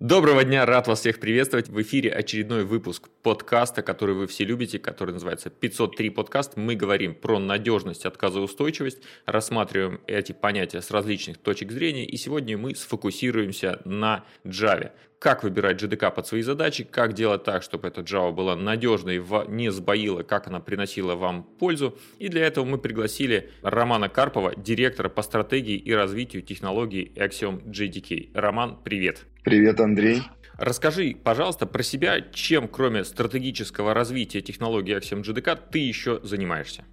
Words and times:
Доброго 0.00 0.44
дня, 0.44 0.64
рад 0.64 0.86
вас 0.86 1.00
всех 1.00 1.18
приветствовать. 1.18 1.68
В 1.68 1.82
эфире 1.82 2.12
очередной 2.12 2.64
выпуск 2.64 3.08
подкаста, 3.22 3.82
который 3.82 4.14
вы 4.14 4.26
все 4.26 4.44
любите, 4.44 4.78
который 4.78 5.10
называется 5.12 5.50
503 5.50 6.10
подкаст. 6.10 6.56
Мы 6.56 6.76
говорим 6.76 7.14
про 7.14 7.38
надежность, 7.38 8.06
отказоустойчивость, 8.06 8.98
рассматриваем 9.26 10.00
эти 10.06 10.32
понятия 10.32 10.82
с 10.82 10.90
различных 10.90 11.38
точек 11.38 11.72
зрения, 11.72 12.04
и 12.04 12.16
сегодня 12.16 12.56
мы 12.56 12.76
сфокусируемся 12.76 13.80
на 13.84 14.24
Java. 14.44 14.92
Как 15.18 15.42
выбирать 15.42 15.82
JDK 15.82 16.14
под 16.14 16.28
свои 16.28 16.42
задачи, 16.42 16.84
как 16.84 17.12
делать 17.12 17.42
так, 17.42 17.64
чтобы 17.64 17.88
эта 17.88 18.02
Java 18.02 18.30
была 18.30 18.54
надежной, 18.54 19.20
не 19.48 19.72
сбоила, 19.72 20.22
как 20.22 20.46
она 20.46 20.60
приносила 20.60 21.16
вам 21.16 21.42
пользу. 21.42 21.98
И 22.20 22.28
для 22.28 22.46
этого 22.46 22.64
мы 22.64 22.78
пригласили 22.78 23.50
Романа 23.62 24.08
Карпова, 24.08 24.54
директора 24.56 25.08
по 25.08 25.22
стратегии 25.22 25.76
и 25.76 25.92
развитию 25.92 26.42
технологий 26.42 27.12
Axiom 27.16 27.64
JDK. 27.64 28.30
Роман, 28.32 28.78
привет! 28.84 29.26
Привет, 29.42 29.80
Андрей. 29.80 30.22
Расскажи, 30.56 31.16
пожалуйста, 31.20 31.66
про 31.66 31.82
себя, 31.82 32.20
чем 32.32 32.68
кроме 32.68 33.02
стратегического 33.02 33.94
развития 33.94 34.40
технологий 34.40 34.92
Axiom 34.94 35.22
JDK 35.22 35.58
ты 35.72 35.80
еще 35.80 36.20
занимаешься? 36.22 36.84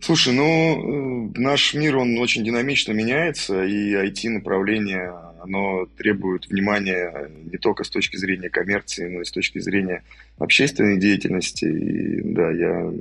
Слушай, 0.00 0.34
ну, 0.34 1.28
э, 1.28 1.32
наш 1.36 1.74
мир, 1.74 1.98
он 1.98 2.18
очень 2.18 2.44
динамично 2.44 2.92
меняется, 2.92 3.62
и 3.62 3.94
IT-направление, 3.94 5.12
оно 5.42 5.86
требует 5.96 6.46
внимания 6.46 7.30
не 7.50 7.58
только 7.58 7.84
с 7.84 7.90
точки 7.90 8.16
зрения 8.16 8.48
коммерции, 8.48 9.08
но 9.08 9.20
и 9.20 9.24
с 9.24 9.30
точки 9.30 9.58
зрения 9.58 10.04
общественной 10.38 10.98
деятельности. 10.98 11.64
И, 11.64 12.22
да, 12.22 12.50
я 12.50 12.92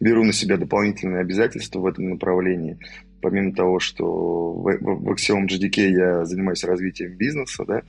беру 0.00 0.24
на 0.24 0.32
себя 0.32 0.56
дополнительные 0.56 1.20
обязательства 1.20 1.80
в 1.80 1.86
этом 1.86 2.10
направлении 2.10 2.78
помимо 3.22 3.54
того, 3.54 3.78
что 3.78 4.04
в, 4.52 4.64
в, 4.64 5.04
в 5.04 5.12
Axiom 5.12 5.46
GDK 5.46 5.88
я 5.88 6.24
занимаюсь 6.26 6.64
развитием 6.64 7.12
бизнеса, 7.12 7.64
да, 7.64 7.82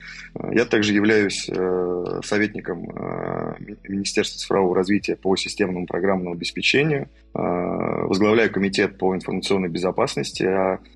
я 0.52 0.64
также 0.64 0.94
являюсь 0.94 1.50
э, 1.50 2.20
советником 2.24 2.88
э, 2.88 3.54
Министерства 3.88 4.38
цифрового 4.38 4.76
развития 4.76 5.16
по 5.16 5.36
системному 5.36 5.86
программному 5.86 6.34
обеспечению, 6.34 7.08
э, 7.34 7.38
возглавляю 7.38 8.50
комитет 8.50 8.96
по 8.96 9.14
информационной 9.14 9.68
безопасности 9.68 10.44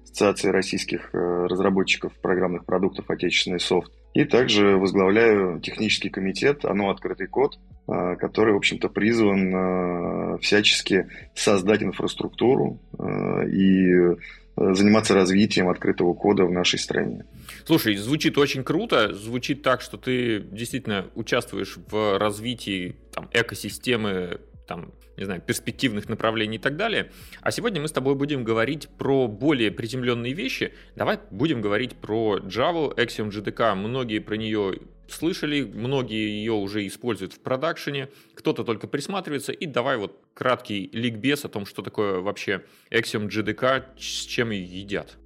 Ассоциации 0.08 0.48
российских 0.48 1.10
э, 1.12 1.46
разработчиков 1.46 2.12
программных 2.14 2.64
продуктов 2.64 3.10
«Отечественный 3.10 3.60
софт», 3.60 3.92
и 4.14 4.24
также 4.24 4.76
возглавляю 4.76 5.60
технический 5.60 6.08
комитет 6.08 6.64
«Оно 6.64 6.88
открытый 6.90 7.26
код», 7.26 7.58
э, 7.86 8.16
который, 8.16 8.54
в 8.54 8.56
общем-то, 8.56 8.88
призван 8.88 9.54
э, 9.54 10.38
всячески 10.38 11.08
создать 11.34 11.82
инфраструктуру 11.82 12.80
и 12.98 14.16
заниматься 14.56 15.14
развитием 15.14 15.68
открытого 15.68 16.14
кода 16.14 16.44
в 16.44 16.50
нашей 16.50 16.80
стране. 16.80 17.24
Слушай, 17.64 17.94
звучит 17.94 18.36
очень 18.38 18.64
круто, 18.64 19.14
звучит 19.14 19.62
так, 19.62 19.80
что 19.80 19.98
ты 19.98 20.40
действительно 20.40 21.06
участвуешь 21.14 21.78
в 21.88 22.18
развитии 22.18 22.96
там, 23.12 23.28
экосистемы 23.32 24.40
там, 24.68 24.92
не 25.16 25.24
знаю, 25.24 25.40
перспективных 25.40 26.08
направлений 26.08 26.56
и 26.56 26.60
так 26.60 26.76
далее. 26.76 27.10
А 27.40 27.50
сегодня 27.50 27.80
мы 27.80 27.88
с 27.88 27.92
тобой 27.92 28.14
будем 28.14 28.44
говорить 28.44 28.88
про 28.98 29.26
более 29.26 29.72
приземленные 29.72 30.34
вещи. 30.34 30.74
Давай 30.94 31.18
будем 31.30 31.60
говорить 31.60 31.96
про 31.96 32.38
Java, 32.38 32.94
Axiom 32.94 33.30
JDK. 33.30 33.74
Многие 33.74 34.20
про 34.20 34.36
нее 34.36 34.74
слышали, 35.08 35.62
многие 35.62 36.28
ее 36.28 36.52
уже 36.52 36.86
используют 36.86 37.32
в 37.32 37.40
продакшене, 37.40 38.10
кто-то 38.34 38.62
только 38.62 38.86
присматривается. 38.86 39.52
И 39.52 39.66
давай 39.66 39.96
вот 39.96 40.20
краткий 40.34 40.90
ликбез 40.92 41.44
о 41.44 41.48
том, 41.48 41.66
что 41.66 41.82
такое 41.82 42.20
вообще 42.20 42.62
Axiom 42.92 43.28
JDK, 43.28 43.98
с 43.98 44.26
чем 44.26 44.50
едят. 44.50 45.16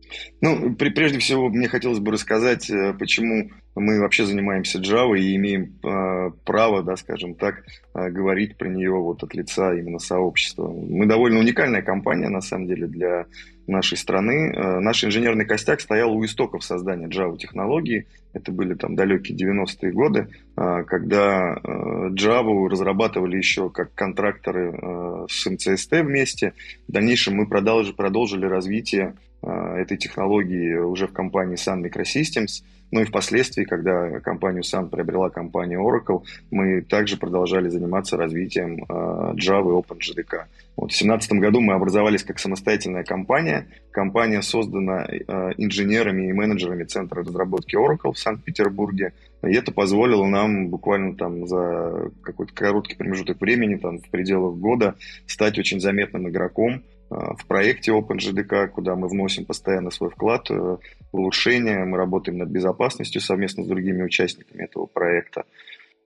Ну, 0.41 0.77
прежде 0.77 1.19
всего, 1.19 1.49
мне 1.49 1.69
хотелось 1.69 1.99
бы 1.99 2.13
рассказать, 2.13 2.71
э, 2.71 2.95
почему 2.99 3.51
мы 3.75 4.01
вообще 4.01 4.25
занимаемся 4.27 4.79
Java 4.79 5.19
и 5.19 5.35
имеем 5.37 5.79
э, 5.83 6.31
право, 6.45 6.83
да, 6.83 6.97
скажем 6.97 7.35
так, 7.35 7.65
э, 7.95 8.11
говорить 8.11 8.57
про 8.57 8.69
нее 8.69 8.93
вот 8.93 9.23
от 9.23 9.35
лица 9.35 9.75
именно 9.75 9.99
сообщества. 9.99 10.69
Мы 10.69 11.07
довольно 11.07 11.39
уникальная 11.39 11.83
компания, 11.83 12.29
на 12.29 12.43
самом 12.43 12.67
деле, 12.67 12.87
для 12.87 13.27
нашей 13.67 13.97
страны. 13.97 14.53
Э, 14.55 14.81
наш 14.81 15.05
инженерный 15.05 15.47
костяк 15.47 15.81
стоял 15.81 16.13
у 16.13 16.25
истоков 16.25 16.65
создания 16.65 17.07
Java 17.07 17.37
технологии. 17.39 18.07
Это 18.35 18.53
были 18.53 18.75
там 18.75 18.95
далекие 18.95 19.39
90-е 19.39 19.93
годы, 19.93 20.29
э, 20.57 20.85
когда 20.87 21.55
э, 21.55 22.09
Java 22.11 22.69
разрабатывали 22.69 23.37
еще 23.37 23.71
как 23.71 23.95
контракторы 23.95 24.73
э, 24.73 25.27
с 25.31 25.49
МЦСТ 25.49 25.93
вместе. 26.03 26.53
В 26.89 26.93
дальнейшем 26.93 27.37
мы 27.37 27.47
продолжили, 27.47 27.95
продолжили 27.95 28.45
развитие 28.45 29.15
э, 29.43 29.51
этой 29.79 29.97
технологии 29.97 30.75
уже 30.75 31.07
в 31.07 31.13
компании 31.13 31.57
Sun 31.57 31.83
Microsystems. 31.83 32.63
Ну 32.93 33.01
и 33.01 33.05
впоследствии, 33.05 33.65
когда 33.65 34.21
компанию 34.21 34.63
Sun 34.63 34.91
приобрела 34.91 35.31
компания 35.31 35.79
Oracle, 35.79 36.25
мы 36.51 36.83
также 36.83 37.17
продолжали 37.17 37.71
заниматься 37.71 38.19
развитием 38.19 38.85
э, 38.85 39.35
Java 39.35 39.71
и 39.71 39.83
OpenJDK. 39.83 40.45
Вот 40.77 40.93
в 40.93 40.99
2017 40.99 41.33
году 41.33 41.61
мы 41.61 41.73
образовались 41.73 42.23
как 42.23 42.39
самостоятельная 42.39 43.03
компания. 43.03 43.67
Компания 43.93 44.43
создана 44.43 45.07
э, 45.07 45.53
инженерами 45.57 46.29
и 46.29 46.33
менеджерами 46.35 46.85
Центра 46.85 47.25
разработки 47.25 47.77
Oracle 47.77 48.13
в 48.13 48.19
Санкт-Петербурге. 48.19 49.15
И 49.43 49.55
это 49.55 49.73
позволило 49.73 50.27
нам 50.27 50.69
буквально 50.69 51.17
там 51.17 51.47
за 51.47 52.11
какой-то 52.23 52.53
короткий 52.53 52.97
промежуток 52.97 53.41
времени, 53.41 53.77
там 53.77 54.01
в 54.01 54.09
пределах 54.11 54.57
года, 54.57 54.97
стать 55.27 55.59
очень 55.59 55.81
заметным 55.81 56.29
игроком 56.29 56.83
в 57.13 57.47
проекте 57.47 57.93
OpenJDK, 57.93 58.69
куда 58.69 58.95
мы 58.97 59.09
вносим 59.09 59.45
постоянно 59.45 59.91
свой 59.91 60.11
вклад 60.11 60.51
э, 60.51 60.55
в 60.55 60.81
улучшение. 61.13 61.85
Мы 61.85 61.97
работаем 61.97 62.39
над 62.39 62.49
безопасностью 62.49 63.21
совместно 63.21 63.65
с 63.65 63.67
другими 63.67 64.03
участниками 64.03 64.65
этого 64.65 64.87
проекта. 64.87 65.45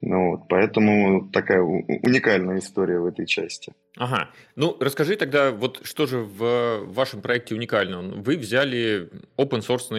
Ну, 0.02 0.32
вот, 0.32 0.48
поэтому 0.48 1.28
такая 1.32 1.62
уникальная 1.62 2.58
история 2.58 2.98
в 2.98 3.06
этой 3.06 3.26
части. 3.26 3.72
Ага. 3.96 4.30
Ну, 4.54 4.76
расскажи 4.78 5.16
тогда, 5.16 5.52
вот 5.52 5.80
что 5.84 6.06
же 6.06 6.18
в 6.18 6.84
вашем 6.86 7.22
проекте 7.22 7.54
уникально? 7.54 8.02
Вы 8.02 8.36
взяли 8.36 9.08
open 9.38 9.60
source, 9.60 9.90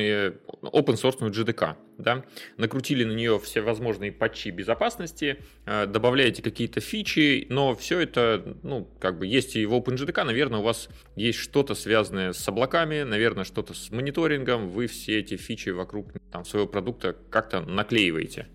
open 0.62 0.95
source 0.95 1.19
GDK, 1.19 1.75
да? 1.97 2.24
накрутили 2.58 3.03
на 3.03 3.12
нее 3.12 3.40
все 3.40 3.62
возможные 3.62 4.12
патчи 4.12 4.50
безопасности, 4.50 5.38
э, 5.66 5.85
добавляете 5.85 6.41
какие-то 6.41 6.80
фичи, 6.80 7.47
но 7.50 7.75
все 7.75 8.00
это, 8.00 8.58
ну, 8.63 8.90
как 9.00 9.19
бы 9.19 9.28
есть 9.28 9.56
и 9.56 9.66
в 9.66 9.74
OpenJDK, 9.74 10.24
наверное, 10.24 10.59
у 10.59 10.63
вас 10.63 10.90
есть 11.16 11.40
что-то 11.40 11.75
связанное 11.75 12.34
с 12.34 12.47
облаками, 12.47 13.03
наверное, 13.03 13.44
что-то 13.44 13.74
с 13.74 13.91
мониторингом, 13.91 14.69
вы 14.69 14.88
все 14.88 15.19
эти 15.19 15.38
фичи 15.38 15.69
вокруг 15.69 16.12
там, 16.31 16.46
своего 16.46 16.68
продукта 16.68 17.16
как-то 17.30 17.62
наклеиваете. 17.62 18.47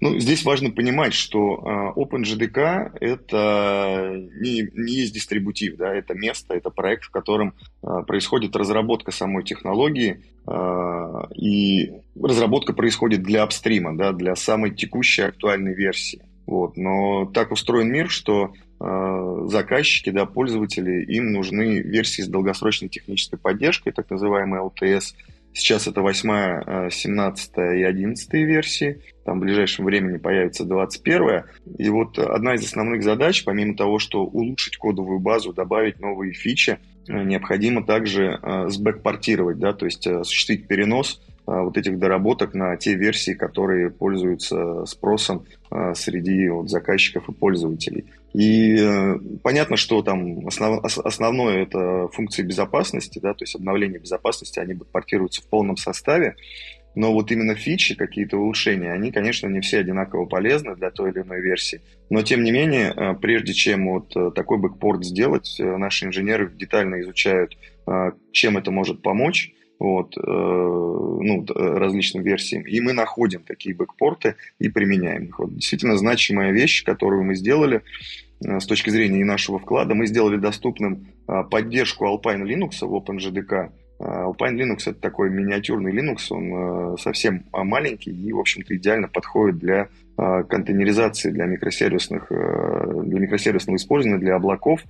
Ну, 0.00 0.18
здесь 0.18 0.44
важно 0.44 0.70
понимать, 0.70 1.14
что 1.14 1.94
э, 1.96 2.00
OpenJDK 2.00 2.98
это 3.00 4.12
не, 4.40 4.68
не 4.74 4.92
есть 4.92 5.14
дистрибутив, 5.14 5.76
да, 5.76 5.94
это 5.94 6.14
место, 6.14 6.54
это 6.54 6.70
проект, 6.70 7.04
в 7.04 7.10
котором 7.10 7.54
э, 7.82 7.86
происходит 8.06 8.54
разработка 8.56 9.10
самой 9.10 9.44
технологии, 9.44 10.22
э, 10.46 11.34
и 11.34 11.92
разработка 12.20 12.72
происходит 12.72 13.22
для 13.22 13.42
апстрима, 13.42 13.96
да, 13.96 14.12
для 14.12 14.36
самой 14.36 14.74
текущей 14.74 15.22
актуальной 15.22 15.74
версии. 15.74 16.22
Вот. 16.46 16.76
Но 16.76 17.24
так 17.26 17.50
устроен 17.50 17.90
мир, 17.90 18.08
что 18.08 18.52
заказчики, 18.78 20.10
да, 20.10 20.26
пользователи, 20.26 21.02
им 21.06 21.32
нужны 21.32 21.80
версии 21.80 22.20
с 22.20 22.28
долгосрочной 22.28 22.90
технической 22.90 23.38
поддержкой, 23.38 23.92
так 23.92 24.10
называемые 24.10 24.62
LTS, 24.62 25.14
Сейчас 25.56 25.86
это 25.86 26.02
8, 26.02 26.90
17 26.90 27.52
и 27.56 27.82
11 27.82 28.32
версии. 28.34 29.00
Там 29.24 29.38
в 29.38 29.42
ближайшем 29.42 29.86
времени 29.86 30.18
появится 30.18 30.66
21. 30.66 31.44
И 31.78 31.88
вот 31.88 32.18
одна 32.18 32.56
из 32.56 32.64
основных 32.64 33.02
задач, 33.02 33.42
помимо 33.42 33.74
того, 33.74 33.98
что 33.98 34.22
улучшить 34.22 34.76
кодовую 34.76 35.18
базу, 35.18 35.54
добавить 35.54 35.98
новые 35.98 36.34
фичи, 36.34 36.78
э, 37.08 37.22
необходимо 37.22 37.86
также 37.86 38.38
э, 38.40 38.68
сбэкпортировать, 38.68 39.58
да, 39.58 39.72
то 39.72 39.86
есть 39.86 40.06
э, 40.06 40.18
осуществить 40.18 40.68
перенос 40.68 41.22
вот 41.46 41.78
этих 41.78 41.98
доработок 41.98 42.54
на 42.54 42.76
те 42.76 42.94
версии, 42.94 43.32
которые 43.32 43.90
пользуются 43.90 44.84
спросом 44.84 45.44
среди 45.94 46.48
вот 46.48 46.68
заказчиков 46.70 47.28
и 47.28 47.32
пользователей. 47.32 48.06
И 48.36 48.76
э, 48.78 49.18
понятно, 49.42 49.78
что 49.78 50.02
там 50.02 50.46
основ, 50.46 50.84
основное 50.84 51.62
это 51.62 52.08
функции 52.08 52.42
безопасности, 52.42 53.18
да, 53.18 53.32
то 53.32 53.44
есть 53.44 53.54
обновление 53.54 53.98
безопасности, 53.98 54.58
они 54.58 54.74
портируются 54.74 55.40
в 55.40 55.46
полном 55.46 55.78
составе, 55.78 56.36
но 56.94 57.14
вот 57.14 57.30
именно 57.30 57.54
фичи, 57.54 57.94
какие-то 57.94 58.36
улучшения, 58.36 58.92
они, 58.92 59.10
конечно, 59.10 59.46
не 59.46 59.62
все 59.62 59.78
одинаково 59.78 60.26
полезны 60.26 60.76
для 60.76 60.90
той 60.90 61.12
или 61.12 61.20
иной 61.20 61.40
версии. 61.40 61.80
Но, 62.10 62.20
тем 62.20 62.44
не 62.44 62.52
менее, 62.52 62.92
э, 62.94 63.14
прежде 63.14 63.54
чем 63.54 63.88
вот 63.88 64.14
э, 64.14 64.30
такой 64.34 64.58
бэкпорт 64.58 65.02
сделать, 65.02 65.56
наши 65.58 66.04
инженеры 66.04 66.52
детально 66.54 67.00
изучают, 67.00 67.56
чем 68.32 68.58
это 68.58 68.70
может 68.70 69.00
помочь, 69.00 69.54
вот, 69.78 70.16
э, 70.16 70.20
ну, 70.20 71.44
различным 71.54 72.22
версиям. 72.22 72.62
И 72.62 72.80
мы 72.80 72.92
находим 72.92 73.42
такие 73.42 73.74
бэкпорты 73.74 74.36
и 74.58 74.68
применяем 74.68 75.24
их. 75.24 75.38
Вот, 75.38 75.54
действительно 75.54 75.96
значимая 75.96 76.52
вещь, 76.52 76.84
которую 76.84 77.24
мы 77.24 77.34
сделали, 77.34 77.82
Э, 78.44 78.60
с 78.60 78.66
точки 78.66 78.90
зрения 78.90 79.20
и 79.20 79.24
нашего 79.24 79.58
вклада. 79.58 79.94
Мы 79.94 80.06
сделали 80.06 80.36
доступным 80.36 81.06
э, 81.28 81.42
поддержку 81.50 82.06
Alpine 82.06 82.42
Linux 82.42 82.86
в 82.86 82.94
OpenJDK. 82.94 83.70
Alpine 83.98 84.56
Linux 84.56 84.80
это 84.84 85.00
такой 85.00 85.30
миниатюрный 85.30 85.90
Linux, 85.90 86.26
он 86.28 86.98
совсем 86.98 87.46
маленький 87.50 88.10
и, 88.10 88.30
в 88.30 88.38
общем-то, 88.38 88.76
идеально 88.76 89.08
подходит 89.08 89.56
для 89.56 89.88
контейнеризации, 90.16 91.30
для 91.30 91.46
микросервисных, 91.46 92.26
для 92.28 93.20
микросервисного 93.20 93.76
использования, 93.76 94.20
для 94.20 94.36
облаков. 94.36 94.82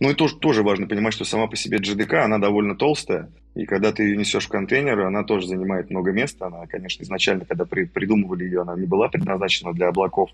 Ну 0.00 0.10
и 0.10 0.14
тоже, 0.14 0.36
тоже 0.36 0.62
важно 0.62 0.86
понимать, 0.86 1.14
что 1.14 1.24
сама 1.24 1.46
по 1.46 1.56
себе 1.56 1.78
GDK, 1.78 2.16
она 2.16 2.38
довольно 2.38 2.76
толстая, 2.76 3.30
и 3.56 3.64
когда 3.64 3.90
ты 3.90 4.02
ее 4.02 4.18
несешь 4.18 4.44
в 4.44 4.48
контейнер, 4.50 5.00
она 5.00 5.24
тоже 5.24 5.46
занимает 5.46 5.88
много 5.88 6.12
места. 6.12 6.46
Она, 6.46 6.66
конечно, 6.66 7.02
изначально, 7.02 7.46
когда 7.46 7.64
при, 7.64 7.84
придумывали 7.84 8.44
ее, 8.44 8.60
она 8.60 8.76
не 8.76 8.86
была 8.86 9.08
предназначена 9.08 9.72
для 9.72 9.88
облаков. 9.88 10.30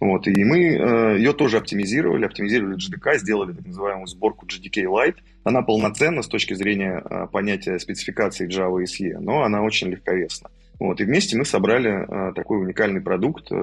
Вот, 0.00 0.26
и 0.26 0.42
мы 0.42 0.70
э, 0.70 1.18
ее 1.18 1.34
тоже 1.34 1.58
оптимизировали, 1.58 2.24
оптимизировали 2.24 2.78
GDK, 2.78 3.18
сделали 3.18 3.52
так 3.52 3.66
называемую 3.66 4.06
сборку 4.06 4.46
GDK 4.46 4.84
Lite. 4.84 5.16
Она 5.44 5.60
полноценна 5.60 6.22
с 6.22 6.28
точки 6.28 6.54
зрения 6.54 7.02
э, 7.04 7.26
понятия 7.30 7.78
спецификации 7.78 8.48
Java 8.48 8.82
SE, 8.84 9.18
но 9.20 9.42
она 9.42 9.60
очень 9.60 9.88
легковесна. 9.88 10.48
Вот, 10.78 11.00
и 11.00 11.04
вместе 11.04 11.36
мы 11.36 11.44
собрали 11.44 11.90
э, 11.90 12.32
такой 12.34 12.60
уникальный 12.60 13.00
продукт, 13.00 13.50
э, 13.50 13.54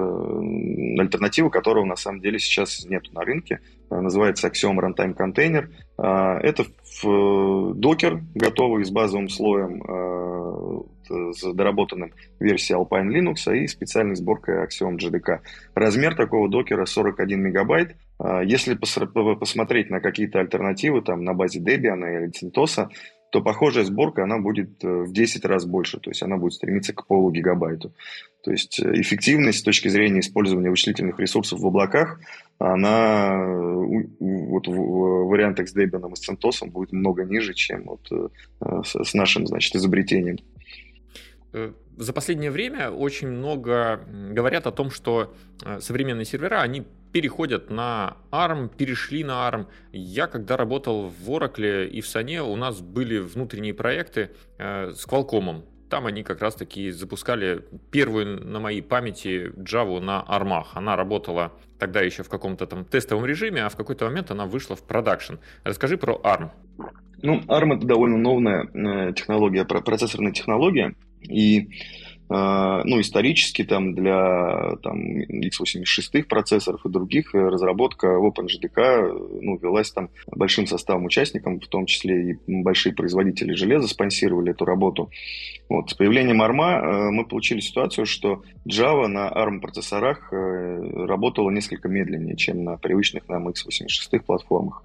альтернативы 0.98 1.50
которого 1.50 1.84
на 1.84 1.96
самом 1.96 2.20
деле 2.20 2.38
сейчас 2.38 2.84
нет 2.86 3.12
на 3.12 3.22
рынке. 3.22 3.60
Э, 3.90 4.00
называется 4.00 4.48
Axiom 4.48 4.78
Runtime 4.78 5.16
Container. 5.16 5.68
Э, 5.98 6.38
это 6.42 6.64
в 7.02 7.74
докер, 7.74 8.22
готовый 8.34 8.84
с 8.84 8.90
базовым 8.90 9.28
слоем, 9.28 9.82
э, 9.82 11.32
с 11.34 11.52
доработанным 11.52 12.12
версией 12.40 12.80
Alpine 12.80 13.10
Linux 13.10 13.54
и 13.54 13.66
специальной 13.66 14.16
сборкой 14.16 14.64
Axiom 14.64 14.96
JDK. 14.96 15.40
Размер 15.74 16.16
такого 16.16 16.48
докера 16.48 16.86
41 16.86 17.40
мегабайт. 17.40 17.96
Если 18.44 18.74
посмотреть 18.74 19.90
на 19.90 20.00
какие-то 20.00 20.38
альтернативы 20.40 21.02
там, 21.02 21.24
на 21.24 21.34
базе 21.34 21.60
Debian 21.60 21.98
или 21.98 22.30
CentOS, 22.30 22.88
то 23.34 23.42
похожая 23.42 23.82
сборка, 23.82 24.22
она 24.22 24.38
будет 24.38 24.80
в 24.80 25.12
10 25.12 25.44
раз 25.44 25.64
больше, 25.66 25.98
то 25.98 26.08
есть 26.08 26.22
она 26.22 26.36
будет 26.36 26.52
стремиться 26.52 26.92
к 26.92 27.04
полу 27.04 27.32
гигабайту. 27.32 27.92
То 28.44 28.52
есть 28.52 28.78
эффективность 28.78 29.58
с 29.58 29.62
точки 29.62 29.88
зрения 29.88 30.20
использования 30.20 30.70
вычислительных 30.70 31.18
ресурсов 31.18 31.58
в 31.58 31.66
облаках 31.66 32.20
она 32.60 33.44
вот 33.44 34.68
в 34.68 35.26
вариантах 35.26 35.68
с 35.68 35.74
Debian 35.74 36.12
и 36.12 36.14
с 36.14 36.28
CentOS 36.28 36.70
будет 36.70 36.92
много 36.92 37.24
ниже, 37.24 37.54
чем 37.54 37.82
вот 37.86 38.06
э, 38.12 38.82
с 38.84 39.14
нашим, 39.14 39.48
значит, 39.48 39.74
изобретением. 39.74 40.38
Э, 41.54 41.72
за 41.96 42.12
последнее 42.12 42.50
время 42.50 42.90
очень 42.90 43.28
много 43.28 44.00
говорят 44.30 44.66
о 44.66 44.72
том, 44.72 44.90
что 44.90 45.34
э, 45.64 45.80
современные 45.80 46.24
сервера, 46.24 46.60
они 46.60 46.84
переходят 47.12 47.70
на 47.70 48.16
ARM, 48.32 48.68
перешли 48.76 49.22
на 49.22 49.48
ARM. 49.48 49.66
Я, 49.92 50.26
когда 50.26 50.56
работал 50.56 51.08
в 51.08 51.30
Oracle 51.30 51.86
и 51.86 52.00
в 52.00 52.06
Sane, 52.06 52.40
у 52.40 52.56
нас 52.56 52.80
были 52.80 53.18
внутренние 53.18 53.72
проекты 53.72 54.30
с 54.58 55.06
Qualcomm 55.06 55.62
там 55.94 56.06
они 56.06 56.24
как 56.24 56.40
раз-таки 56.40 56.90
запускали 56.90 57.62
первую 57.92 58.44
на 58.44 58.58
моей 58.58 58.82
памяти 58.82 59.52
Java 59.56 60.00
на 60.00 60.24
армах. 60.26 60.72
Она 60.74 60.96
работала 60.96 61.52
тогда 61.78 62.00
еще 62.00 62.24
в 62.24 62.28
каком-то 62.28 62.66
там 62.66 62.84
тестовом 62.84 63.26
режиме, 63.26 63.64
а 63.64 63.68
в 63.68 63.76
какой-то 63.76 64.06
момент 64.06 64.32
она 64.32 64.46
вышла 64.46 64.74
в 64.74 64.82
продакшн. 64.82 65.34
Расскажи 65.62 65.96
про 65.96 66.14
ARM. 66.14 66.50
Ну, 67.22 67.40
ARM 67.46 67.76
это 67.76 67.86
довольно 67.86 68.16
новая 68.18 68.64
э, 68.64 69.12
технология, 69.12 69.64
процессорная 69.64 70.32
технология. 70.32 70.96
И 71.28 71.68
а, 72.30 72.82
ну, 72.84 73.00
исторически 73.00 73.64
там 73.64 73.94
для 73.94 74.76
там, 74.82 75.20
x86 75.20 76.22
процессоров 76.24 76.84
и 76.86 76.88
других 76.88 77.34
э, 77.34 77.38
разработка 77.38 78.06
OpenJDK 78.06 79.40
ну, 79.42 79.58
велась 79.58 79.90
там 79.90 80.08
большим 80.26 80.66
составом 80.66 81.04
участников, 81.04 81.62
в 81.62 81.68
том 81.68 81.84
числе 81.84 82.30
и 82.30 82.38
большие 82.46 82.94
производители 82.94 83.52
железа 83.52 83.88
спонсировали 83.88 84.52
эту 84.52 84.64
работу. 84.64 85.10
Вот. 85.68 85.90
С 85.90 85.94
появлением 85.94 86.42
ARM 86.42 86.62
э, 86.62 87.10
мы 87.10 87.26
получили 87.26 87.60
ситуацию, 87.60 88.06
что 88.06 88.42
Java 88.66 89.06
на 89.06 89.28
ARM 89.30 89.60
процессорах 89.60 90.32
э, 90.32 91.04
работала 91.06 91.50
несколько 91.50 91.88
медленнее, 91.88 92.36
чем 92.36 92.64
на 92.64 92.78
привычных 92.78 93.28
нам 93.28 93.48
x86 93.48 94.20
платформах. 94.20 94.82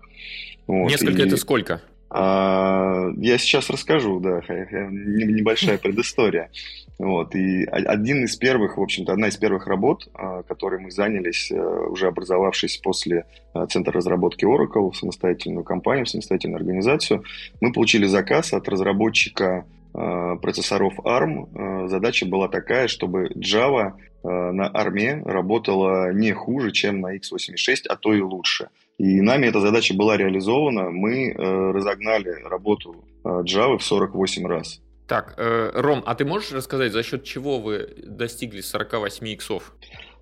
Вот. 0.68 0.90
Несколько 0.90 1.22
и... 1.22 1.26
это 1.26 1.38
сколько? 1.38 1.82
А, 2.10 3.10
я 3.18 3.38
сейчас 3.38 3.70
расскажу, 3.70 4.20
да, 4.20 4.42
небольшая 4.50 5.78
предыстория. 5.84 6.50
Вот, 6.98 7.34
и 7.34 7.64
один 7.64 8.26
из 8.26 8.36
первых, 8.36 8.78
в 8.78 8.82
общем-то, 8.82 9.14
одна 9.14 9.30
из 9.30 9.38
первых 9.38 9.68
работ, 9.68 10.10
а, 10.14 10.44
которой 10.44 10.82
мы 10.82 10.92
занялись, 10.92 11.50
э, 11.50 11.56
уже 11.56 12.08
образовавшись 12.08 12.78
после 12.78 13.26
э, 13.54 13.66
Центра 13.70 13.94
разработки 13.94 14.44
Oracle, 14.44 14.92
самостоятельную 14.94 15.64
компанию, 15.64 16.06
самостоятельную 16.06 16.58
организацию, 16.58 17.24
мы 17.62 17.72
получили 17.72 18.06
заказ 18.06 18.52
от 18.52 18.68
разработчика 18.68 19.66
э, 19.94 20.36
процессоров 20.42 21.00
ARM. 21.00 21.88
Задача 21.88 22.26
была 22.26 22.50
такая, 22.50 22.90
чтобы 22.90 23.30
Java 23.30 23.94
на 24.22 24.70
ARM 24.70 25.24
работала 25.24 26.12
не 26.12 26.34
хуже, 26.34 26.72
чем 26.72 27.00
на 27.00 27.16
x86, 27.16 27.88
а 27.88 27.96
то 27.96 28.14
и 28.14 28.20
лучше. 28.20 28.68
И 29.00 29.22
нами 29.22 29.48
эта 29.48 29.60
задача 29.60 29.96
была 29.96 30.18
реализована. 30.18 30.92
Мы 30.92 31.34
разогнали 31.34 32.44
работу 32.44 33.04
Java 33.24 33.78
в 33.78 33.84
48 33.84 34.46
раз. 34.46 34.82
Так, 35.10 35.34
э, 35.38 35.72
Ром, 35.74 36.04
а 36.06 36.14
ты 36.14 36.24
можешь 36.24 36.52
рассказать, 36.52 36.92
за 36.92 37.02
счет 37.02 37.24
чего 37.24 37.60
вы 37.60 37.90
достигли 38.06 38.62
48 38.62 39.28
иксов? 39.30 39.74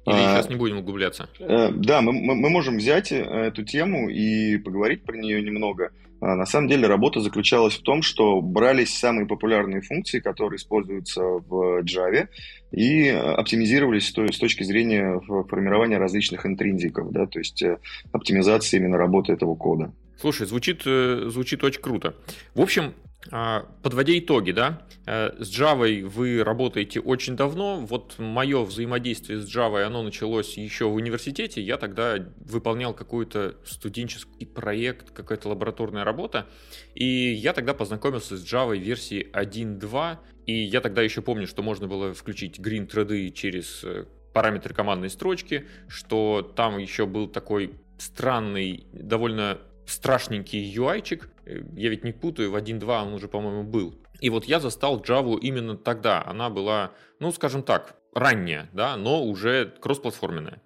Или 0.06 0.16
а, 0.16 0.36
сейчас 0.36 0.50
не 0.50 0.56
будем 0.56 0.78
углубляться? 0.78 1.28
Э, 1.40 1.70
да, 1.72 2.00
мы, 2.00 2.14
мы, 2.14 2.36
мы 2.36 2.50
можем 2.50 2.78
взять 2.78 3.12
э, 3.12 3.18
эту 3.18 3.66
тему 3.66 4.08
и 4.08 4.58
поговорить 4.58 5.04
про 5.04 5.18
нее 5.18 5.42
немного. 5.42 5.92
А, 6.20 6.36
на 6.36 6.46
самом 6.46 6.68
деле 6.68 6.88
работа 6.88 7.20
заключалась 7.20 7.76
в 7.76 7.82
том, 7.82 8.02
что 8.02 8.42
брались 8.42 8.98
самые 8.98 9.28
популярные 9.28 9.82
функции, 9.82 10.20
которые 10.20 10.58
используются 10.58 11.22
в 11.22 11.82
Java, 11.84 12.28
и 12.72 13.10
оптимизировались 13.10 14.12
то, 14.12 14.26
с 14.26 14.38
точки 14.38 14.64
зрения 14.64 15.20
формирования 15.48 15.98
различных 15.98 16.46
интринзиков, 16.46 17.12
да, 17.12 17.28
то 17.28 17.40
есть 17.40 17.62
э, 17.62 17.78
оптимизации 18.12 18.78
именно 18.78 18.98
работы 18.98 19.34
этого 19.34 19.56
кода. 19.56 19.94
Слушай, 20.20 20.48
звучит, 20.48 20.82
э, 20.86 21.28
звучит 21.28 21.64
очень 21.64 21.82
круто. 21.82 22.16
В 22.56 22.62
общем, 22.62 22.94
подводя 23.30 24.18
итоги, 24.18 24.52
да, 24.52 24.88
э, 25.06 25.32
с 25.40 25.50
Java 25.50 26.06
вы 26.06 26.44
работаете 26.44 27.00
очень 27.00 27.36
давно. 27.36 27.80
Вот 27.80 28.16
мое 28.18 28.64
взаимодействие 28.64 29.40
с 29.40 29.56
Java, 29.56 29.84
оно 29.84 30.04
началось 30.04 30.58
еще 30.58 30.86
в 30.86 30.96
университете. 30.96 31.62
Я 31.62 31.78
тогда 31.78 32.18
выполнял 32.38 32.94
какой-то 32.94 33.56
студенческий 33.66 34.46
проект, 34.46 35.12
какая-то 35.12 35.50
лабораторная 35.50 36.04
работа. 36.04 36.48
И 36.96 37.06
я 37.06 37.54
тогда 37.54 37.74
познакомился 37.74 38.38
с 38.38 38.44
Java 38.44 38.78
версии 38.78 39.30
1.2. 39.34 40.18
И 40.46 40.54
я 40.54 40.82
тогда 40.82 41.02
еще 41.02 41.22
помню, 41.22 41.48
что 41.48 41.62
можно 41.64 41.88
было 41.88 42.14
включить 42.14 42.60
green 42.60 42.88
thread 42.88 43.32
через 43.32 43.84
э, 43.84 44.06
параметры 44.34 44.74
командной 44.74 45.10
строчки, 45.10 45.66
что 45.88 46.42
там 46.56 46.78
еще 46.78 47.06
был 47.06 47.28
такой 47.28 47.74
странный, 47.98 48.86
довольно 48.94 49.58
страшненький 49.88 50.72
UI-чик. 50.76 51.30
Э, 51.46 51.62
я 51.76 51.90
ведь 51.90 52.04
не 52.04 52.12
путаю, 52.12 52.52
в 52.52 52.56
1.2 52.56 53.02
он 53.02 53.14
уже, 53.14 53.28
по-моему, 53.28 53.64
был. 53.64 53.96
И 54.20 54.30
вот 54.30 54.46
я 54.46 54.60
застал 54.60 55.02
Java 55.02 55.40
именно 55.40 55.76
тогда. 55.76 56.24
Она 56.26 56.50
была, 56.50 56.92
ну, 57.20 57.32
скажем 57.32 57.64
так, 57.64 57.96
ранняя, 58.14 58.70
да, 58.74 58.98
но 58.98 59.24
уже 59.24 59.74
кроссплатформенная. 59.80 60.62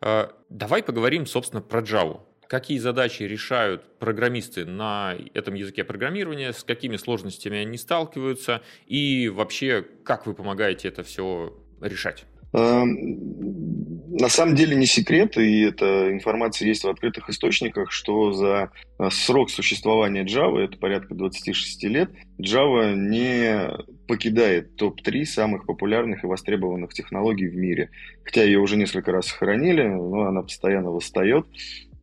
Э, 0.00 0.28
давай 0.48 0.82
поговорим, 0.82 1.26
собственно, 1.26 1.60
про 1.60 1.80
Java. 1.80 2.20
Какие 2.48 2.78
задачи 2.78 3.22
решают 3.22 3.98
программисты 3.98 4.64
на 4.64 5.16
этом 5.32 5.54
языке 5.54 5.82
программирования, 5.82 6.52
с 6.52 6.62
какими 6.62 6.96
сложностями 6.96 7.58
они 7.58 7.78
сталкиваются 7.78 8.60
и 8.86 9.28
вообще, 9.28 9.84
как 10.04 10.26
вы 10.26 10.34
помогаете 10.34 10.88
это 10.88 11.02
все 11.02 11.58
решать? 11.80 12.26
На 14.16 14.28
самом 14.28 14.54
деле 14.54 14.76
не 14.76 14.86
секрет, 14.86 15.36
и 15.36 15.62
эта 15.62 16.12
информация 16.12 16.68
есть 16.68 16.84
в 16.84 16.88
открытых 16.88 17.28
источниках, 17.28 17.90
что 17.90 18.30
за 18.30 18.70
э, 19.00 19.10
срок 19.10 19.50
существования 19.50 20.22
Java, 20.24 20.60
это 20.60 20.78
порядка 20.78 21.16
26 21.16 21.82
лет, 21.84 22.10
Java 22.38 22.94
не 22.94 23.72
покидает 24.06 24.76
топ-3 24.76 25.24
самых 25.24 25.66
популярных 25.66 26.22
и 26.22 26.28
востребованных 26.28 26.94
технологий 26.94 27.48
в 27.48 27.56
мире. 27.56 27.90
Хотя 28.22 28.44
ее 28.44 28.60
уже 28.60 28.76
несколько 28.76 29.10
раз 29.10 29.26
сохранили, 29.26 29.82
но 29.82 30.26
она 30.28 30.42
постоянно 30.42 30.92
восстает. 30.92 31.48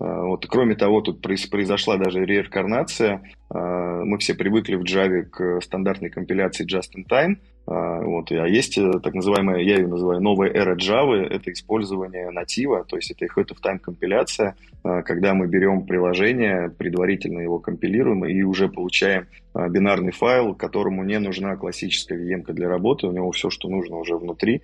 Э, 0.02 0.22
вот, 0.24 0.46
кроме 0.48 0.76
того, 0.76 1.02
тут 1.02 1.22
произошла 1.22 1.98
даже 1.98 2.26
реинкарнация. 2.26 3.22
Э, 3.54 4.02
мы 4.04 4.18
все 4.18 4.34
привыкли 4.34 4.76
в 4.76 4.84
Java 4.84 5.24
к 5.24 5.62
стандартной 5.62 6.10
компиляции 6.10 6.66
Just 6.66 6.96
in 6.98 7.08
Time– 7.08 7.38
а, 7.68 8.02
вот. 8.02 8.32
А 8.32 8.48
есть 8.48 8.78
э, 8.78 8.92
так 9.04 9.14
называемая, 9.14 9.62
я 9.62 9.78
ее 9.78 9.88
называю, 9.88 10.20
новая 10.20 10.50
эра 10.50 10.76
Java, 10.76 11.16
это 11.16 11.52
использование 11.52 12.30
натива, 12.32 12.84
то 12.84 12.96
есть 12.96 13.12
это 13.12 13.26
это 13.40 13.56
в 13.56 13.60
тайм 13.60 13.80
компиляция, 13.80 14.56
а, 14.84 15.04
когда 15.04 15.34
мы 15.34 15.48
берем 15.48 15.86
приложение, 15.86 16.70
предварительно 16.70 17.40
его 17.40 17.60
компилируем 17.60 18.26
и 18.26 18.42
уже 18.42 18.68
получаем 18.68 19.28
а, 19.54 19.70
бинарный 19.70 20.12
файл, 20.12 20.56
которому 20.56 21.04
не 21.04 21.20
нужна 21.20 21.56
классическая 21.56 22.18
VM 22.18 22.52
для 22.52 22.68
работы, 22.68 23.08
у 23.08 23.12
него 23.12 23.32
все, 23.32 23.50
что 23.50 23.70
нужно 23.70 23.98
уже 23.98 24.18
внутри. 24.18 24.64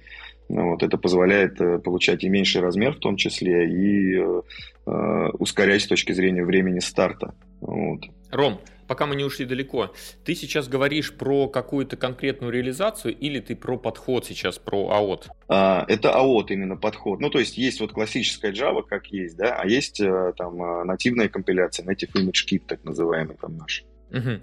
Вот, 0.50 0.82
это 0.82 0.98
позволяет 0.98 1.60
э, 1.60 1.80
получать 1.80 2.24
и 2.24 2.30
меньший 2.30 2.62
размер 2.62 2.94
в 2.94 3.00
том 3.00 3.18
числе, 3.18 3.70
и 3.70 4.16
э, 4.16 5.30
ускорять 5.40 5.82
с 5.82 5.88
точки 5.88 6.14
зрения 6.14 6.44
времени 6.46 6.80
старта. 6.80 7.34
Вот. 7.60 8.06
Ром, 8.32 8.60
пока 8.88 9.06
мы 9.06 9.16
не 9.16 9.24
ушли 9.24 9.46
далеко, 9.46 9.94
ты 10.24 10.36
сейчас 10.36 10.68
говоришь 10.68 11.16
про 11.16 11.48
какую-то 11.48 11.98
конкретную 11.98 12.52
реализацию 12.52 13.16
или 13.16 13.40
ты 13.40 13.56
про 13.56 13.78
подход 13.78 14.26
сейчас, 14.26 14.58
про 14.58 14.90
АОТ? 14.90 15.30
А, 15.50 15.86
это 15.88 16.14
АОТ 16.14 16.52
именно 16.52 16.78
подход. 16.78 17.20
Ну, 17.20 17.30
то 17.30 17.40
есть 17.40 17.58
есть 17.58 17.80
вот 17.80 17.92
классическая 17.92 18.52
Java, 18.52 18.84
как 18.88 19.08
есть, 19.08 19.38
да, 19.38 19.56
а 19.56 19.68
есть 19.68 20.00
э, 20.00 20.34
там 20.38 20.62
э, 20.62 20.84
нативная 20.86 21.30
компиляция, 21.30 21.86
Native 21.86 22.14
Image 22.14 22.46
Kit, 22.50 22.64
так 22.68 22.84
называемый 22.84 23.36
там 23.36 23.58
наш. 23.58 23.84
Угу 24.12 24.42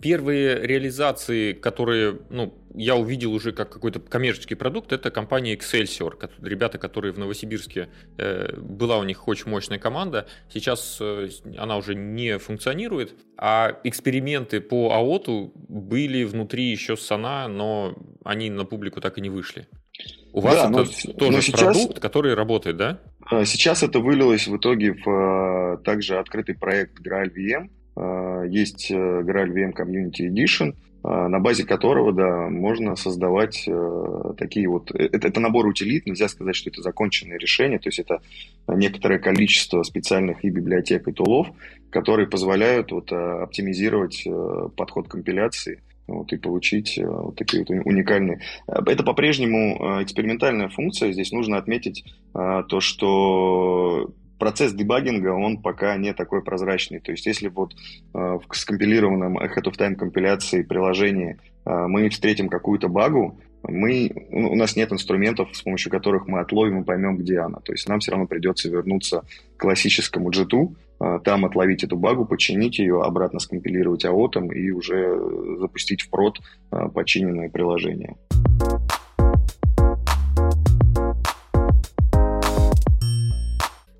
первые 0.00 0.66
реализации, 0.66 1.52
которые 1.52 2.18
ну, 2.30 2.54
я 2.74 2.96
увидел 2.96 3.32
уже 3.32 3.52
как 3.52 3.70
какой-то 3.70 4.00
коммерческий 4.00 4.54
продукт, 4.54 4.92
это 4.92 5.10
компания 5.10 5.54
Excelsior. 5.54 6.30
Ребята, 6.40 6.78
которые 6.78 7.12
в 7.12 7.18
Новосибирске, 7.18 7.88
э, 8.16 8.56
была 8.56 8.98
у 8.98 9.04
них 9.04 9.28
очень 9.28 9.50
мощная 9.50 9.78
команда, 9.78 10.26
сейчас 10.52 10.98
э, 11.00 11.28
она 11.58 11.76
уже 11.76 11.94
не 11.94 12.38
функционирует, 12.38 13.14
а 13.36 13.78
эксперименты 13.84 14.60
по 14.60 14.92
АОТу 14.92 15.52
были 15.68 16.24
внутри 16.24 16.70
еще 16.70 16.96
Сана, 16.96 17.48
но 17.48 17.94
они 18.24 18.50
на 18.50 18.64
публику 18.64 19.00
так 19.00 19.18
и 19.18 19.20
не 19.20 19.28
вышли. 19.28 19.68
У 20.32 20.40
вас 20.40 20.54
да, 20.54 20.60
это 20.60 20.70
но, 20.70 21.12
тоже 21.12 21.32
но 21.32 21.40
сейчас, 21.40 21.60
продукт, 21.60 22.00
который 22.00 22.34
работает, 22.34 22.76
да? 22.76 23.00
А, 23.30 23.44
сейчас 23.44 23.82
это 23.82 23.98
вылилось 23.98 24.46
в 24.46 24.56
итоге 24.56 24.92
в 24.92 25.08
э, 25.08 25.78
также 25.84 26.18
открытый 26.18 26.54
проект 26.54 27.00
Graal 27.00 27.30
VM, 27.34 27.68
а, 27.68 27.77
есть 28.48 28.90
э, 28.90 28.94
Graal 28.94 29.52
VM 29.52 29.72
Community 29.74 30.28
Edition, 30.28 30.74
а, 31.02 31.28
на 31.28 31.38
базе 31.38 31.64
которого, 31.64 32.12
да, 32.12 32.48
можно 32.48 32.96
создавать 32.96 33.64
э, 33.66 34.32
такие 34.36 34.68
вот... 34.68 34.90
Э, 34.92 35.08
это, 35.12 35.28
это 35.28 35.40
набор 35.40 35.66
утилит, 35.66 36.06
нельзя 36.06 36.28
сказать, 36.28 36.56
что 36.56 36.70
это 36.70 36.82
законченное 36.82 37.38
решение, 37.38 37.78
то 37.78 37.88
есть 37.88 37.98
это 37.98 38.20
некоторое 38.66 39.18
количество 39.18 39.82
специальных 39.82 40.44
и 40.44 40.50
библиотек, 40.50 41.08
и 41.08 41.12
тулов, 41.12 41.48
которые 41.90 42.28
позволяют 42.28 42.92
вот 42.92 43.12
оптимизировать 43.12 44.26
подход 44.76 45.08
компиляции 45.08 45.82
вот, 46.06 46.32
и 46.32 46.36
получить 46.36 46.98
вот 47.02 47.36
такие 47.36 47.64
вот 47.66 47.70
уникальные. 47.70 48.40
Это 48.66 49.02
по-прежнему 49.02 50.02
экспериментальная 50.02 50.68
функция. 50.68 51.12
Здесь 51.12 51.32
нужно 51.32 51.56
отметить 51.56 52.04
то, 52.34 52.80
что 52.80 54.10
процесс 54.38 54.72
дебагинга, 54.72 55.28
он 55.28 55.58
пока 55.58 55.96
не 55.96 56.14
такой 56.14 56.42
прозрачный. 56.42 57.00
То 57.00 57.12
есть, 57.12 57.26
если 57.26 57.48
вот 57.48 57.74
э, 57.74 57.78
в 58.14 58.42
скомпилированном 58.52 59.38
ahead 59.38 59.64
of 59.64 59.76
time 59.78 59.94
компиляции 59.94 60.62
приложении 60.62 61.38
э, 61.64 61.86
мы 61.86 62.08
встретим 62.08 62.48
какую-то 62.48 62.88
багу, 62.88 63.38
мы, 63.64 64.10
у 64.30 64.54
нас 64.54 64.76
нет 64.76 64.92
инструментов, 64.92 65.48
с 65.52 65.62
помощью 65.62 65.90
которых 65.90 66.28
мы 66.28 66.38
отловим 66.40 66.82
и 66.82 66.84
поймем, 66.84 67.16
где 67.16 67.40
она. 67.40 67.58
То 67.58 67.72
есть 67.72 67.88
нам 67.88 67.98
все 67.98 68.12
равно 68.12 68.26
придется 68.26 68.70
вернуться 68.70 69.24
к 69.56 69.60
классическому 69.60 70.30
джету, 70.30 70.76
э, 71.00 71.18
там 71.24 71.44
отловить 71.44 71.82
эту 71.84 71.96
багу, 71.96 72.24
починить 72.24 72.78
ее, 72.78 73.02
обратно 73.02 73.40
скомпилировать 73.40 74.04
аотом 74.04 74.52
и 74.52 74.70
уже 74.70 75.18
запустить 75.58 76.02
в 76.02 76.10
прод 76.10 76.38
починенное 76.94 77.50
приложение. 77.50 78.16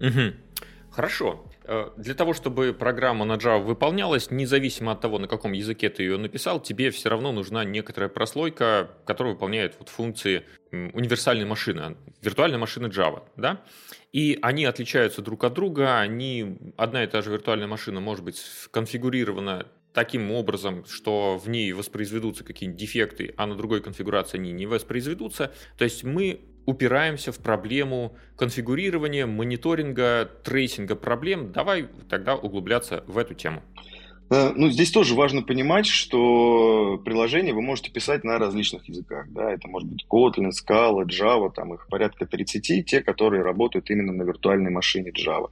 Угу. 0.00 0.34
Хорошо. 0.90 1.44
Э, 1.64 1.90
для 1.96 2.14
того, 2.14 2.32
чтобы 2.32 2.72
программа 2.72 3.24
на 3.24 3.34
Java 3.34 3.62
выполнялась, 3.62 4.30
независимо 4.30 4.92
от 4.92 5.00
того, 5.00 5.18
на 5.18 5.28
каком 5.28 5.52
языке 5.52 5.90
ты 5.90 6.02
ее 6.02 6.16
написал, 6.16 6.60
тебе 6.60 6.90
все 6.90 7.10
равно 7.10 7.30
нужна 7.30 7.64
некоторая 7.64 8.08
прослойка, 8.08 8.90
которая 9.04 9.34
выполняет 9.34 9.76
вот 9.78 9.90
функции 9.90 10.44
универсальной 10.72 11.44
машины, 11.44 11.96
виртуальной 12.22 12.58
машины 12.58 12.86
Java. 12.86 13.22
Да? 13.36 13.60
И 14.12 14.38
они 14.42 14.64
отличаются 14.64 15.20
друг 15.20 15.44
от 15.44 15.52
друга, 15.52 16.00
они, 16.00 16.58
одна 16.76 17.04
и 17.04 17.06
та 17.06 17.22
же 17.22 17.30
виртуальная 17.30 17.68
машина 17.68 18.00
может 18.00 18.24
быть 18.24 18.42
конфигурирована 18.70 19.66
таким 19.92 20.30
образом, 20.30 20.84
что 20.86 21.38
в 21.38 21.48
ней 21.48 21.72
воспроизведутся 21.72 22.44
какие-нибудь 22.44 22.80
дефекты, 22.80 23.34
а 23.36 23.46
на 23.46 23.56
другой 23.56 23.82
конфигурации 23.82 24.38
они 24.38 24.52
не 24.52 24.66
воспроизведутся. 24.66 25.52
То 25.76 25.84
есть 25.84 26.04
мы 26.04 26.40
упираемся 26.68 27.32
в 27.32 27.38
проблему 27.38 28.14
конфигурирования, 28.36 29.26
мониторинга, 29.26 30.30
трейсинга 30.44 30.96
проблем. 30.96 31.50
Давай 31.50 31.88
тогда 32.10 32.36
углубляться 32.36 33.04
в 33.06 33.16
эту 33.16 33.32
тему. 33.32 33.62
Э, 34.28 34.52
ну, 34.54 34.68
здесь 34.68 34.90
тоже 34.90 35.14
важно 35.14 35.40
понимать, 35.40 35.86
что 35.86 37.00
приложение 37.02 37.54
вы 37.54 37.62
можете 37.62 37.90
писать 37.90 38.22
на 38.22 38.38
различных 38.38 38.86
языках. 38.86 39.28
Да? 39.30 39.50
Это 39.50 39.66
может 39.66 39.88
быть 39.88 40.04
Kotlin, 40.10 40.50
Scala, 40.50 41.06
Java, 41.06 41.50
там 41.50 41.72
их 41.72 41.86
порядка 41.88 42.26
30, 42.26 42.84
те, 42.84 43.00
которые 43.00 43.42
работают 43.42 43.88
именно 43.88 44.12
на 44.12 44.24
виртуальной 44.24 44.70
машине 44.70 45.10
Java. 45.10 45.48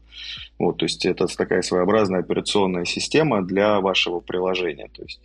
Вот, 0.58 0.76
то 0.76 0.84
есть 0.84 1.06
это 1.06 1.26
такая 1.34 1.62
своеобразная 1.62 2.20
операционная 2.20 2.84
система 2.84 3.42
для 3.42 3.80
вашего 3.80 4.20
приложения. 4.20 4.90
То 4.92 5.02
есть 5.04 5.20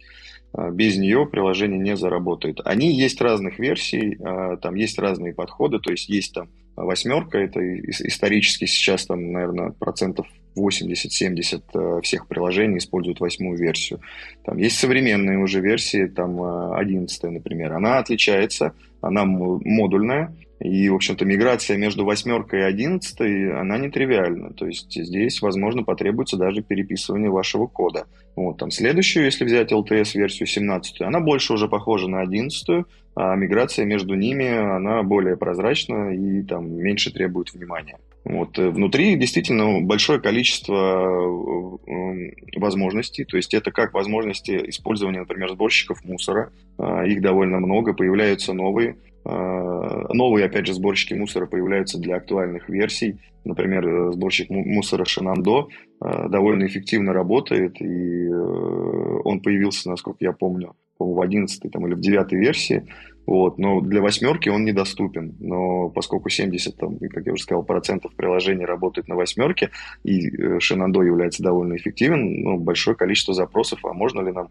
без 0.54 0.98
нее 0.98 1.26
приложение 1.26 1.80
не 1.80 1.96
заработает. 1.96 2.60
Они 2.66 2.94
есть 2.94 3.22
разных 3.22 3.60
версий, 3.60 4.18
а, 4.20 4.58
там 4.58 4.76
есть 4.76 5.00
разные 5.00 5.34
подходы, 5.34 5.80
то 5.80 5.92
есть 5.92 6.10
есть 6.10 6.34
там 6.34 6.50
восьмерка, 6.76 7.38
это 7.38 7.60
исторически 7.80 8.66
сейчас 8.66 9.06
там, 9.06 9.32
наверное, 9.32 9.72
процентов 9.72 10.28
80-70 10.58 11.62
а, 11.74 12.02
всех 12.02 12.28
приложений 12.28 12.80
используют 12.80 13.20
восьмую 13.22 13.58
версию. 13.58 14.02
Там 14.44 14.58
есть 14.58 14.78
современные 14.78 15.40
уже 15.40 15.62
версии, 15.62 16.08
там 16.08 16.74
11, 16.74 17.24
например. 17.24 17.74
Она 17.74 18.00
отличается, 18.00 18.74
она 19.02 19.24
модульная, 19.26 20.36
и, 20.62 20.90
в 20.90 20.96
общем-то, 20.96 21.26
миграция 21.26 21.76
между 21.76 22.06
восьмеркой 22.06 22.60
и 22.60 22.64
одиннадцатой, 22.64 23.52
она 23.60 23.80
нетривиальна. 23.80 24.54
То 24.54 24.68
есть 24.68 24.92
здесь, 24.94 25.42
возможно, 25.42 25.84
потребуется 25.84 26.38
даже 26.38 26.62
переписывание 26.62 27.32
вашего 27.32 27.66
кода. 27.66 28.06
Вот, 28.36 28.58
там 28.58 28.72
следующую, 28.72 29.26
если 29.26 29.44
взять 29.44 29.72
LTS-версию 29.72 30.48
17, 30.48 31.02
она 31.02 31.20
больше 31.20 31.54
уже 31.54 31.68
похожа 31.68 32.08
на 32.08 32.22
11, 32.22 32.86
а 33.16 33.36
миграция 33.36 33.86
между 33.86 34.16
ними, 34.16 34.48
она 34.48 35.04
более 35.04 35.36
прозрачна 35.36 36.14
и 36.14 36.42
там 36.44 36.72
меньше 36.72 37.12
требует 37.12 37.54
внимания. 37.54 37.98
Вот. 38.24 38.58
Э, 38.58 38.70
внутри 38.70 39.16
действительно 39.16 39.82
большое 39.82 40.22
количество 40.22 41.80
э, 41.86 42.60
возможностей, 42.60 43.26
то 43.26 43.36
есть 43.38 43.54
это 43.54 43.72
как 43.72 43.94
возможности 43.94 44.52
использования, 44.70 45.20
например, 45.20 45.50
сборщиков 45.50 46.04
мусора, 46.06 46.52
а, 46.78 47.06
их 47.06 47.22
довольно 47.22 47.60
много, 47.60 47.94
появляются 47.94 48.54
новые, 48.54 48.96
Новые, 49.24 50.46
опять 50.46 50.66
же, 50.66 50.74
сборщики 50.74 51.14
мусора 51.14 51.46
появляются 51.46 52.00
для 52.00 52.16
актуальных 52.16 52.70
версий. 52.70 53.20
Например, 53.46 53.88
э, 53.88 54.12
сборщик 54.14 54.50
мусора 54.50 55.04
Shenando 55.04 55.68
довольно 56.00 56.66
эффективно 56.66 57.14
работает, 57.14 57.80
и 57.80 58.28
он 58.28 59.40
появился, 59.42 59.90
насколько 59.90 60.18
я 60.22 60.32
помню, 60.32 60.74
в 60.98 61.22
11 61.22 61.72
там, 61.72 61.86
или 61.86 61.94
в 61.94 62.00
9 62.00 62.32
версии. 62.34 62.88
Вот, 63.32 63.58
но 63.58 63.80
для 63.80 64.02
восьмерки 64.02 64.50
он 64.50 64.66
недоступен. 64.66 65.38
Но 65.40 65.88
поскольку 65.88 66.28
70, 66.28 66.76
там, 66.76 67.00
как 67.00 67.26
я 67.26 67.32
уже 67.32 67.44
сказал, 67.44 67.64
процентов 67.64 68.14
приложений 68.14 68.66
работает 68.66 69.08
на 69.08 69.16
восьмерке, 69.16 69.70
и 70.04 70.28
э, 70.28 70.60
является 70.60 71.42
довольно 71.42 71.78
эффективен, 71.78 72.42
ну, 72.42 72.58
большое 72.58 72.98
количество 72.98 73.34
запросов, 73.34 73.86
а 73.86 73.94
можно 73.94 74.20
ли 74.20 74.34
нам 74.34 74.50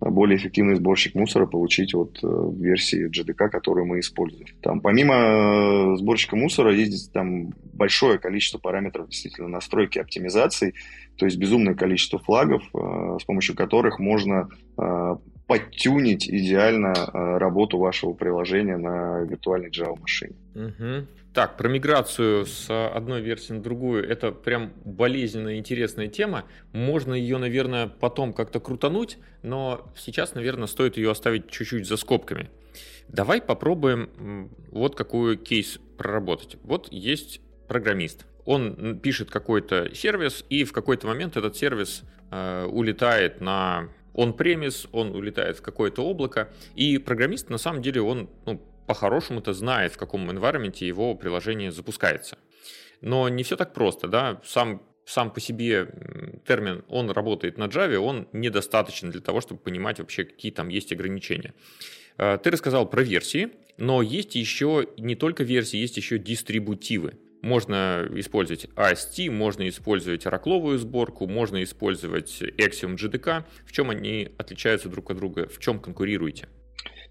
более 0.00 0.38
эффективный 0.38 0.76
сборщик 0.76 1.14
мусора 1.14 1.44
получить 1.44 1.92
вот 1.92 2.24
э, 2.24 2.26
в 2.26 2.58
версии 2.58 3.06
GDK, 3.10 3.50
которую 3.50 3.84
мы 3.84 4.00
используем. 4.00 4.46
Там, 4.62 4.80
помимо 4.80 5.14
э, 5.14 5.96
сборщика 5.98 6.34
мусора 6.34 6.72
есть 6.72 7.12
там 7.12 7.50
большое 7.74 8.18
количество 8.18 8.56
параметров 8.56 9.10
действительно 9.10 9.48
настройки 9.48 9.98
оптимизации, 9.98 10.72
то 11.18 11.26
есть 11.26 11.36
безумное 11.36 11.74
количество 11.74 12.18
флагов, 12.18 12.62
с 12.72 13.24
помощью 13.24 13.54
которых 13.54 13.98
можно 13.98 14.48
подтюнить 15.46 16.28
идеально 16.28 16.94
э, 16.94 17.38
работу 17.38 17.78
вашего 17.78 18.12
приложения 18.12 18.76
на 18.76 19.20
виртуальной 19.20 19.70
Java 19.70 19.98
машине. 20.00 20.34
Угу. 20.54 21.06
Так, 21.34 21.56
про 21.56 21.68
миграцию 21.68 22.44
с 22.44 22.68
одной 22.68 23.22
версии 23.22 23.54
на 23.54 23.62
другую, 23.62 24.06
это 24.06 24.32
прям 24.32 24.72
болезненная 24.84 25.56
интересная 25.56 26.08
тема. 26.08 26.44
Можно 26.72 27.14
ее, 27.14 27.38
наверное, 27.38 27.88
потом 27.88 28.34
как-то 28.34 28.60
крутануть, 28.60 29.18
но 29.42 29.90
сейчас, 29.96 30.34
наверное, 30.34 30.66
стоит 30.66 30.98
ее 30.98 31.10
оставить 31.10 31.50
чуть-чуть 31.50 31.86
за 31.86 31.96
скобками. 31.96 32.50
Давай 33.08 33.40
попробуем 33.40 34.50
вот 34.70 34.94
какой 34.94 35.38
кейс 35.38 35.80
проработать. 35.96 36.58
Вот 36.64 36.92
есть 36.92 37.40
программист. 37.66 38.26
Он 38.44 38.98
пишет 38.98 39.30
какой-то 39.30 39.94
сервис, 39.94 40.44
и 40.50 40.64
в 40.64 40.72
какой-то 40.72 41.06
момент 41.06 41.36
этот 41.36 41.56
сервис 41.56 42.02
э, 42.30 42.66
улетает 42.66 43.40
на 43.40 43.88
он 44.14 44.34
премис, 44.34 44.86
он 44.92 45.14
улетает 45.14 45.58
в 45.58 45.62
какое-то 45.62 46.04
облако, 46.04 46.50
и 46.74 46.98
программист 46.98 47.50
на 47.50 47.58
самом 47.58 47.82
деле, 47.82 48.02
он 48.02 48.28
ну, 48.46 48.60
по-хорошему-то 48.86 49.52
знает, 49.52 49.92
в 49.92 49.96
каком 49.96 50.30
environment 50.30 50.84
его 50.84 51.14
приложение 51.14 51.70
запускается. 51.70 52.38
Но 53.00 53.28
не 53.28 53.42
все 53.42 53.56
так 53.56 53.72
просто, 53.72 54.08
да, 54.08 54.40
сам 54.44 54.82
сам 55.04 55.32
по 55.32 55.40
себе 55.40 55.88
термин, 56.46 56.84
он 56.88 57.10
работает 57.10 57.58
на 57.58 57.64
Java, 57.64 57.96
он 57.96 58.28
недостаточен 58.32 59.10
для 59.10 59.20
того, 59.20 59.40
чтобы 59.40 59.60
понимать 59.60 59.98
вообще, 59.98 60.24
какие 60.24 60.52
там 60.52 60.68
есть 60.68 60.92
ограничения. 60.92 61.54
Э, 62.18 62.38
ты 62.42 62.50
рассказал 62.50 62.88
про 62.88 63.02
версии, 63.02 63.50
но 63.78 64.02
есть 64.02 64.36
еще 64.36 64.88
не 64.96 65.16
только 65.16 65.44
версии, 65.44 65.78
есть 65.78 65.96
еще 65.96 66.18
дистрибутивы. 66.18 67.14
Можно 67.42 68.08
использовать 68.14 68.66
AST, 68.76 69.28
можно 69.30 69.68
использовать 69.68 70.24
оракловую 70.26 70.78
сборку, 70.78 71.26
можно 71.26 71.62
использовать 71.62 72.40
Axiom 72.40 72.96
JDK. 72.96 73.44
В 73.66 73.72
чем 73.72 73.90
они 73.90 74.28
отличаются 74.38 74.88
друг 74.88 75.10
от 75.10 75.16
друга? 75.16 75.48
В 75.48 75.58
чем 75.58 75.80
конкурируете? 75.80 76.48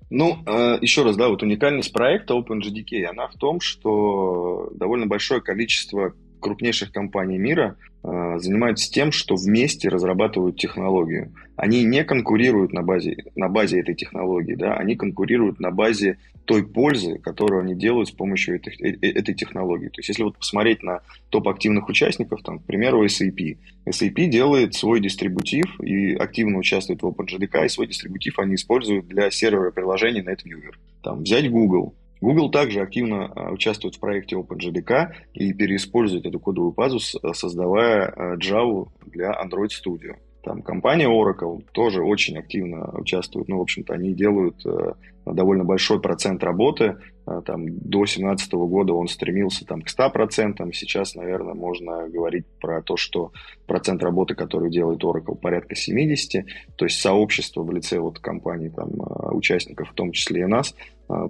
Ну, 0.09 0.43
э, 0.45 0.77
еще 0.81 1.03
раз, 1.03 1.15
да, 1.15 1.29
вот 1.29 1.43
уникальность 1.43 1.93
проекта 1.93 2.33
OpenJDK, 2.33 3.05
она 3.05 3.27
в 3.27 3.35
том, 3.35 3.61
что 3.61 4.69
довольно 4.73 5.05
большое 5.05 5.41
количество 5.41 6.13
крупнейших 6.41 6.91
компаний 6.91 7.37
мира 7.37 7.77
э, 8.03 8.37
занимаются 8.39 8.91
тем, 8.91 9.11
что 9.11 9.35
вместе 9.35 9.87
разрабатывают 9.87 10.57
технологию. 10.57 11.33
Они 11.55 11.83
не 11.83 12.03
конкурируют 12.03 12.73
на 12.73 12.81
базе, 12.81 13.15
на 13.35 13.47
базе 13.47 13.79
этой 13.79 13.95
технологии, 13.95 14.55
да, 14.55 14.75
они 14.75 14.95
конкурируют 14.95 15.59
на 15.59 15.71
базе 15.71 16.17
той 16.45 16.67
пользы, 16.67 17.19
которую 17.19 17.61
они 17.61 17.75
делают 17.75 18.09
с 18.09 18.11
помощью 18.11 18.55
этой, 18.55 18.73
э, 18.73 18.97
э, 19.01 19.11
этой 19.11 19.35
технологии. 19.35 19.87
То 19.87 19.99
есть, 19.99 20.09
если 20.09 20.23
вот 20.23 20.37
посмотреть 20.37 20.83
на 20.83 21.01
топ 21.29 21.47
активных 21.47 21.87
участников, 21.87 22.41
там, 22.43 22.59
к 22.59 22.65
примеру, 22.65 23.05
SAP. 23.05 23.57
SAP 23.85 24.25
делает 24.25 24.73
свой 24.73 24.99
дистрибутив 24.99 25.79
и 25.81 26.13
активно 26.15 26.57
участвует 26.57 27.01
в 27.01 27.05
OpenJDK, 27.05 27.65
и 27.65 27.69
свой 27.69 27.87
дистрибутив 27.87 28.39
они 28.39 28.55
используют 28.55 29.07
для 29.07 29.31
сервера 29.31 29.71
приложений 29.71 30.25
NetViewer. 30.27 30.73
Там, 31.03 31.23
взять 31.23 31.49
Google. 31.49 31.93
Google 32.21 32.51
также 32.51 32.81
активно 32.81 33.25
а, 33.25 33.51
участвует 33.51 33.95
в 33.95 33.99
проекте 33.99 34.35
OpenJDK 34.35 35.09
и 35.33 35.53
переиспользует 35.53 36.25
эту 36.25 36.39
кодовую 36.39 36.71
базу, 36.71 36.99
создавая 36.99 38.07
а, 38.07 38.35
Java 38.37 38.87
для 39.07 39.31
Android 39.31 39.69
Studio. 39.69 40.15
Там 40.43 40.63
компания 40.63 41.07
Oracle 41.07 41.63
тоже 41.71 42.01
очень 42.01 42.37
активно 42.37 42.89
участвует. 42.97 43.47
Ну, 43.47 43.59
в 43.59 43.61
общем-то, 43.61 43.93
они 43.93 44.13
делают 44.13 44.65
э, 44.65 44.93
довольно 45.25 45.63
большой 45.63 46.01
процент 46.01 46.43
работы. 46.43 46.97
Э, 47.27 47.41
там, 47.45 47.67
до 47.67 47.99
2017 47.99 48.51
года 48.53 48.93
он 48.93 49.07
стремился 49.07 49.65
там, 49.67 49.83
к 49.83 49.87
100%. 49.87 50.71
Сейчас, 50.73 51.13
наверное, 51.13 51.53
можно 51.53 52.07
говорить 52.09 52.45
про 52.59 52.81
то, 52.81 52.97
что 52.97 53.31
процент 53.67 54.01
работы, 54.01 54.33
который 54.33 54.71
делает 54.71 55.03
Oracle, 55.03 55.35
порядка 55.35 55.75
70%. 55.75 56.43
То 56.75 56.85
есть 56.85 56.99
сообщество 56.99 57.61
в 57.61 57.71
лице 57.71 57.99
вот 57.99 58.17
компаний, 58.17 58.69
там, 58.69 58.89
участников, 59.35 59.91
в 59.91 59.93
том 59.93 60.11
числе 60.11 60.41
и 60.41 60.45
нас, 60.45 60.73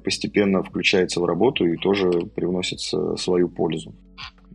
постепенно 0.03 0.63
включается 0.63 1.19
в 1.21 1.25
работу 1.25 1.65
и 1.65 1.77
тоже 1.77 2.09
привносит 2.35 2.79
свою 2.79 3.49
пользу. 3.49 3.93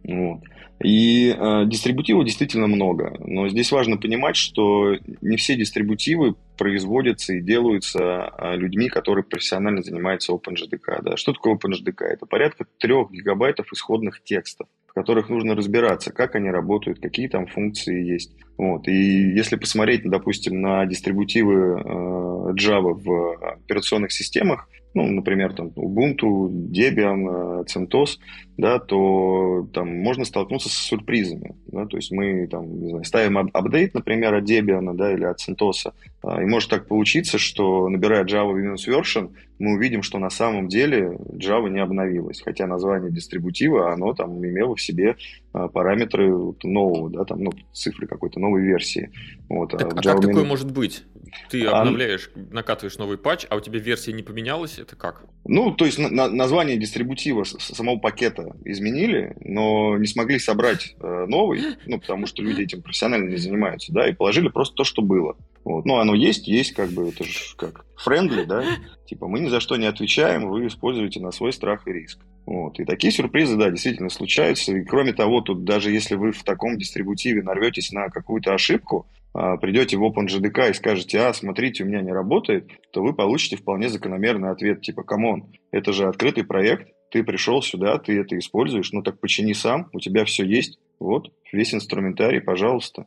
Вот. 0.04 0.40
И 0.83 1.35
э, 1.35 1.64
дистрибутивов 1.66 2.26
действительно 2.26 2.66
много, 2.66 3.16
но 3.21 3.49
здесь 3.49 3.73
важно 3.73 3.97
понимать, 3.97 4.37
что 4.37 4.97
не 5.23 5.37
все 5.38 5.56
дистрибутивы 5.56 6.35
производятся 6.59 7.33
и 7.33 7.40
делаются 7.40 8.30
э, 8.38 8.56
людьми, 8.56 8.88
которые 8.88 9.25
профессионально 9.25 9.83
занимаются 9.83 10.33
OpenJDK. 10.33 11.02
Да. 11.02 11.16
Что 11.16 11.33
такое 11.33 11.54
OpenJDK? 11.54 12.04
Это 12.04 12.26
порядка 12.26 12.66
трех 12.78 13.11
гигабайтов 13.11 13.73
исходных 13.73 14.23
текстов, 14.23 14.68
в 14.87 14.92
которых 14.92 15.30
нужно 15.30 15.54
разбираться, 15.54 16.12
как 16.12 16.35
они 16.35 16.50
работают, 16.50 17.00
какие 17.00 17.28
там 17.28 17.47
функции 17.47 18.04
есть. 18.04 18.33
Вот. 18.59 18.87
И 18.87 18.92
если 18.92 19.56
посмотреть, 19.56 20.02
допустим, 20.04 20.61
на 20.61 20.85
дистрибутивы 20.85 21.54
э, 21.54 22.52
Java 22.52 22.92
в 22.92 23.54
операционных 23.64 24.12
системах, 24.12 24.68
ну, 24.97 25.07
например, 25.12 25.53
там 25.53 25.67
Ubuntu, 25.76 26.49
Debian, 26.49 27.61
э, 27.61 27.65
CentOS, 27.65 28.19
да, 28.57 28.79
то 28.79 29.69
там 29.75 29.95
можно 29.95 30.25
столкнуться 30.25 30.71
с 30.71 30.73
сюрпризами. 30.73 31.55
Да, 31.67 31.85
то 31.85 31.99
есть 31.99 32.11
мы 32.11 32.47
там, 32.47 32.81
не 32.81 32.88
знаю, 32.88 33.05
ставим 33.05 33.37
апдейт, 33.37 33.93
например, 33.93 34.35
от 34.35 34.45
Debian 34.45 34.95
да, 34.95 35.12
или 35.12 35.25
от 35.25 35.38
CentOS, 35.47 35.93
а, 36.23 36.43
и 36.43 36.47
может 36.47 36.71
так 36.71 36.88
получиться, 36.88 37.37
что 37.37 37.91
набирая 37.91 38.25
Java 38.25 38.55
minus 38.55 38.88
version, 38.88 39.35
мы 39.59 39.75
увидим, 39.75 40.03
что 40.03 40.19
на 40.19 40.31
самом 40.31 40.69
деле 40.69 41.19
Java 41.35 41.69
не 41.69 41.81
обновилась, 41.81 42.41
хотя 42.41 42.67
название 42.67 43.12
дистрибутива, 43.12 43.93
оно 43.93 44.15
там 44.15 44.43
имело 44.43 44.76
в 44.76 44.81
себе 44.81 45.17
а, 45.53 45.69
параметры 45.69 46.35
нового, 46.62 47.11
да, 47.11 47.25
там, 47.25 47.45
ну, 47.45 47.53
цифры 47.75 48.07
какой-то 48.07 48.41
новой 48.41 48.62
версии. 48.62 49.11
Вот, 49.50 49.75
а 49.75 49.76
так, 49.76 49.93
а, 49.93 49.99
а 49.99 50.03
как 50.03 50.21
такое 50.23 50.45
может 50.45 50.73
быть? 50.73 51.05
Ты 51.50 51.64
обновляешь, 51.64 52.30
а... 52.35 52.38
накатываешь 52.52 52.99
новый 52.99 53.18
патч, 53.18 53.47
а 53.49 53.56
у 53.56 53.61
тебя 53.61 53.78
версия 53.78 54.12
не 54.12 54.23
поменялась? 54.23 54.78
Это 54.78 54.97
как? 54.97 55.25
Ну, 55.45 55.73
то 55.73 55.84
есть 55.84 55.99
на, 55.99 56.28
название 56.28 56.76
дистрибутива 56.76 57.45
самого 57.45 57.99
пакета 57.99 58.56
изменили, 58.65 59.36
но 59.41 59.97
не 59.99 60.06
смогли 60.06 60.39
собрать 60.39 60.97
э, 61.00 61.26
новый, 61.28 61.62
ну, 61.86 62.00
потому 62.00 62.26
что 62.26 62.43
люди 62.43 62.62
этим 62.62 62.82
профессионально 62.82 63.30
не 63.30 63.36
занимаются, 63.36 63.93
да, 63.93 64.08
и 64.08 64.12
положили 64.12 64.49
просто 64.49 64.75
то, 64.75 64.84
что 64.84 65.02
было. 65.02 65.36
Вот. 65.65 65.84
Ну, 65.84 65.97
оно 65.97 66.15
есть, 66.15 66.47
есть, 66.47 66.73
как 66.73 66.91
бы, 66.91 67.08
это 67.08 67.25
же 67.25 67.41
как 67.56 67.84
friendly, 67.97 68.45
да, 68.45 68.65
типа 69.06 69.26
мы 69.26 69.41
ни 69.41 69.49
за 69.49 69.60
что 69.60 69.76
не 69.76 69.86
отвечаем, 69.86 70.49
вы 70.49 70.67
используете 70.67 71.21
на 71.21 71.32
свой 71.32 71.52
страх 71.52 71.86
и 71.89 71.93
риск. 71.93 72.19
Вот. 72.47 72.78
И 72.78 72.84
такие 72.84 73.12
сюрпризы, 73.12 73.56
да, 73.56 73.71
действительно 73.71 74.08
случаются. 74.08 74.73
И 74.73 74.84
кроме 74.84 75.12
того, 75.12 75.41
тут 75.41 75.65
даже 75.65 75.91
если 75.91 76.15
вы 76.15 76.30
в 76.30 76.45
таком 76.45 76.78
дистрибутиве 76.78 77.43
нарветесь 77.43 77.91
на 77.91 78.08
какую-то 78.08 78.54
ошибку, 78.54 79.06
а, 79.25 79.25
придете 79.61 79.97
в 79.97 80.05
OpenJDK 80.05 80.71
и 80.71 80.75
скажете, 80.75 81.21
а, 81.21 81.33
смотрите, 81.35 81.85
у 81.85 81.87
меня 81.87 82.01
не 82.01 82.13
работает, 82.13 82.71
то 82.91 83.03
вы 83.03 83.13
получите 83.13 83.57
вполне 83.57 83.89
закономерный 83.89 84.51
ответ, 84.51 84.81
типа, 84.81 85.03
come 85.02 85.31
on, 85.31 85.52
это 85.71 85.93
же 85.93 86.07
открытый 86.07 86.45
проект, 86.45 86.89
ты 87.11 87.23
пришел 87.23 87.61
сюда, 87.63 87.99
ты 87.99 88.19
это 88.19 88.39
используешь, 88.39 88.93
ну 88.93 89.03
так 89.03 89.21
почини 89.21 89.53
сам, 89.53 89.89
у 89.93 90.01
тебя 90.01 90.25
все 90.25 90.45
есть, 90.45 90.79
вот, 90.99 91.33
весь 91.53 91.75
инструментарий, 91.75 92.41
пожалуйста. 92.41 93.07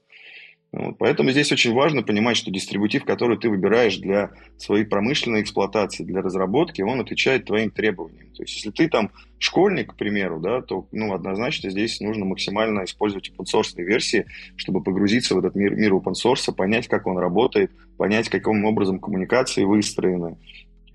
Вот. 0.72 0.98
Поэтому 1.00 1.32
здесь 1.32 1.52
очень 1.52 1.74
важно 1.74 2.04
понимать, 2.04 2.38
что 2.38 2.52
дистрибутив, 2.52 3.04
который 3.04 3.38
ты 3.38 3.50
выбираешь 3.50 3.98
для 3.98 4.32
своей 4.58 4.86
промышленной 4.86 5.42
эксплуатации, 5.42 6.04
для 6.04 6.22
разработки, 6.22 6.84
он 6.84 7.00
отвечает 7.00 7.46
твоим 7.46 7.72
требованиям. 7.72 8.28
То 8.36 8.44
есть, 8.44 8.56
если 8.56 8.70
ты 8.70 8.88
там 8.88 9.12
школьник, 9.40 9.94
к 9.94 9.96
примеру, 9.96 10.40
да, 10.40 10.62
то 10.62 10.88
ну, 10.92 11.14
однозначно 11.14 11.72
здесь 11.72 12.00
нужно 12.02 12.26
максимально 12.26 12.84
использовать 12.84 13.32
open 13.32 13.84
версии, 13.84 14.26
чтобы 14.58 14.84
погрузиться 14.84 15.34
в 15.34 15.40
этот 15.40 15.56
мир, 15.56 15.76
мир 15.76 15.94
open 15.94 16.14
source, 16.14 16.54
понять, 16.54 16.88
как 16.88 17.08
он 17.08 17.18
работает, 17.18 17.72
понять, 17.98 18.30
каким 18.30 18.64
образом 18.64 19.00
коммуникации 19.00 19.64
выстроены. 19.64 20.38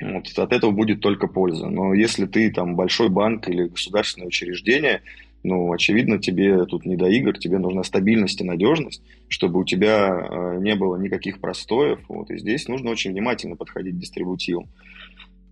Вот, 0.01 0.27
от 0.37 0.53
этого 0.53 0.71
будет 0.71 1.01
только 1.01 1.27
польза. 1.27 1.69
Но 1.69 1.95
если 1.95 2.27
ты 2.27 2.51
там 2.53 2.77
большой 2.77 3.09
банк 3.09 3.49
или 3.49 3.69
государственное 3.69 4.29
учреждение, 4.29 5.03
ну, 5.45 5.71
очевидно, 5.73 6.19
тебе 6.19 6.65
тут 6.65 6.87
не 6.87 6.97
до 6.97 7.07
игр, 7.07 7.39
тебе 7.39 7.59
нужна 7.59 7.85
стабильность 7.85 8.41
и 8.41 8.45
надежность, 8.45 9.03
чтобы 9.29 9.61
у 9.61 9.65
тебя 9.65 10.09
э, 10.09 10.59
не 10.61 10.75
было 10.75 10.97
никаких 10.97 11.39
простоев. 11.39 12.01
Вот, 12.09 12.31
и 12.31 12.39
здесь 12.39 12.67
нужно 12.67 12.91
очень 12.91 13.13
внимательно 13.13 13.55
подходить 13.55 13.95
к 13.95 13.99
дистрибутивам. 13.99 14.69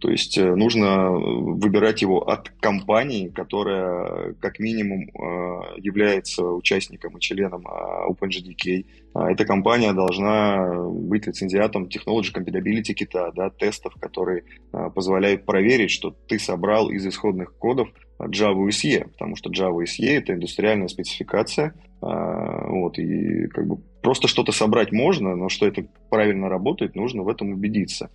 То 0.02 0.10
есть 0.10 0.36
э, 0.36 0.56
нужно 0.56 0.84
э, 0.84 1.10
выбирать 1.12 2.02
его 2.02 2.28
от 2.28 2.48
компании, 2.60 3.28
которая 3.28 4.34
как 4.40 4.58
минимум 4.58 5.02
является 5.78 6.44
участником 6.44 7.16
и 7.16 7.20
членом 7.20 7.64
OpenJDK. 7.66 8.84
А 9.14 9.30
эта 9.30 9.44
компания 9.44 9.92
должна 9.92 10.88
быть 10.88 11.26
лицензиатом 11.26 11.84
Technology 11.84 12.34
Compatibility 12.34 12.94
Kit, 12.98 13.32
да, 13.34 13.50
тестов, 13.50 13.94
которые 14.00 14.44
позволяют 14.94 15.44
проверить, 15.44 15.90
что 15.90 16.10
ты 16.10 16.38
собрал 16.38 16.90
из 16.90 17.06
исходных 17.06 17.54
кодов 17.54 17.88
Java 18.18 18.68
SE, 18.68 19.08
потому 19.10 19.36
что 19.36 19.50
Java 19.50 19.84
SE 19.84 20.06
это 20.06 20.34
индустриальная 20.34 20.88
спецификация, 20.88 21.74
а, 22.00 22.66
вот, 22.68 22.98
и 22.98 23.46
как 23.48 23.66
бы 23.66 23.78
просто 24.02 24.28
что-то 24.28 24.52
собрать 24.52 24.92
можно, 24.92 25.36
но 25.36 25.48
что 25.48 25.66
это 25.66 25.86
правильно 26.10 26.48
работает, 26.48 26.96
нужно 26.96 27.22
в 27.22 27.28
этом 27.28 27.52
убедиться. 27.52 28.10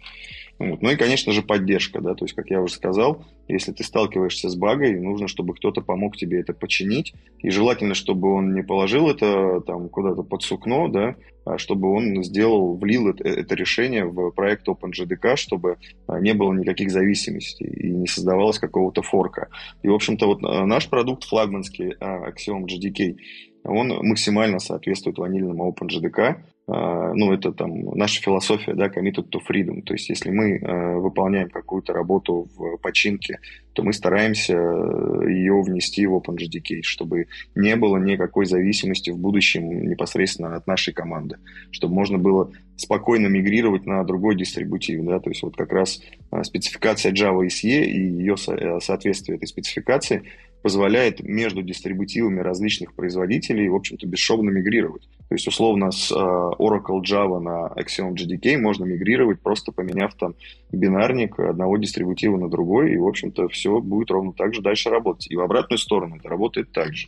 Вот. 0.59 0.81
Ну 0.81 0.89
и, 0.89 0.95
конечно 0.95 1.33
же, 1.33 1.43
поддержка, 1.43 2.01
да, 2.01 2.15
то 2.15 2.25
есть, 2.25 2.35
как 2.35 2.49
я 2.49 2.61
уже 2.61 2.73
сказал, 2.73 3.23
если 3.47 3.71
ты 3.71 3.83
сталкиваешься 3.83 4.49
с 4.49 4.55
багой, 4.55 4.99
нужно, 4.99 5.27
чтобы 5.27 5.53
кто-то 5.53 5.81
помог 5.81 6.17
тебе 6.17 6.39
это 6.39 6.53
починить, 6.53 7.13
и 7.39 7.51
желательно, 7.51 7.93
чтобы 7.93 8.33
он 8.33 8.53
не 8.53 8.63
положил 8.63 9.07
это 9.07 9.61
там 9.61 9.87
куда-то 9.89 10.23
под 10.23 10.41
сукно, 10.41 10.87
да, 10.87 11.15
а 11.45 11.57
чтобы 11.59 11.91
он 11.91 12.23
сделал, 12.23 12.75
влил 12.75 13.09
это, 13.09 13.27
это 13.27 13.53
решение 13.55 14.05
в 14.05 14.31
проект 14.31 14.67
OpenJDK, 14.67 15.35
чтобы 15.35 15.77
а, 16.07 16.19
не 16.19 16.33
было 16.33 16.51
никаких 16.53 16.91
зависимостей 16.91 17.67
и 17.67 17.89
не 17.91 18.07
создавалось 18.07 18.59
какого-то 18.59 19.03
форка. 19.03 19.49
И, 19.83 19.87
в 19.87 19.93
общем-то, 19.93 20.25
вот 20.25 20.43
а, 20.43 20.65
наш 20.65 20.89
продукт 20.89 21.23
флагманский 21.23 21.93
Axiom 22.01 22.65
JDK, 22.65 23.15
он 23.63 23.89
максимально 24.01 24.59
соответствует 24.59 25.19
ванильному 25.19 25.71
OpenJDK, 25.71 26.19
а, 26.19 26.37
ну, 26.69 27.31
это 27.31 27.53
там 27.53 27.95
наша 27.95 28.21
философия, 28.21 28.73
да, 28.73 28.87
committed 28.87 29.29
to 29.29 29.39
freedom. 29.47 29.81
То 29.83 29.93
есть, 29.93 30.09
если 30.09 30.31
мы 30.31 30.57
э, 30.57 30.95
выполняем 30.95 31.49
какую-то 31.49 31.93
работу 31.93 32.49
в 32.55 32.77
починке, 32.77 33.39
то 33.71 33.83
мы 33.83 33.93
стараемся 33.93 34.53
э, 34.53 35.29
ее 35.29 35.61
внести 35.61 36.05
в 36.05 36.15
OpenJDK, 36.17 36.81
чтобы 36.81 37.27
не 37.55 37.77
было 37.77 37.97
никакой 37.97 38.45
зависимости 38.45 39.11
в 39.11 39.17
будущем 39.17 39.87
непосредственно 39.87 40.55
от 40.57 40.67
нашей 40.67 40.93
команды, 40.93 41.37
чтобы 41.71 41.93
можно 41.93 42.17
было 42.17 42.51
спокойно 42.75 43.27
мигрировать 43.27 43.85
на 43.85 44.03
другой 44.03 44.35
дистрибутив, 44.35 45.05
да, 45.05 45.19
то 45.19 45.29
есть 45.29 45.43
вот 45.43 45.55
как 45.55 45.71
раз 45.71 46.01
спецификация 46.43 47.13
Java 47.13 47.45
SE 47.47 47.85
и 47.85 47.99
ее 47.99 48.35
соответствие 48.35 49.37
этой 49.37 49.47
спецификации 49.47 50.23
позволяет 50.67 51.23
между 51.23 51.61
дистрибутивами 51.61 52.41
различных 52.41 52.93
производителей, 52.93 53.69
в 53.69 53.75
общем-то, 53.75 54.05
бесшовно 54.05 54.49
мигрировать. 54.49 55.07
То 55.29 55.35
есть, 55.35 55.47
условно, 55.47 55.91
с 55.91 56.11
Oracle 56.11 57.01
Java 57.01 57.39
на 57.39 57.71
Axiom 57.77 58.15
JDK 58.15 58.57
можно 58.57 58.83
мигрировать, 58.83 59.39
просто 59.39 59.71
поменяв 59.71 60.13
там 60.15 60.35
бинарник 60.73 61.39
одного 61.39 61.77
дистрибутива 61.77 62.35
на 62.35 62.49
другой, 62.49 62.91
и, 62.91 62.97
в 62.97 63.07
общем-то, 63.07 63.47
все 63.47 63.79
будет 63.79 64.11
ровно 64.11 64.33
так 64.33 64.53
же 64.53 64.61
дальше 64.61 64.89
работать. 64.89 65.31
И 65.31 65.37
в 65.37 65.39
обратную 65.39 65.77
сторону 65.77 66.17
это 66.17 66.27
работает 66.27 66.73
так 66.73 66.93
же. 66.93 67.07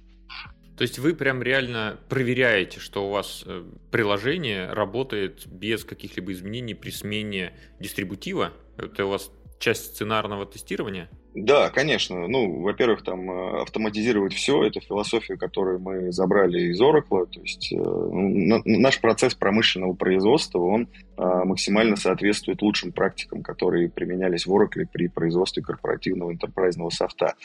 То 0.78 0.84
есть 0.84 0.98
вы 0.98 1.14
прям 1.14 1.44
реально 1.44 2.00
проверяете, 2.08 2.80
что 2.80 3.10
у 3.10 3.12
вас 3.12 3.44
э, 3.46 3.66
приложение 3.92 4.72
работает 4.72 5.46
без 5.48 5.84
каких-либо 5.84 6.32
изменений 6.32 6.76
при 6.76 6.92
смене 6.92 7.52
дистрибутива? 7.82 8.54
Это 8.78 9.06
у 9.06 9.10
вас 9.10 9.30
часть 9.60 9.96
сценарного 9.96 10.46
тестирования? 10.46 11.10
Да, 11.36 11.70
конечно. 11.70 12.28
Ну, 12.28 12.62
во-первых, 12.62 13.04
там 13.04 13.30
э, 13.30 13.62
автоматизировать 13.62 14.34
все, 14.34 14.64
это 14.64 14.80
философия, 14.80 15.38
которую 15.38 15.80
мы 15.80 16.12
забрали 16.12 16.72
из 16.72 16.82
Oracle. 16.82 17.28
То 17.28 17.42
есть 17.42 17.72
э, 17.72 17.78
наш 17.78 19.00
процесс 19.00 19.36
промышленного 19.36 19.94
производства, 19.94 20.60
он 20.60 20.88
э, 21.18 21.24
максимально 21.46 21.98
соответствует 21.98 22.64
лучшим 22.64 22.92
практикам, 22.92 23.44
которые 23.44 23.90
применялись 23.90 24.48
в 24.48 24.52
Oracle 24.52 24.88
при 24.92 25.08
производстве 25.08 25.62
корпоративного 25.62 26.32
интерпрайзного 26.34 26.90
софта. 26.90 27.36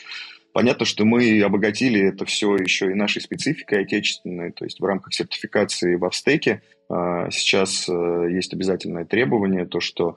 Понятно, 0.55 0.85
что 0.85 1.03
мы 1.03 1.41
обогатили 1.41 1.99
это 1.99 2.23
все 2.23 2.55
еще 2.55 2.89
и 2.89 2.93
нашей 2.93 3.21
спецификой 3.21 3.81
отечественной, 3.81 4.53
то 4.53 4.63
есть 4.63 4.79
в 4.79 4.85
рамках 4.85 5.13
сертификации 5.13 5.95
в 5.95 6.05
Австеке 6.05 6.61
сейчас 6.87 7.89
есть 7.89 8.53
обязательное 8.53 9.03
требование, 9.03 9.65
то, 9.65 9.81
что 9.81 10.15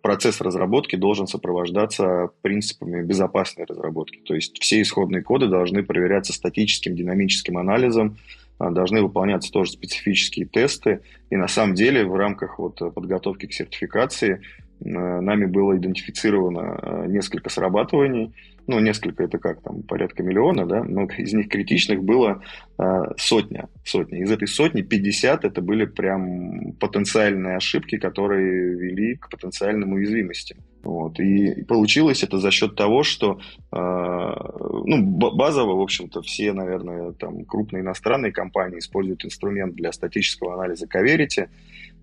процесс 0.00 0.40
разработки 0.40 0.96
должен 0.96 1.26
сопровождаться 1.26 2.30
принципами 2.40 3.02
безопасной 3.02 3.66
разработки. 3.66 4.20
То 4.24 4.34
есть 4.34 4.56
все 4.58 4.80
исходные 4.80 5.22
коды 5.22 5.48
должны 5.48 5.82
проверяться 5.82 6.32
статическим, 6.32 6.96
динамическим 6.96 7.58
анализом, 7.58 8.16
должны 8.58 9.02
выполняться 9.02 9.52
тоже 9.52 9.72
специфические 9.72 10.46
тесты. 10.46 11.00
И 11.28 11.36
на 11.36 11.46
самом 11.46 11.74
деле 11.74 12.06
в 12.06 12.16
рамках 12.16 12.58
вот 12.58 12.78
подготовки 12.94 13.44
к 13.44 13.52
сертификации 13.52 14.40
нами 14.84 15.46
было 15.46 15.76
идентифицировано 15.76 17.06
несколько 17.08 17.50
срабатываний, 17.50 18.32
ну, 18.66 18.78
несколько 18.78 19.24
это 19.24 19.38
как 19.38 19.60
там, 19.62 19.82
порядка 19.82 20.22
миллиона, 20.22 20.66
да, 20.66 20.84
но 20.84 21.04
из 21.18 21.32
них 21.32 21.48
критичных 21.48 22.02
было 22.02 22.42
э, 22.78 23.02
сотня, 23.16 23.68
сотня. 23.84 24.22
Из 24.22 24.30
этой 24.30 24.48
сотни 24.48 24.82
50 24.82 25.44
это 25.44 25.60
были 25.60 25.84
прям 25.84 26.72
потенциальные 26.74 27.56
ошибки, 27.56 27.98
которые 27.98 28.76
вели 28.76 29.16
к 29.16 29.28
потенциальным 29.30 29.92
уязвимостям. 29.92 30.58
Вот. 30.82 31.20
И 31.20 31.62
получилось 31.62 32.24
это 32.24 32.38
за 32.38 32.50
счет 32.50 32.74
того, 32.74 33.02
что 33.02 33.38
э, 33.72 33.76
ну, 33.76 35.02
базово, 35.02 35.76
в 35.76 35.80
общем-то, 35.80 36.22
все, 36.22 36.52
наверное, 36.52 37.12
там 37.12 37.44
крупные 37.44 37.82
иностранные 37.82 38.32
компании 38.32 38.78
используют 38.78 39.24
инструмент 39.24 39.74
для 39.74 39.92
статического 39.92 40.54
анализа 40.54 40.86
Coverity, 40.86 41.48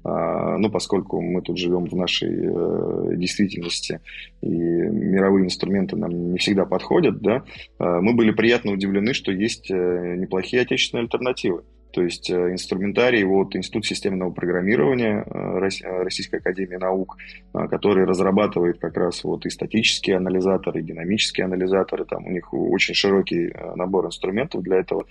ну, 0.04 0.70
поскольку 0.72 1.22
мы 1.22 1.42
тут 1.42 1.58
живем 1.58 1.86
в 1.86 1.96
нашей 1.96 2.30
э, 2.30 3.16
действительности, 3.16 4.00
и 4.42 4.48
мировые 4.48 5.46
инструменты 5.46 5.96
нам 5.98 6.32
не 6.32 6.38
всегда 6.38 6.66
подходят, 6.66 7.22
да, 7.22 7.44
а, 7.80 8.00
мы 8.00 8.14
были 8.14 8.32
приятно 8.32 8.72
удивлены, 8.72 9.14
что 9.14 9.32
есть 9.32 9.70
э, 9.70 10.16
неплохие 10.18 10.62
отечественные 10.62 11.04
альтернативы. 11.04 11.64
То 11.92 12.04
есть 12.04 12.30
э, 12.30 12.52
инструментарий 12.52 13.24
вот 13.24 13.56
Институт 13.56 13.86
системного 13.86 14.32
программирования 14.32 15.26
э, 15.26 15.58
Российской 16.04 16.36
Академии 16.36 16.76
Наук, 16.76 17.18
э, 17.54 17.68
который 17.68 18.06
разрабатывает 18.06 18.80
как 18.80 18.96
раз 18.96 19.24
вот 19.24 19.46
и 19.46 19.50
статические 19.50 20.18
анализаторы, 20.18 20.82
и 20.82 20.84
динамические 20.84 21.46
анализаторы, 21.46 22.06
там 22.06 22.28
у 22.28 22.30
них 22.30 22.54
очень 22.54 22.94
широкий 22.94 23.52
набор 23.76 24.06
инструментов 24.06 24.62
для 24.62 24.78
этого. 24.78 25.06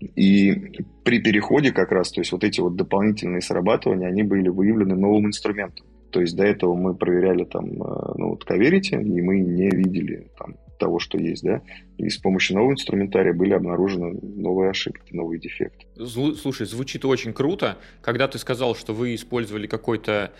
И 0.00 0.72
при 1.04 1.20
переходе 1.20 1.70
как 1.70 1.92
раз, 1.92 2.10
то 2.10 2.20
есть 2.20 2.32
вот 2.32 2.42
эти 2.42 2.60
вот 2.60 2.74
дополнительные 2.74 3.40
срабатывания, 3.40 4.08
они 4.08 4.24
были 4.24 4.48
выявлены 4.48 4.96
новым 4.96 5.28
инструментом. 5.28 5.86
То 6.10 6.20
есть 6.20 6.36
до 6.36 6.44
этого 6.44 6.74
мы 6.74 6.94
проверяли 6.94 7.44
там, 7.44 7.66
ну, 7.74 8.30
вот 8.30 8.44
Coverity, 8.48 9.02
и 9.02 9.22
мы 9.22 9.38
не 9.38 9.68
видели 9.70 10.28
там 10.38 10.54
того, 10.78 10.98
что 10.98 11.18
есть, 11.18 11.42
да, 11.42 11.62
и 11.98 12.08
с 12.08 12.18
помощью 12.18 12.56
нового 12.56 12.72
инструментария 12.72 13.32
были 13.32 13.52
обнаружены 13.52 14.18
новые 14.22 14.70
ошибки, 14.70 15.14
новые 15.14 15.40
дефекты. 15.40 15.86
Слушай, 16.06 16.66
звучит 16.66 17.04
очень 17.04 17.32
круто. 17.32 17.78
Когда 18.00 18.28
ты 18.28 18.38
сказал, 18.38 18.74
что 18.74 18.92
вы 18.92 19.14
использовали 19.14 19.66
какой-то 19.66 20.32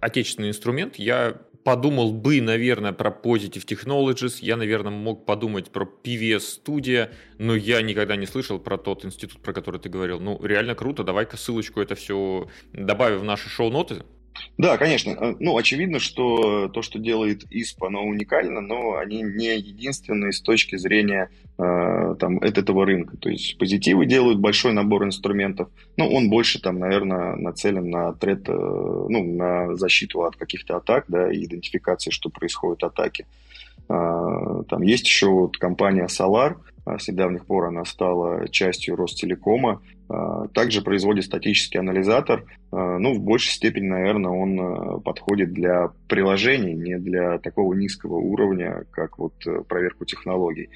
отечественный 0.00 0.48
инструмент, 0.48 0.96
я 0.96 1.36
подумал 1.64 2.12
бы, 2.12 2.40
наверное, 2.40 2.92
про 2.92 3.10
Positive 3.10 3.64
Technologies, 3.64 4.38
я, 4.40 4.56
наверное, 4.56 4.90
мог 4.90 5.24
подумать 5.24 5.70
про 5.70 5.84
PVS 5.84 6.60
Studio, 6.64 7.08
но 7.38 7.54
я 7.54 7.82
никогда 7.82 8.16
не 8.16 8.26
слышал 8.26 8.58
про 8.58 8.76
тот 8.78 9.04
институт, 9.04 9.40
про 9.42 9.52
который 9.52 9.78
ты 9.80 9.88
говорил. 9.88 10.18
Ну, 10.18 10.44
реально 10.44 10.74
круто, 10.74 11.04
давай-ка 11.04 11.36
ссылочку 11.36 11.80
это 11.80 11.94
все 11.94 12.48
добавим 12.72 13.20
в 13.20 13.24
наши 13.24 13.48
шоу-ноты. 13.48 14.02
Да, 14.58 14.76
конечно. 14.78 15.10
Э, 15.10 15.34
ну, 15.38 15.56
очевидно, 15.56 15.98
что 15.98 16.68
то, 16.68 16.82
что 16.82 16.98
делает 16.98 17.44
ИСП, 17.50 17.84
оно 17.84 18.02
уникально, 18.02 18.60
но 18.60 18.96
они 18.96 19.22
не 19.22 19.56
единственные 19.56 20.32
с 20.32 20.40
точки 20.40 20.76
зрения 20.76 21.30
э, 21.58 22.14
там, 22.18 22.38
этого 22.38 22.86
рынка. 22.86 23.16
То 23.16 23.28
есть 23.28 23.58
позитивы 23.58 24.06
делают 24.06 24.40
большой 24.40 24.72
набор 24.72 25.04
инструментов, 25.04 25.68
но 25.96 26.08
он 26.08 26.30
больше, 26.30 26.60
там, 26.60 26.78
наверное, 26.78 27.36
нацелен 27.36 27.90
на 27.90 28.12
трет, 28.12 28.48
э, 28.48 28.52
ну, 28.52 29.24
на 29.24 29.74
защиту 29.74 30.22
от 30.24 30.36
каких-то 30.36 30.76
атак, 30.76 31.04
да, 31.08 31.32
и 31.32 31.44
идентификации, 31.44 32.10
что 32.10 32.30
происходят 32.30 32.82
атаки. 32.82 33.26
Э, 33.88 34.62
там 34.68 34.82
есть 34.82 35.06
еще 35.06 35.26
вот 35.26 35.56
компания 35.58 36.06
Solar, 36.06 36.56
с 36.84 37.08
недавних 37.08 37.46
пор 37.46 37.66
она 37.66 37.84
стала 37.84 38.48
частью 38.48 38.96
Ростелекома, 38.96 39.80
а, 40.08 40.48
также 40.48 40.82
производит 40.82 41.24
статический 41.24 41.80
анализатор. 41.80 42.44
А, 42.70 42.98
ну, 42.98 43.14
в 43.14 43.20
большей 43.20 43.52
степени, 43.52 43.86
наверное, 43.86 44.30
он 44.30 44.60
а, 44.60 44.98
подходит 44.98 45.52
для 45.52 45.92
приложений, 46.08 46.74
не 46.74 46.98
для 46.98 47.38
такого 47.38 47.72
низкого 47.74 48.16
уровня, 48.16 48.84
как 48.90 49.18
вот 49.18 49.34
э, 49.46 49.62
проверку 49.62 50.04
технологий. 50.04 50.68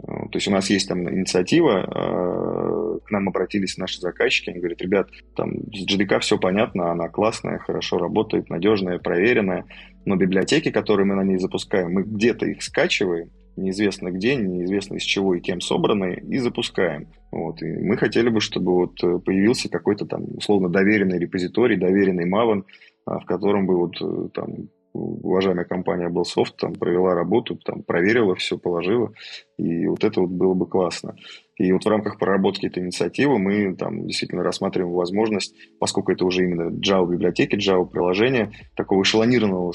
То 0.00 0.30
есть 0.34 0.46
у 0.46 0.52
нас 0.52 0.70
есть 0.70 0.88
там 0.88 1.10
инициатива, 1.10 3.00
к 3.04 3.10
нам 3.10 3.28
обратились 3.28 3.76
наши 3.78 4.00
заказчики, 4.00 4.50
они 4.50 4.60
говорят, 4.60 4.80
ребят, 4.80 5.08
там 5.34 5.50
с 5.72 5.84
GDK 5.92 6.20
все 6.20 6.38
понятно, 6.38 6.92
она 6.92 7.08
классная, 7.08 7.58
хорошо 7.58 7.98
работает, 7.98 8.48
надежная, 8.48 9.00
проверенная, 9.00 9.64
но 10.04 10.14
библиотеки, 10.14 10.70
которые 10.70 11.04
мы 11.04 11.16
на 11.16 11.24
ней 11.24 11.38
запускаем, 11.38 11.92
мы 11.92 12.04
где-то 12.04 12.46
их 12.46 12.62
скачиваем, 12.62 13.30
неизвестно 13.58 14.10
где, 14.10 14.36
неизвестно 14.36 14.96
из 14.96 15.02
чего 15.02 15.34
и 15.34 15.40
кем 15.40 15.60
собраны, 15.60 16.22
и 16.28 16.38
запускаем. 16.38 17.08
Вот. 17.30 17.62
И 17.62 17.66
мы 17.66 17.96
хотели 17.96 18.28
бы, 18.28 18.40
чтобы 18.40 18.74
вот 18.74 19.02
э, 19.02 19.18
появился 19.18 19.68
какой-то 19.68 20.06
там 20.06 20.24
условно 20.36 20.68
доверенный 20.68 21.18
репозиторий, 21.18 21.76
доверенный 21.76 22.30
Maven, 22.30 22.64
а, 23.04 23.20
в 23.20 23.26
котором 23.26 23.66
бы 23.66 23.76
вот 23.76 24.00
э, 24.00 24.28
там 24.32 24.68
уважаемая 24.92 25.64
компания 25.64 26.08
Bellsoft 26.08 26.54
там 26.58 26.74
провела 26.74 27.14
работу, 27.14 27.56
там 27.56 27.82
проверила 27.82 28.34
все, 28.34 28.58
положила, 28.58 29.12
и 29.58 29.86
вот 29.86 30.02
это 30.04 30.20
вот 30.20 30.30
было 30.30 30.54
бы 30.54 30.66
классно. 30.66 31.16
И 31.58 31.72
вот 31.72 31.84
в 31.84 31.88
рамках 31.88 32.18
проработки 32.18 32.66
этой 32.66 32.84
инициативы 32.84 33.38
мы 33.38 33.74
там 33.74 34.06
действительно 34.06 34.44
рассматриваем 34.44 34.94
возможность, 34.94 35.54
поскольку 35.80 36.12
это 36.12 36.24
уже 36.24 36.44
именно 36.44 36.70
Java 36.70 37.10
библиотеки, 37.10 37.56
Java 37.56 37.84
приложения, 37.84 38.52
такого 38.76 39.02
эшелонированного 39.02 39.72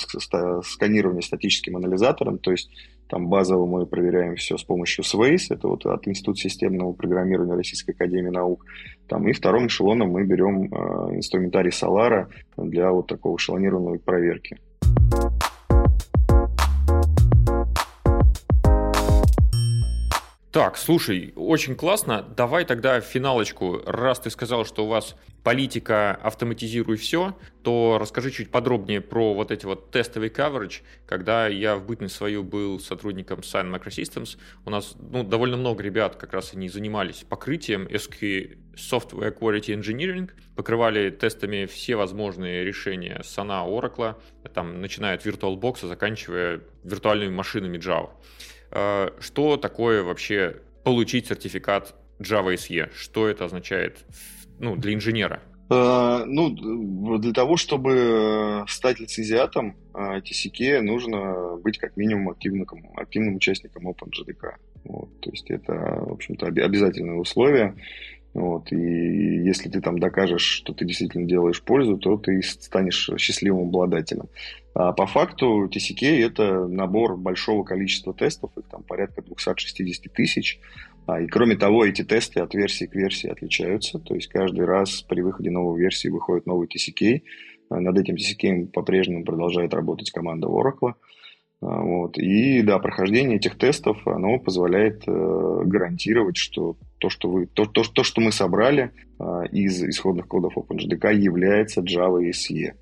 сканирования 0.63 1.21
статическим 1.21 1.75
анализатором, 1.75 2.39
то 2.39 2.51
есть 2.51 2.69
там 3.09 3.27
базово 3.27 3.65
мы 3.65 3.85
проверяем 3.85 4.35
все 4.35 4.57
с 4.57 4.63
помощью 4.63 5.03
Sways, 5.03 5.47
это 5.49 5.67
вот 5.67 5.85
от 5.85 6.07
Института 6.07 6.39
системного 6.39 6.93
программирования 6.93 7.53
Российской 7.53 7.91
Академии 7.91 8.29
Наук. 8.29 8.65
Там, 9.07 9.27
и 9.27 9.33
вторым 9.33 9.67
эшелоном 9.67 10.09
мы 10.09 10.23
берем 10.23 10.63
э, 10.63 11.17
инструментарий 11.17 11.71
Solara 11.71 12.27
для 12.57 12.91
вот 12.91 13.07
такого 13.07 13.35
эшелонированной 13.35 13.99
проверки. 13.99 14.57
Так, 20.53 20.77
слушай, 20.77 21.33
очень 21.35 21.75
классно. 21.75 22.21
Давай 22.21 22.63
тогда 22.63 23.01
финалочку. 23.01 23.81
Раз 23.87 24.19
ты 24.19 24.29
сказал, 24.29 24.65
что 24.65 24.85
у 24.85 24.87
вас 24.87 25.15
политика 25.41 26.13
автоматизируй 26.13 26.95
все, 26.97 27.35
то 27.63 27.97
расскажи 27.99 28.29
чуть 28.29 28.51
подробнее 28.51 29.01
про 29.01 29.33
вот 29.33 29.49
эти 29.49 29.65
вот 29.65 29.89
тестовый 29.89 30.29
coverage. 30.29 30.83
Когда 31.07 31.47
я 31.47 31.75
в 31.75 31.87
бытность 31.87 32.13
свою 32.13 32.43
был 32.43 32.79
сотрудником 32.79 33.39
Sign 33.39 33.75
Microsystems, 33.75 34.37
у 34.63 34.69
нас 34.69 34.95
ну, 34.99 35.23
довольно 35.23 35.57
много 35.57 35.81
ребят 35.81 36.17
как 36.17 36.33
раз 36.33 36.53
они 36.53 36.69
занимались 36.69 37.25
покрытием 37.27 37.87
SQ 37.87 38.75
Software 38.75 39.35
Quality 39.35 39.75
Engineering, 39.75 40.29
покрывали 40.55 41.09
тестами 41.09 41.65
все 41.65 41.95
возможные 41.95 42.63
решения 42.63 43.21
SANA, 43.23 43.67
Oracle, 43.67 44.17
там, 44.53 44.81
начиная 44.81 45.15
от 45.15 45.25
VirtualBox, 45.25 45.87
заканчивая 45.87 46.61
виртуальными 46.83 47.33
машинами 47.33 47.79
Java. 47.79 48.11
Э, 48.73 49.09
что 49.19 49.57
такое 49.57 50.03
вообще 50.03 50.57
получить 50.83 51.27
сертификат 51.27 51.95
Java 52.19 52.53
SE? 52.55 52.89
Что 52.95 53.27
это 53.27 53.45
означает 53.45 54.05
ну, 54.59 54.75
для 54.75 54.93
инженера? 54.93 55.41
Э, 55.69 56.23
ну, 56.25 57.17
для 57.19 57.33
того, 57.33 57.55
чтобы 57.57 58.65
стать 58.67 58.99
лицензиатом 58.99 59.75
TCK, 59.93 60.81
нужно 60.81 61.57
быть 61.57 61.77
как 61.77 61.95
минимум 61.97 62.29
активным, 62.29 62.67
активным 62.95 63.35
участником 63.35 63.87
OpenJDK. 63.87 64.55
Вот, 64.85 65.21
то 65.21 65.29
есть 65.29 65.49
это, 65.49 65.73
в 65.73 66.11
общем-то, 66.11 66.47
обязательное 66.47 67.15
условие. 67.15 67.75
Вот, 68.33 68.71
и 68.71 68.75
если 68.75 69.69
ты 69.69 69.79
там 69.79 69.99
докажешь, 69.99 70.41
что 70.41 70.73
ты 70.73 70.85
действительно 70.85 71.27
делаешь 71.27 71.61
пользу, 71.61 71.97
то 71.97 72.17
ты 72.17 72.41
станешь 72.41 73.11
счастливым 73.17 73.67
обладателем. 73.67 74.27
А 74.73 74.91
по 74.91 75.05
факту 75.05 75.69
TCK 75.71 76.25
это 76.25 76.67
набор 76.67 77.15
большого 77.15 77.63
количества 77.63 78.13
тестов, 78.13 78.51
их 78.57 78.65
там 78.65 78.81
порядка 78.83 79.21
260 79.21 80.11
тысяч. 80.11 80.59
А, 81.05 81.21
и 81.21 81.27
кроме 81.27 81.55
того, 81.55 81.85
эти 81.85 82.03
тесты 82.03 82.39
от 82.39 82.55
версии 82.55 82.85
к 82.85 82.95
версии 82.95 83.29
отличаются. 83.29 83.99
То 83.99 84.15
есть 84.15 84.27
каждый 84.29 84.65
раз 84.65 85.03
при 85.03 85.21
выходе 85.21 85.51
новой 85.51 85.79
версии 85.79 86.07
выходит 86.07 86.47
новый 86.47 86.67
TCK. 86.67 87.21
А, 87.69 87.79
над 87.79 87.99
этим 87.99 88.15
TCK 88.15 88.67
по-прежнему 88.71 89.25
продолжает 89.25 89.73
работать 89.73 90.11
команда 90.11 90.47
Oracle. 90.47 90.93
А, 91.65 91.81
вот. 91.81 92.17
И 92.17 92.61
да, 92.61 92.77
прохождение 92.79 93.37
этих 93.37 93.57
тестов, 93.57 94.05
оно 94.05 94.37
позволяет 94.37 95.03
э, 95.07 95.61
гарантировать, 95.63 96.35
что 96.35 96.75
то, 96.97 97.09
что, 97.09 97.29
вы, 97.29 97.45
то, 97.45 97.65
то, 97.65 97.83
то, 97.83 98.03
что 98.03 98.19
мы 98.19 98.33
собрали 98.33 98.91
э, 99.17 99.23
из 99.51 99.81
исходных 99.81 100.27
кодов 100.27 100.57
OpenJDK, 100.57 101.13
является 101.15 101.81
Java 101.81 102.19
SE. 102.31 102.73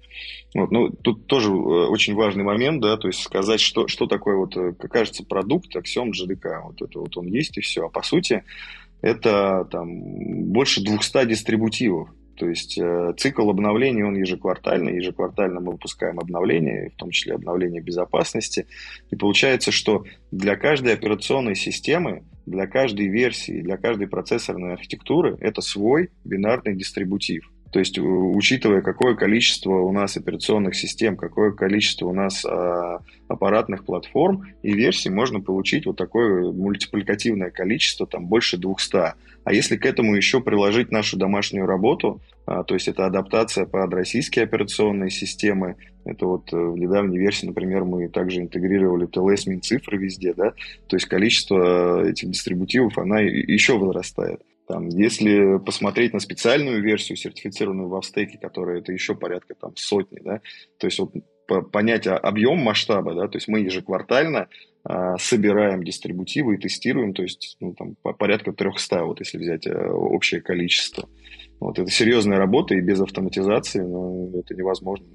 Вот. 0.56 0.72
Ну, 0.72 0.90
тут 0.90 1.28
тоже 1.28 1.52
э, 1.52 1.54
очень 1.54 2.16
важный 2.16 2.44
момент, 2.44 2.82
да, 2.82 2.98
то 2.98 3.08
есть 3.08 3.22
сказать, 3.22 3.60
что, 3.60 3.88
что 3.88 4.08
такое, 4.08 4.36
вот, 4.36 4.58
э, 4.58 4.74
как 4.74 4.92
кажется, 4.92 5.24
продукт 5.24 5.76
Axiom 5.76 6.10
JDK. 6.12 6.62
Вот 6.64 6.82
это 6.82 7.00
вот 7.00 7.16
он 7.18 7.28
есть 7.28 7.58
и 7.58 7.62
все. 7.62 7.86
А 7.86 7.90
по 7.90 8.02
сути, 8.02 8.44
это 9.02 9.68
там 9.70 10.52
больше 10.52 10.84
200 10.84 11.26
дистрибутивов. 11.26 12.10
То 12.42 12.50
есть 12.50 12.76
э, 12.76 13.14
цикл 13.20 13.52
обновлений, 13.52 14.02
он 14.02 14.16
ежеквартальный. 14.16 14.96
Ежеквартально 14.96 15.60
мы 15.60 15.74
выпускаем 15.74 16.20
обновления, 16.20 16.90
в 16.90 16.96
том 16.96 17.12
числе 17.12 17.36
обновления 17.36 17.82
безопасности. 17.82 18.66
И 19.12 19.16
получается, 19.16 19.72
что 19.72 20.06
для 20.32 20.56
каждой 20.56 20.96
операционной 20.96 21.56
системы, 21.56 22.24
для 22.48 22.66
каждой 22.66 23.10
версии, 23.10 23.62
для 23.62 23.78
каждой 23.78 24.08
процессорной 24.08 24.74
архитектуры 24.74 25.38
это 25.40 25.62
свой 25.62 26.10
бинарный 26.24 26.76
дистрибутив. 26.76 27.51
То 27.72 27.80
есть, 27.80 27.98
учитывая, 27.98 28.82
какое 28.82 29.16
количество 29.16 29.72
у 29.72 29.92
нас 29.94 30.18
операционных 30.18 30.76
систем, 30.76 31.16
какое 31.16 31.52
количество 31.52 32.06
у 32.08 32.14
нас 32.14 32.46
а, 32.46 33.00
аппаратных 33.30 33.86
платформ 33.86 34.44
и 34.62 34.74
версий, 34.74 35.10
можно 35.10 35.40
получить 35.40 35.86
вот 35.86 35.96
такое 35.96 36.52
мультипликативное 36.52 37.50
количество, 37.50 38.06
там 38.06 38.26
больше 38.26 38.58
200. 38.58 38.98
А 39.44 39.54
если 39.54 39.78
к 39.78 39.86
этому 39.86 40.16
еще 40.16 40.42
приложить 40.42 40.92
нашу 40.92 41.18
домашнюю 41.18 41.66
работу, 41.66 42.20
а, 42.46 42.64
то 42.64 42.74
есть 42.74 42.90
это 42.90 43.06
адаптация 43.06 43.66
под 43.66 43.94
российские 43.94 44.44
операционные 44.44 45.10
системы, 45.10 45.78
это 46.04 46.26
вот 46.26 46.52
э, 46.52 46.58
в 46.58 46.78
недавней 46.78 47.20
версии, 47.20 47.46
например, 47.46 47.86
мы 47.86 48.10
также 48.10 48.42
интегрировали 48.42 49.08
TLS 49.08 49.48
Минцифры 49.48 49.98
везде, 49.98 50.34
да, 50.34 50.54
то 50.88 50.96
есть 50.96 51.06
количество 51.06 52.06
этих 52.06 52.32
дистрибутивов, 52.32 52.98
она 52.98 53.20
еще 53.20 53.78
возрастает. 53.78 54.42
Там, 54.72 54.88
если 54.88 55.58
посмотреть 55.58 56.14
на 56.14 56.22
специальную 56.22 56.82
версию, 56.82 57.18
сертифицированную 57.18 57.90
в 57.90 57.96
Австеке, 57.96 58.38
которая 58.38 58.80
это 58.80 58.94
еще 58.94 59.16
порядка 59.16 59.54
там, 59.54 59.76
сотни, 59.76 60.20
да, 60.24 60.40
то 60.78 60.88
есть 60.88 60.98
вот 60.98 61.12
понять 61.74 62.08
объем 62.08 62.60
масштаба, 62.60 63.14
да, 63.14 63.28
то 63.28 63.36
есть 63.36 63.50
мы 63.50 63.60
ежеквартально 63.60 64.48
а, 64.86 65.18
собираем 65.18 65.84
дистрибутивы 65.84 66.56
и 66.56 66.58
тестируем, 66.58 67.14
то 67.14 67.22
есть 67.22 67.58
ну, 67.60 67.74
там, 67.74 67.96
порядка 68.18 68.54
300, 68.54 69.04
вот 69.04 69.20
если 69.20 69.40
взять 69.40 69.68
а, 69.68 69.92
общее 69.92 70.40
количество. 70.40 71.10
Вот 71.60 71.78
это 71.78 71.92
серьезная 71.92 72.38
работа, 72.38 72.74
и 72.74 72.80
без 72.80 73.02
автоматизации 73.02 73.82
ну, 73.82 74.32
это 74.40 74.56
невозможно. 74.56 75.06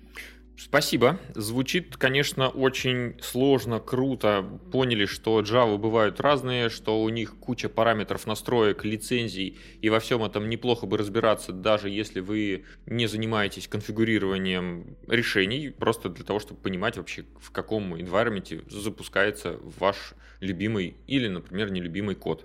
Спасибо. 0.59 1.21
Звучит, 1.35 1.97
конечно, 1.99 2.49
очень 2.49 3.21
сложно, 3.21 3.79
круто. 3.79 4.43
Поняли, 4.73 5.05
что 5.05 5.41
Java 5.41 5.77
бывают 5.77 6.19
разные, 6.19 6.71
что 6.71 7.03
у 7.03 7.09
них 7.11 7.37
куча 7.39 7.69
параметров 7.69 8.27
настроек, 8.27 8.83
лицензий, 8.85 9.59
и 9.83 9.91
во 9.91 10.01
всем 10.01 10.25
этом 10.25 10.49
неплохо 10.49 10.87
бы 10.87 10.97
разбираться, 10.97 11.53
даже 11.53 11.91
если 11.91 12.21
вы 12.21 12.65
не 12.87 13.07
занимаетесь 13.07 13.69
конфигурированием 13.69 14.97
решений, 15.07 15.69
просто 15.69 16.09
для 16.09 16.25
того, 16.25 16.41
чтобы 16.41 16.61
понимать 16.61 16.97
вообще, 16.97 17.27
в 17.39 17.51
каком 17.51 17.95
environment 17.95 18.65
запускается 18.71 19.59
ваш 19.79 20.15
любимый 20.41 20.97
или, 21.07 21.29
например, 21.29 21.71
нелюбимый 21.71 22.15
код. 22.15 22.45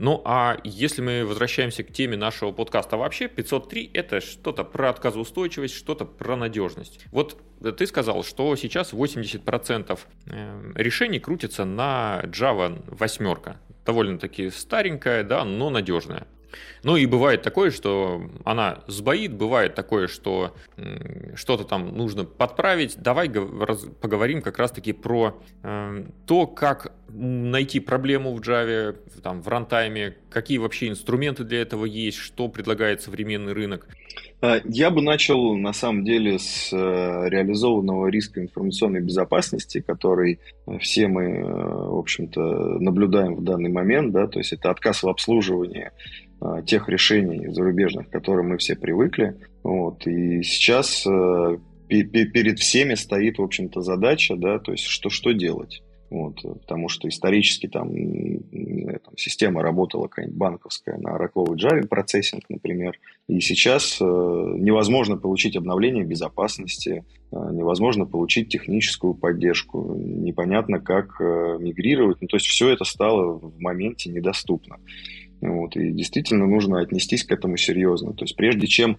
Ну 0.00 0.22
а 0.24 0.56
если 0.64 1.02
мы 1.02 1.26
возвращаемся 1.26 1.84
к 1.84 1.92
теме 1.92 2.16
нашего 2.16 2.52
подкаста 2.52 2.96
вообще, 2.96 3.28
503 3.28 3.90
это 3.92 4.22
что-то 4.22 4.64
про 4.64 4.88
отказоустойчивость, 4.88 5.74
что-то 5.74 6.06
про 6.06 6.36
надежность. 6.36 7.04
Вот 7.12 7.36
ты 7.60 7.86
сказал, 7.86 8.24
что 8.24 8.56
сейчас 8.56 8.94
80% 8.94 9.98
э, 10.24 10.72
решений 10.74 11.20
крутится 11.20 11.66
на 11.66 12.22
Java 12.24 12.82
8. 12.86 13.56
Довольно-таки 13.84 14.48
старенькая, 14.48 15.22
да, 15.22 15.44
но 15.44 15.68
надежная. 15.68 16.26
Ну 16.82 16.96
и 16.96 17.06
бывает 17.06 17.42
такое, 17.42 17.70
что 17.70 18.30
она 18.44 18.82
сбоит, 18.86 19.34
бывает 19.34 19.74
такое, 19.74 20.06
что 20.08 20.54
что-то 21.34 21.64
там 21.64 21.96
нужно 21.96 22.24
подправить. 22.24 22.96
Давай 22.96 23.28
поговорим 23.28 24.42
как 24.42 24.58
раз-таки 24.58 24.92
про 24.92 25.40
э, 25.62 26.04
то, 26.26 26.46
как 26.46 26.92
найти 27.12 27.80
проблему 27.80 28.34
в 28.34 28.40
Java, 28.40 28.96
там, 29.22 29.42
в 29.42 29.48
рантайме, 29.48 30.16
какие 30.30 30.58
вообще 30.58 30.88
инструменты 30.88 31.44
для 31.44 31.60
этого 31.60 31.84
есть, 31.84 32.18
что 32.18 32.48
предлагает 32.48 33.02
современный 33.02 33.52
рынок. 33.52 33.88
А, 34.40 34.60
я 34.64 34.90
бы 34.90 35.02
начал, 35.02 35.56
на 35.56 35.72
самом 35.72 36.04
деле, 36.04 36.38
с 36.38 36.72
э, 36.72 36.76
реализованного 36.76 38.06
риска 38.08 38.40
информационной 38.40 39.00
безопасности, 39.00 39.80
который 39.80 40.40
все 40.80 41.08
мы, 41.08 41.24
э, 41.24 41.44
в 41.44 41.98
общем-то, 41.98 42.40
наблюдаем 42.80 43.34
в 43.34 43.44
данный 43.44 43.70
момент, 43.70 44.12
да, 44.12 44.26
то 44.26 44.38
есть 44.38 44.52
это 44.52 44.70
отказ 44.70 45.02
в 45.02 45.08
обслуживании 45.08 45.90
тех 46.66 46.88
решений 46.88 47.48
зарубежных, 47.48 48.08
к 48.08 48.12
которым 48.12 48.50
мы 48.50 48.58
все 48.58 48.76
привыкли. 48.76 49.36
Вот. 49.62 50.06
И 50.06 50.42
сейчас 50.42 51.06
э, 51.06 51.58
перед 51.88 52.58
всеми 52.58 52.94
стоит, 52.94 53.38
в 53.38 53.42
общем-то, 53.42 53.80
задача, 53.82 54.36
да, 54.36 54.58
то 54.58 54.72
есть 54.72 54.84
что, 54.84 55.10
что 55.10 55.32
делать. 55.32 55.82
Вот, 56.10 56.42
потому 56.42 56.88
что 56.88 57.08
исторически 57.08 57.68
там, 57.68 57.88
там 57.92 59.16
система 59.16 59.62
работала 59.62 60.08
какая-нибудь 60.08 60.36
банковская 60.36 60.98
на 60.98 61.10
Oracle 61.10 61.54
Java 61.54 61.86
процессинг, 61.86 62.42
например. 62.48 62.98
И 63.28 63.38
сейчас 63.38 63.98
э, 64.00 64.04
невозможно 64.04 65.16
получить 65.16 65.56
обновление 65.56 66.02
безопасности, 66.02 67.04
э, 67.30 67.36
невозможно 67.52 68.06
получить 68.06 68.48
техническую 68.48 69.14
поддержку, 69.14 69.94
непонятно 69.96 70.80
как 70.80 71.20
э, 71.20 71.58
мигрировать. 71.60 72.20
Ну, 72.20 72.26
то 72.26 72.38
есть 72.38 72.46
все 72.46 72.70
это 72.70 72.82
стало 72.82 73.38
в 73.38 73.60
моменте 73.60 74.10
недоступно. 74.10 74.78
Вот, 75.40 75.76
и 75.76 75.92
действительно 75.92 76.46
нужно 76.46 76.80
отнестись 76.80 77.24
к 77.24 77.32
этому 77.32 77.56
серьезно. 77.56 78.12
То 78.12 78.24
есть 78.24 78.36
прежде 78.36 78.66
чем 78.66 78.98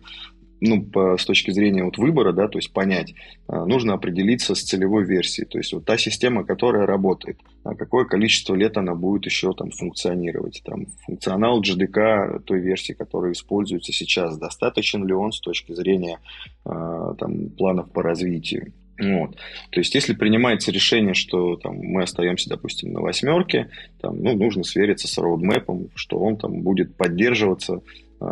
ну, 0.62 0.84
по, 0.84 1.17
с 1.17 1.25
точки 1.25 1.49
зрения 1.51 1.84
вот 1.84 1.97
выбора, 1.97 2.34
да, 2.34 2.47
то 2.47 2.60
есть 2.60 2.71
понять, 2.71 3.15
а, 3.47 3.65
нужно 3.65 3.93
определиться 3.93 4.54
с 4.54 4.62
целевой 4.62 5.04
версией. 5.04 5.47
То 5.47 5.58
есть 5.58 5.73
вот 5.73 5.86
та 5.86 5.97
система, 5.97 6.45
которая 6.45 6.86
работает, 6.86 7.39
а 7.63 7.73
какое 7.73 8.06
количество 8.06 8.54
лет 8.54 8.77
она 8.77 8.93
будет 8.93 9.25
еще 9.25 9.54
там 9.54 9.71
функционировать. 9.71 10.62
Там, 10.63 10.86
функционал 11.06 11.62
GDK 11.62 12.43
той 12.43 12.60
версии, 12.60 12.93
которая 12.93 13.32
используется 13.34 13.91
сейчас, 13.91 14.38
достаточен 14.38 15.06
ли 15.06 15.13
он 15.13 15.32
с 15.32 15.41
точки 15.41 15.73
зрения 15.73 16.19
а, 16.63 17.15
там, 17.15 17.49
планов 17.49 17.91
по 17.91 18.04
развитию. 18.04 18.71
Вот. 19.02 19.36
То 19.72 19.80
есть, 19.80 19.96
если 19.96 20.14
принимается 20.14 20.72
решение, 20.72 21.14
что 21.14 21.56
там, 21.56 21.78
мы 21.78 22.04
остаемся, 22.04 22.50
допустим, 22.50 22.94
на 22.94 23.02
восьмерке, 23.02 23.70
там, 24.00 24.22
ну, 24.22 24.36
нужно 24.36 24.64
свериться 24.64 25.08
с 25.08 25.18
роудмэпом, 25.18 25.90
что 25.96 26.20
он 26.20 26.38
там 26.38 26.62
будет 26.62 26.96
поддерживаться 26.96 27.82
э, 28.20 28.26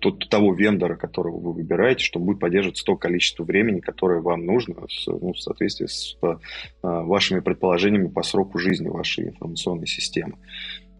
тот, 0.00 0.28
того 0.28 0.54
вендора, 0.54 0.96
которого 0.96 1.38
вы 1.38 1.52
выбираете, 1.52 2.04
что 2.04 2.18
будет 2.18 2.40
поддерживаться 2.40 2.84
то 2.84 2.96
количество 2.96 3.44
времени, 3.44 3.80
которое 3.80 4.20
вам 4.20 4.44
нужно 4.44 4.74
с, 4.88 5.06
ну, 5.06 5.32
в 5.32 5.38
соответствии 5.38 5.86
с 5.86 6.16
э, 6.22 6.36
вашими 6.82 7.40
предположениями 7.40 8.08
по 8.08 8.22
сроку 8.22 8.58
жизни 8.58 8.88
вашей 8.88 9.28
информационной 9.28 9.86
системы. 9.86 10.34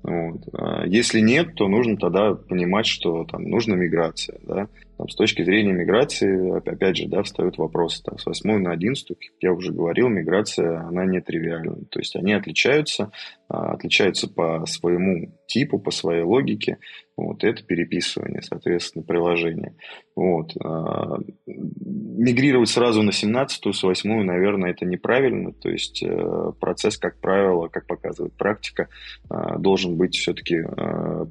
Вот. 0.03 0.43
А 0.53 0.87
если 0.87 1.19
нет, 1.19 1.57
то 1.57 1.67
нужно 1.67 1.97
тогда 1.97 2.35
понимать, 2.35 2.87
что 2.87 3.25
там 3.25 3.43
нужна 3.43 3.75
миграция. 3.75 4.39
Да? 4.45 4.69
Там, 4.97 5.09
с 5.09 5.15
точки 5.15 5.43
зрения 5.43 5.73
миграции, 5.73 6.57
опять 6.57 6.97
же, 6.97 7.07
да, 7.09 7.23
встает 7.23 7.59
вопрос 7.59 8.01
там, 8.01 8.19
с 8.19 8.27
8 8.27 8.59
на 8.59 8.73
11, 8.73 9.09
как 9.09 9.19
я 9.41 9.53
уже 9.53 9.73
говорил, 9.73 10.09
миграция, 10.09 10.81
она 10.81 11.05
не 11.05 11.21
тривиальна. 11.21 11.77
То 11.91 11.99
есть 11.99 12.17
они 12.17 12.33
отличаются, 12.33 13.11
а, 13.49 13.73
отличаются 13.75 14.29
по 14.29 14.65
своему 14.67 15.33
типу, 15.47 15.79
по 15.79 15.91
своей 15.91 16.23
логике. 16.23 16.79
Вот, 17.17 17.45
это 17.45 17.63
переписывание, 17.63 18.43
соответственно, 18.43 19.03
приложения. 19.03 19.75
Вот. 20.15 20.53
А, 20.63 21.19
мигрировать 21.47 22.69
сразу 22.69 23.03
на 23.03 23.13
17 23.13 23.75
с 23.75 23.83
8 23.83 24.23
наверное, 24.23 24.71
это 24.71 24.85
неправильно. 24.85 25.53
То 25.53 25.71
есть 25.71 26.03
э, 26.03 26.53
процесс, 26.61 26.99
как 26.99 27.21
правило, 27.21 27.69
как 27.69 27.87
показывает 27.87 28.35
практика, 28.35 28.89
а, 29.31 29.59
должен 29.59 29.97
быть 29.97 30.15
все-таки 30.15 30.63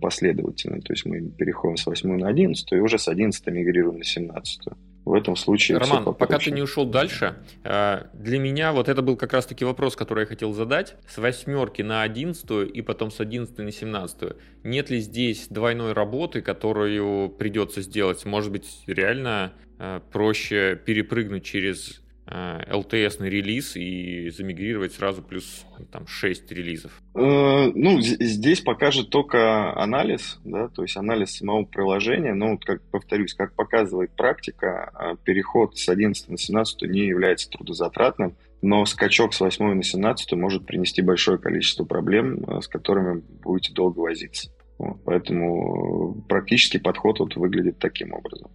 последовательным. 0.01 0.82
То 0.82 0.93
есть 0.93 1.06
мы 1.06 1.21
переходим 1.21 1.78
с 1.78 1.86
8 1.86 2.17
на 2.17 2.30
11, 2.30 2.71
и 2.71 2.80
уже 2.80 2.97
с 2.97 3.08
11 3.08 3.47
мигрируем 3.56 3.98
на 3.98 4.04
17 4.04 4.68
в 5.06 5.13
этом 5.13 5.36
случае... 5.36 5.78
Роман, 5.78 6.15
пока 6.15 6.39
ты 6.39 6.50
не 6.52 6.63
ушел 6.63 6.86
дальше, 6.86 7.36
э, 7.63 8.06
для 8.13 8.39
меня 8.39 8.74
вот 8.74 8.89
это 8.89 9.04
был 9.04 9.15
как 9.15 9.34
раз-таки 9.34 9.63
вопрос, 9.63 9.96
который 9.96 10.22
я 10.22 10.26
хотел 10.26 10.52
задать. 10.52 10.96
С 11.08 11.18
восьмерки 11.18 11.84
на 11.84 12.02
одиннадцатую 12.02 12.68
и 12.72 12.82
потом 12.82 13.12
с 13.12 13.20
одиннадцатой 13.20 13.65
на 13.65 13.72
семнадцатую. 13.72 14.38
Нет 14.63 14.89
ли 14.89 15.00
здесь 15.00 15.48
двойной 15.48 15.94
работы, 15.94 16.41
которую 16.41 17.30
придется 17.30 17.82
сделать? 17.82 18.26
Может 18.26 18.52
быть, 18.52 18.84
реально 18.88 19.54
э, 19.78 20.02
проще 20.12 20.76
перепрыгнуть 20.84 21.46
через 21.46 22.02
LTS 22.28 23.18
э, 23.20 23.30
релиз 23.30 23.76
и 23.76 24.30
замигрировать 24.30 24.94
сразу 24.94 25.22
плюс 25.22 25.66
там 25.92 26.08
6 26.08 26.52
релизов? 26.52 26.92
Э, 27.14 27.72
ну, 27.74 28.00
здесь 28.02 28.62
покажет 28.62 29.10
только 29.10 29.74
анализ, 29.76 30.40
да, 30.44 30.68
то 30.70 30.82
есть 30.82 30.98
анализ 30.98 31.38
самого 31.38 31.66
приложения. 31.66 32.34
Ну, 32.34 32.58
как 32.58 32.82
повторюсь, 32.90 33.34
как 33.34 33.54
показывает 33.54 34.16
практика, 34.16 34.92
э, 35.00 35.16
переход 35.24 35.78
с 35.78 35.88
11 35.88 36.30
на 36.30 36.38
17 36.38 36.82
не 36.84 37.06
является 37.06 37.50
трудозатратным, 37.50 38.36
но 38.62 38.86
скачок 38.86 39.34
с 39.34 39.40
8 39.40 39.74
на 39.74 39.84
17 39.84 40.34
может 40.34 40.66
принести 40.66 41.02
большое 41.02 41.38
количество 41.38 41.86
проблем, 41.86 42.44
с 42.62 42.68
которыми 42.68 43.22
будете 43.44 43.72
долго 43.74 44.00
возиться. 44.00 44.52
Вот, 44.78 44.98
поэтому 45.06 46.24
практический 46.28 46.80
подход 46.80 47.20
вот 47.20 47.36
выглядит 47.36 47.80
таким 47.80 48.14
образом. 48.14 48.52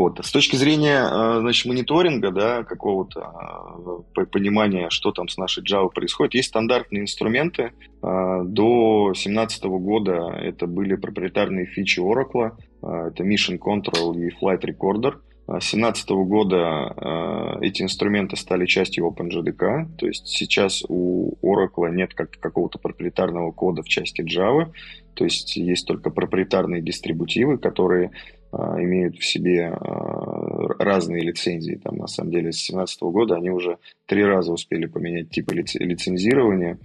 Вот. 0.00 0.18
С 0.24 0.32
точки 0.32 0.56
зрения 0.56 1.04
э, 1.04 1.40
значит, 1.40 1.66
мониторинга, 1.66 2.30
да, 2.30 2.64
какого-то 2.64 4.02
э, 4.16 4.24
понимания, 4.24 4.88
что 4.88 5.12
там 5.12 5.28
с 5.28 5.36
нашей 5.36 5.62
Java 5.62 5.90
происходит, 5.92 6.32
есть 6.32 6.48
стандартные 6.48 7.02
инструменты. 7.02 7.72
Э, 8.02 8.40
до 8.42 9.08
2017 9.12 9.64
года 9.64 10.34
это 10.40 10.66
были 10.66 10.94
проприетарные 10.94 11.66
фичи 11.66 12.00
Oracle, 12.00 12.52
это 12.80 13.22
Mission 13.24 13.58
Control 13.58 14.18
и 14.18 14.30
Flight 14.42 14.62
Recorder. 14.62 15.16
С 15.46 15.72
2017 15.72 16.10
года 16.10 17.58
эти 17.60 17.82
инструменты 17.82 18.36
стали 18.36 18.64
частью 18.64 19.04
OpenJDK, 19.06 19.96
то 19.98 20.06
есть 20.06 20.28
сейчас 20.28 20.82
у 20.88 21.34
Oracle 21.42 21.92
нет 21.92 22.14
как 22.14 22.30
какого-то 22.40 22.78
проприетарного 22.78 23.50
кода 23.52 23.82
в 23.82 23.88
части 23.88 24.22
Java, 24.22 24.72
то 25.14 25.24
есть 25.24 25.56
есть 25.56 25.86
только 25.86 26.10
проприетарные 26.10 26.80
дистрибутивы, 26.80 27.58
которые 27.58 28.12
имеют 28.52 29.16
в 29.16 29.24
себе 29.24 29.68
а, 29.68 30.68
разные 30.78 31.22
лицензии. 31.22 31.80
Там, 31.82 31.96
на 31.96 32.06
самом 32.06 32.32
деле, 32.32 32.52
с 32.52 32.66
2017 32.66 33.02
года 33.02 33.36
они 33.36 33.50
уже 33.50 33.78
три 34.06 34.24
раза 34.24 34.52
успели 34.52 34.86
поменять 34.86 35.30
типы 35.30 35.54
лицензирования. 35.54 36.78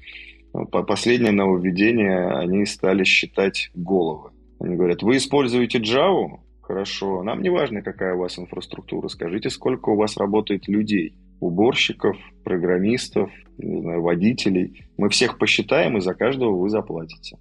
По 0.71 0.84
последнее 0.84 1.32
нововведение 1.32 2.28
они 2.30 2.65
стали 2.65 3.04
считать 3.04 3.71
головы. 3.73 4.32
Они 4.60 4.75
говорят, 4.75 5.04
вы 5.04 5.17
используете 5.17 5.80
Java? 5.80 6.39
Хорошо, 6.62 7.21
нам 7.23 7.41
не 7.41 7.49
важно, 7.49 7.82
какая 7.82 8.15
у 8.15 8.19
вас 8.19 8.39
инфраструктура. 8.39 9.08
Скажите, 9.08 9.49
сколько 9.49 9.89
у 9.89 9.95
вас 9.95 10.17
работает 10.17 10.67
людей, 10.67 11.15
уборщиков, 11.39 12.17
программистов, 12.43 13.30
не 13.58 13.82
знаю, 13.82 14.01
водителей. 14.01 14.88
Мы 14.97 15.10
всех 15.10 15.38
посчитаем, 15.38 15.97
и 15.97 16.01
за 16.01 16.13
каждого 16.13 16.56
вы 16.56 16.69
заплатите. 16.69 17.38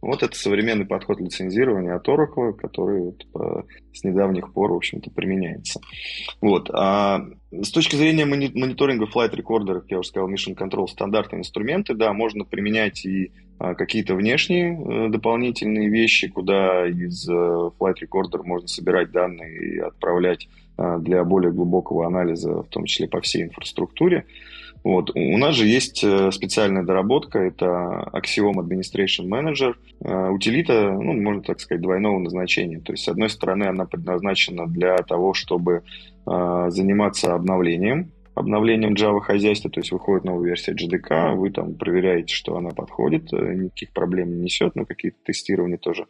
Вот 0.00 0.22
это 0.22 0.36
современный 0.36 0.86
подход 0.86 1.20
лицензирования 1.20 1.94
от 1.94 2.06
Oracle, 2.08 2.52
который 2.52 3.00
вот 3.00 3.26
по, 3.32 3.66
с 3.92 4.04
недавних 4.04 4.52
пор, 4.52 4.72
в 4.72 4.76
общем-то, 4.76 5.10
применяется. 5.10 5.80
Вот. 6.40 6.70
А 6.72 7.20
с 7.50 7.70
точки 7.70 7.96
зрения 7.96 8.24
мониторинга 8.24 9.06
Flight 9.06 9.34
Recorder, 9.34 9.80
как 9.80 9.90
я 9.90 9.98
уже 9.98 10.08
сказал, 10.08 10.30
Mission 10.30 10.56
Control 10.56 10.86
стандартные 10.86 11.40
инструменты, 11.40 11.94
да, 11.94 12.12
можно 12.12 12.44
применять 12.44 13.04
и 13.04 13.32
а, 13.58 13.74
какие-то 13.74 14.14
внешние 14.14 14.78
а, 14.78 15.08
дополнительные 15.08 15.88
вещи, 15.88 16.28
куда 16.28 16.86
из 16.86 17.28
а, 17.28 17.70
Flight 17.78 17.96
Recorder 18.02 18.42
можно 18.44 18.68
собирать 18.68 19.10
данные 19.10 19.74
и 19.74 19.78
отправлять 19.78 20.48
для 21.00 21.24
более 21.24 21.50
глубокого 21.50 22.06
анализа, 22.06 22.62
в 22.62 22.68
том 22.68 22.84
числе 22.84 23.08
по 23.08 23.20
всей 23.20 23.42
инфраструктуре. 23.42 24.26
Вот. 24.84 25.10
У 25.14 25.36
нас 25.38 25.54
же 25.54 25.66
есть 25.66 26.02
э, 26.04 26.30
специальная 26.30 26.82
доработка, 26.82 27.38
это 27.40 28.08
Axiom 28.12 28.54
Administration 28.54 29.26
Manager, 29.26 29.74
э, 30.00 30.28
утилита, 30.30 30.92
ну, 30.92 31.14
можно 31.14 31.42
так 31.42 31.60
сказать, 31.60 31.82
двойного 31.82 32.18
назначения. 32.18 32.80
То 32.80 32.92
есть, 32.92 33.04
с 33.04 33.08
одной 33.08 33.28
стороны, 33.28 33.64
она 33.64 33.86
предназначена 33.86 34.66
для 34.66 34.96
того, 34.98 35.34
чтобы 35.34 35.82
э, 36.26 36.66
заниматься 36.70 37.34
обновлением, 37.34 38.12
обновлением 38.34 38.94
Java 38.94 39.20
хозяйства, 39.20 39.68
то 39.68 39.80
есть 39.80 39.90
выходит 39.90 40.24
новая 40.24 40.46
версия 40.50 40.72
JDK, 40.72 41.34
вы 41.34 41.50
там 41.50 41.74
проверяете, 41.74 42.32
что 42.32 42.56
она 42.56 42.70
подходит, 42.70 43.32
никаких 43.32 43.92
проблем 43.92 44.30
не 44.36 44.44
несет, 44.44 44.76
но 44.76 44.84
какие-то 44.84 45.18
тестирования 45.24 45.76
тоже 45.76 46.06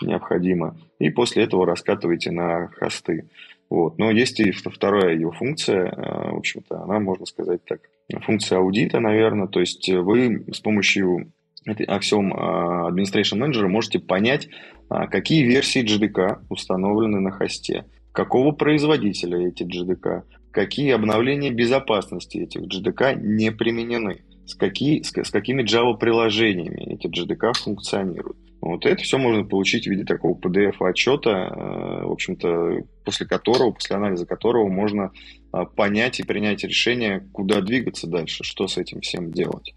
необходимо. 0.00 0.76
И 0.98 1.10
после 1.10 1.44
этого 1.44 1.66
раскатываете 1.66 2.30
на 2.30 2.68
хосты. 2.68 3.28
Вот. 3.70 3.98
Но 3.98 4.10
есть 4.10 4.40
и 4.40 4.50
вторая 4.50 5.14
ее 5.14 5.30
функция, 5.30 5.94
в 6.32 6.38
общем-то, 6.38 6.82
она, 6.82 6.98
можно 6.98 7.24
сказать 7.24 7.64
так, 7.64 7.80
функция 8.22 8.58
аудита, 8.58 8.98
наверное. 8.98 9.46
То 9.46 9.60
есть 9.60 9.88
вы 9.88 10.44
с 10.52 10.58
помощью 10.60 11.32
этой 11.64 11.86
Axiom 11.86 12.32
а, 12.32 12.90
Administration 12.90 13.38
Manager 13.38 13.68
можете 13.68 13.98
понять, 13.98 14.48
а, 14.88 15.06
какие 15.06 15.44
версии 15.44 15.84
JDK 15.84 16.46
установлены 16.48 17.20
на 17.20 17.30
хосте, 17.30 17.84
какого 18.12 18.52
производителя 18.52 19.46
эти 19.46 19.62
JDK, 19.62 20.22
какие 20.50 20.92
обновления 20.92 21.50
безопасности 21.50 22.38
этих 22.38 22.62
JDK 22.62 23.20
не 23.20 23.52
применены, 23.52 24.24
с, 24.46 24.54
какие, 24.54 25.02
с, 25.02 25.12
с 25.12 25.30
какими 25.30 25.62
Java-приложениями 25.62 26.94
эти 26.94 27.06
JDK 27.06 27.52
функционируют. 27.52 28.38
Вот 28.60 28.84
это 28.84 29.02
все 29.02 29.16
можно 29.16 29.44
получить 29.44 29.86
в 29.86 29.90
виде 29.90 30.04
такого 30.04 30.38
PDF-отчета, 30.38 31.30
э, 31.30 32.04
в 32.04 32.12
общем-то, 32.12 32.82
после 33.04 33.26
которого, 33.26 33.70
после 33.70 33.96
анализа 33.96 34.26
которого 34.26 34.68
можно 34.68 35.12
э, 35.52 35.64
понять 35.76 36.20
и 36.20 36.24
принять 36.24 36.62
решение, 36.64 37.26
куда 37.32 37.62
двигаться 37.62 38.06
дальше, 38.06 38.44
что 38.44 38.68
с 38.68 38.76
этим 38.76 39.00
всем 39.00 39.32
делать. 39.32 39.74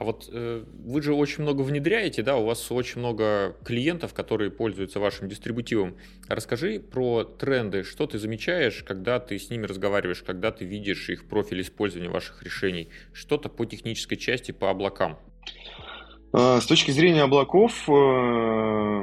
А 0.00 0.04
вот 0.04 0.30
э, 0.32 0.64
вы 0.86 1.02
же 1.02 1.12
очень 1.12 1.42
много 1.42 1.60
внедряете, 1.60 2.22
да, 2.22 2.36
у 2.36 2.46
вас 2.46 2.72
очень 2.72 3.00
много 3.00 3.56
клиентов, 3.64 4.14
которые 4.14 4.50
пользуются 4.50 5.00
вашим 5.00 5.28
дистрибутивом. 5.28 5.96
Расскажи 6.26 6.80
про 6.80 7.24
тренды, 7.24 7.82
что 7.82 8.06
ты 8.06 8.18
замечаешь, 8.18 8.82
когда 8.82 9.20
ты 9.20 9.38
с 9.38 9.50
ними 9.50 9.66
разговариваешь, 9.66 10.22
когда 10.22 10.52
ты 10.52 10.64
видишь 10.64 11.10
их 11.10 11.28
профиль 11.28 11.60
использования 11.60 12.08
ваших 12.08 12.42
решений, 12.42 12.88
что-то 13.12 13.50
по 13.50 13.66
технической 13.66 14.16
части, 14.16 14.52
по 14.52 14.70
облакам. 14.70 15.18
А, 16.32 16.60
с 16.60 16.66
точки 16.66 16.90
зрения 16.92 17.22
облаков, 17.22 17.88
э, 17.88 19.02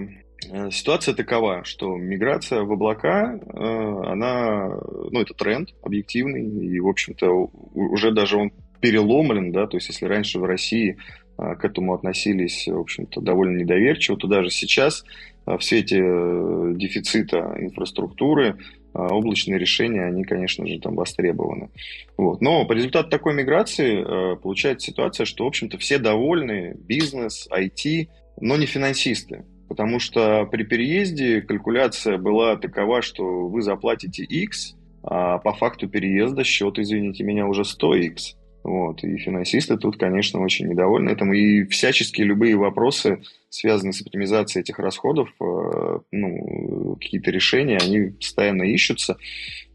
э, 0.50 0.72
ситуация 0.72 1.14
такова, 1.14 1.64
что 1.66 1.96
миграция 1.98 2.62
в 2.62 2.72
облака, 2.72 3.38
э, 3.38 4.12
она, 4.12 4.70
ну, 5.12 5.20
это 5.20 5.34
тренд 5.34 5.70
объективный, 5.82 6.46
и, 6.46 6.80
в 6.80 6.88
общем-то, 6.88 7.50
уже 7.74 8.12
даже 8.12 8.38
он 8.38 8.52
переломлен, 8.80 9.52
да, 9.52 9.68
то 9.68 9.78
есть 9.78 9.90
если 9.90 10.06
раньше 10.06 10.40
в 10.40 10.46
России 10.46 10.98
к 11.38 11.64
этому 11.64 11.94
относились, 11.94 12.68
в 12.68 12.80
общем-то, 12.80 13.22
довольно 13.22 13.60
недоверчиво, 13.60 14.18
то 14.18 14.28
даже 14.28 14.50
сейчас 14.50 15.04
в 15.46 15.60
свете 15.62 15.98
дефицита 15.98 17.56
инфраструктуры 17.60 18.58
облачные 19.02 19.60
решения, 19.60 20.06
они, 20.06 20.24
конечно 20.24 20.66
же, 20.66 20.80
там 20.80 20.96
востребованы. 20.96 21.70
Вот. 22.18 22.42
Но 22.42 22.66
по 22.66 22.74
результату 22.74 23.10
такой 23.10 23.34
миграции 23.34 24.02
э, 24.02 24.36
получается 24.38 24.88
ситуация, 24.88 25.26
что, 25.26 25.44
в 25.44 25.48
общем-то, 25.48 25.78
все 25.78 25.98
довольны, 25.98 26.76
бизнес, 26.78 27.48
IT, 27.52 28.08
но 28.40 28.58
не 28.58 28.66
финансисты. 28.66 29.46
Потому 29.68 30.00
что 30.00 30.46
при 30.46 30.64
переезде 30.64 31.42
калькуляция 31.42 32.18
была 32.18 32.56
такова, 32.56 33.02
что 33.02 33.48
вы 33.48 33.62
заплатите 33.62 34.24
X, 34.24 34.76
а 35.04 35.40
по 35.40 35.54
факту 35.54 35.88
переезда 35.90 36.44
счет, 36.44 36.80
извините 36.80 37.24
меня, 37.24 37.48
уже 37.48 37.64
100X. 37.64 38.37
Вот. 38.68 39.02
И 39.02 39.18
финансисты 39.18 39.78
тут, 39.78 39.98
конечно, 39.98 40.42
очень 40.42 40.68
недовольны 40.68 41.10
этому. 41.10 41.32
И 41.32 41.64
всяческие 41.68 42.28
любые 42.28 42.58
вопросы, 42.58 43.24
связанные 43.50 43.94
с 43.94 44.02
оптимизацией 44.02 44.62
этих 44.62 44.78
расходов, 44.78 45.30
э, 45.40 46.00
ну, 46.12 46.98
какие-то 47.00 47.32
решения, 47.32 47.78
они 47.78 48.10
постоянно 48.10 48.64
ищутся. 48.64 49.16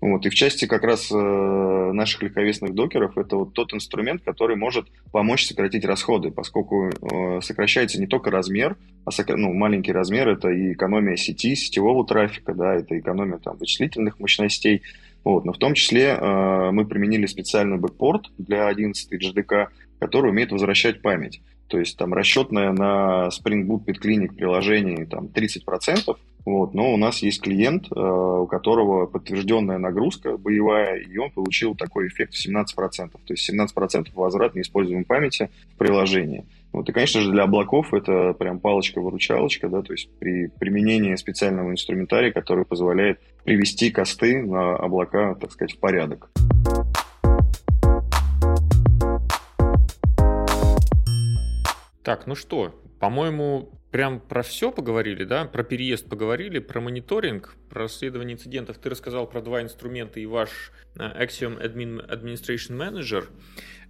Вот. 0.02 0.26
И 0.26 0.28
в 0.28 0.34
части 0.34 0.66
как 0.66 0.84
раз 0.84 1.10
э, 1.10 1.14
наших 1.14 2.22
легковесных 2.22 2.74
докеров 2.74 3.16
это 3.16 3.36
вот 3.36 3.54
тот 3.54 3.72
инструмент, 3.72 4.24
который 4.24 4.56
может 4.56 4.88
помочь 5.10 5.46
сократить 5.46 5.86
расходы, 5.86 6.30
поскольку 6.30 6.90
э, 6.90 7.40
сокращается 7.40 7.98
не 7.98 8.06
только 8.06 8.30
размер, 8.30 8.76
а 9.06 9.10
сокра... 9.10 9.38
ну, 9.38 9.54
маленький 9.54 9.92
размер 9.92 10.28
это 10.28 10.50
и 10.50 10.74
экономия 10.74 11.16
сети, 11.16 11.54
сетевого 11.54 12.06
трафика, 12.06 12.52
да, 12.52 12.74
это 12.74 12.98
экономия 12.98 13.38
там, 13.38 13.56
вычислительных 13.56 14.20
мощностей, 14.20 14.82
вот, 15.24 15.44
но 15.44 15.52
в 15.52 15.58
том 15.58 15.74
числе 15.74 16.16
э, 16.18 16.70
мы 16.72 16.86
применили 16.86 17.26
специальный 17.26 17.78
бэкпорт 17.78 18.30
для 18.38 18.66
11 18.68 19.12
JDK, 19.12 19.68
который 20.00 20.30
умеет 20.30 20.52
возвращать 20.52 21.02
память. 21.02 21.42
То 21.68 21.78
есть 21.78 21.96
там 21.96 22.12
расчетное 22.12 22.72
на 22.72 23.28
Spring 23.28 23.66
Boot 23.66 23.84
PitClinic 23.86 24.34
приложении 24.34 25.04
там 25.04 25.26
30%, 25.26 26.16
Вот, 26.44 26.74
но 26.74 26.92
у 26.92 26.96
нас 26.96 27.18
есть 27.22 27.40
клиент, 27.40 27.86
э, 27.90 28.00
у 28.00 28.46
которого 28.46 29.06
подтвержденная 29.06 29.78
нагрузка 29.78 30.36
боевая, 30.36 30.96
и 30.96 31.16
он 31.16 31.30
получил 31.30 31.76
такой 31.76 32.08
эффект 32.08 32.34
в 32.34 32.44
17%. 32.44 33.10
То 33.12 33.32
есть 33.32 33.48
17% 33.48 34.08
возврат 34.14 34.54
неиспользуемой 34.56 35.04
памяти 35.04 35.50
в 35.74 35.78
приложении. 35.78 36.44
Вот, 36.72 36.88
и, 36.88 36.92
конечно 36.92 37.20
же, 37.20 37.30
для 37.30 37.44
облаков 37.44 37.92
это 37.94 38.32
прям 38.32 38.58
палочка-выручалочка, 38.58 39.68
да, 39.68 39.82
то 39.82 39.92
есть 39.92 40.10
при 40.18 40.48
применении 40.48 41.14
специального 41.16 41.70
инструментария, 41.70 42.32
который 42.32 42.64
позволяет 42.64 43.20
привести 43.44 43.90
косты 43.90 44.42
на 44.42 44.76
облака, 44.76 45.34
так 45.34 45.52
сказать, 45.52 45.76
в 45.76 45.78
порядок. 45.78 46.30
Так, 52.02 52.26
ну 52.26 52.34
что, 52.34 52.74
по-моему, 52.98 53.68
прям 53.92 54.20
про 54.20 54.42
все 54.42 54.72
поговорили, 54.72 55.22
да? 55.24 55.44
Про 55.44 55.62
переезд 55.62 56.08
поговорили, 56.08 56.58
про 56.58 56.80
мониторинг, 56.80 57.54
про 57.68 57.82
расследование 57.82 58.34
инцидентов. 58.34 58.78
Ты 58.78 58.90
рассказал 58.90 59.28
про 59.28 59.40
два 59.42 59.62
инструмента 59.62 60.18
и 60.18 60.26
ваш 60.26 60.72
э, 60.96 60.98
Axiom 60.98 61.62
Admin, 61.62 62.04
Administration 62.08 62.76
Manager. 62.76 63.26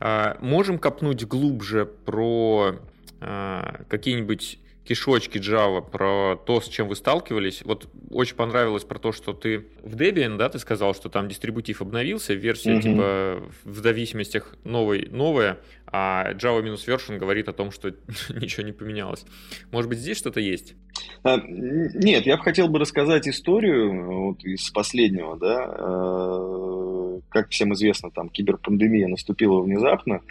А, 0.01 0.37
можем 0.41 0.79
копнуть 0.79 1.25
глубже 1.25 1.87
про 1.87 2.81
а, 3.21 3.85
какие-нибудь 3.89 4.59
кишочки 4.85 5.39
Java, 5.39 5.81
про 5.81 6.37
то, 6.37 6.61
с 6.61 6.69
чем 6.69 6.89
вы 6.89 6.97
сталкивались. 6.97 7.63
Вот 7.65 7.89
очень 8.11 8.37
понравилось 8.37 8.85
про 8.85 8.99
то, 8.99 9.13
что 9.13 9.33
ты 9.33 9.67
в 9.83 9.97
Debian, 9.97 10.37
да, 10.37 10.49
ты 10.49 10.59
сказал, 10.59 10.95
что 10.95 11.09
там 11.09 11.29
дистрибутив 11.29 11.83
обновился, 11.83 12.35
версия 12.35 12.73
mm-hmm. 12.73 12.83
типа 12.83 13.43
в 13.65 13.77
зависимостях 13.79 14.57
новой, 14.65 15.09
новая, 15.11 15.59
а 15.87 16.33
Java-version 16.33 17.19
говорит 17.19 17.49
о 17.49 17.53
том, 17.53 17.71
что 17.71 17.91
ничего 18.31 18.65
не 18.65 18.73
поменялось. 18.73 19.25
Может 19.71 19.89
быть, 19.89 19.99
здесь 19.99 20.19
что-то 20.19 20.41
есть? 20.41 20.75
А, 21.23 21.39
нет, 21.39 22.27
я 22.27 22.37
бы 22.37 22.43
хотел 22.43 22.69
бы 22.69 22.79
рассказать 22.79 23.29
историю 23.29 24.05
вот, 24.05 24.43
из 24.43 24.69
последнего, 24.71 25.37
да. 25.37 25.65
А, 25.65 27.21
как 27.29 27.51
всем 27.51 27.73
известно, 27.75 28.11
там 28.11 28.29
киберпандемия 28.29 29.07
наступила 29.07 29.61
внезапно, 29.61 30.23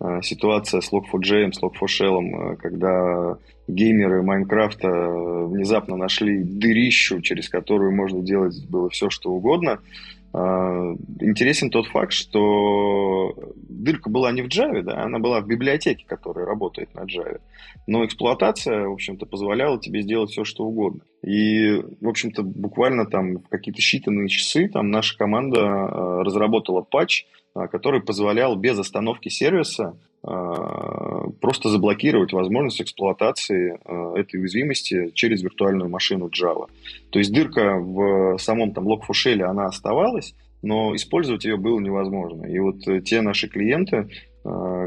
а, 0.00 0.22
ситуация 0.22 0.80
с 0.80 0.92
Log4j, 0.92 1.52
с 1.52 1.62
Log4Shell, 1.62 2.56
когда 2.56 3.36
геймеры 3.68 4.22
Майнкрафта 4.22 4.88
внезапно 4.88 5.96
нашли 5.96 6.42
дырищу, 6.42 7.20
через 7.20 7.48
которую 7.48 7.94
можно 7.94 8.20
делать 8.22 8.66
было 8.68 8.88
все, 8.90 9.10
что 9.10 9.30
угодно. 9.30 9.80
А, 10.32 10.94
интересен 11.20 11.70
тот 11.70 11.86
факт, 11.86 12.12
что 12.12 13.34
дырка 13.68 14.10
была 14.10 14.30
не 14.32 14.42
в 14.42 14.48
Java, 14.48 14.82
да, 14.82 15.02
она 15.02 15.18
была 15.18 15.40
в 15.40 15.46
библиотеке, 15.46 16.04
которая 16.06 16.44
работает 16.44 16.94
на 16.94 17.00
Java. 17.00 17.40
Но 17.86 18.04
эксплуатация, 18.04 18.88
в 18.88 18.92
общем-то, 18.92 19.24
позволяла 19.24 19.80
тебе 19.80 20.02
сделать 20.02 20.30
все, 20.30 20.44
что 20.44 20.64
угодно. 20.64 21.00
И, 21.22 21.82
в 22.00 22.08
общем-то, 22.08 22.42
буквально 22.42 23.06
там 23.06 23.38
в 23.38 23.48
какие-то 23.48 23.80
считанные 23.80 24.28
часы 24.28 24.68
там 24.68 24.90
наша 24.90 25.16
команда 25.16 25.60
а, 25.60 26.24
разработала 26.24 26.82
патч, 26.82 27.24
а, 27.54 27.66
который 27.66 28.02
позволял 28.02 28.54
без 28.56 28.78
остановки 28.78 29.30
сервиса 29.30 29.96
просто 30.22 31.68
заблокировать 31.68 32.32
возможность 32.32 32.80
эксплуатации 32.80 33.78
а, 33.84 34.18
этой 34.18 34.40
уязвимости 34.40 35.10
через 35.14 35.42
виртуальную 35.42 35.88
машину 35.88 36.28
Java. 36.28 36.68
То 37.10 37.18
есть 37.18 37.32
дырка 37.32 37.76
в 37.78 38.38
самом 38.38 38.72
там 38.72 38.88
Log4Shell 38.88 39.42
она 39.42 39.66
оставалась, 39.66 40.34
но 40.62 40.94
использовать 40.94 41.44
ее 41.44 41.56
было 41.56 41.78
невозможно. 41.78 42.46
И 42.46 42.58
вот 42.58 42.86
э, 42.88 43.00
те 43.00 43.20
наши 43.20 43.48
клиенты, 43.48 44.08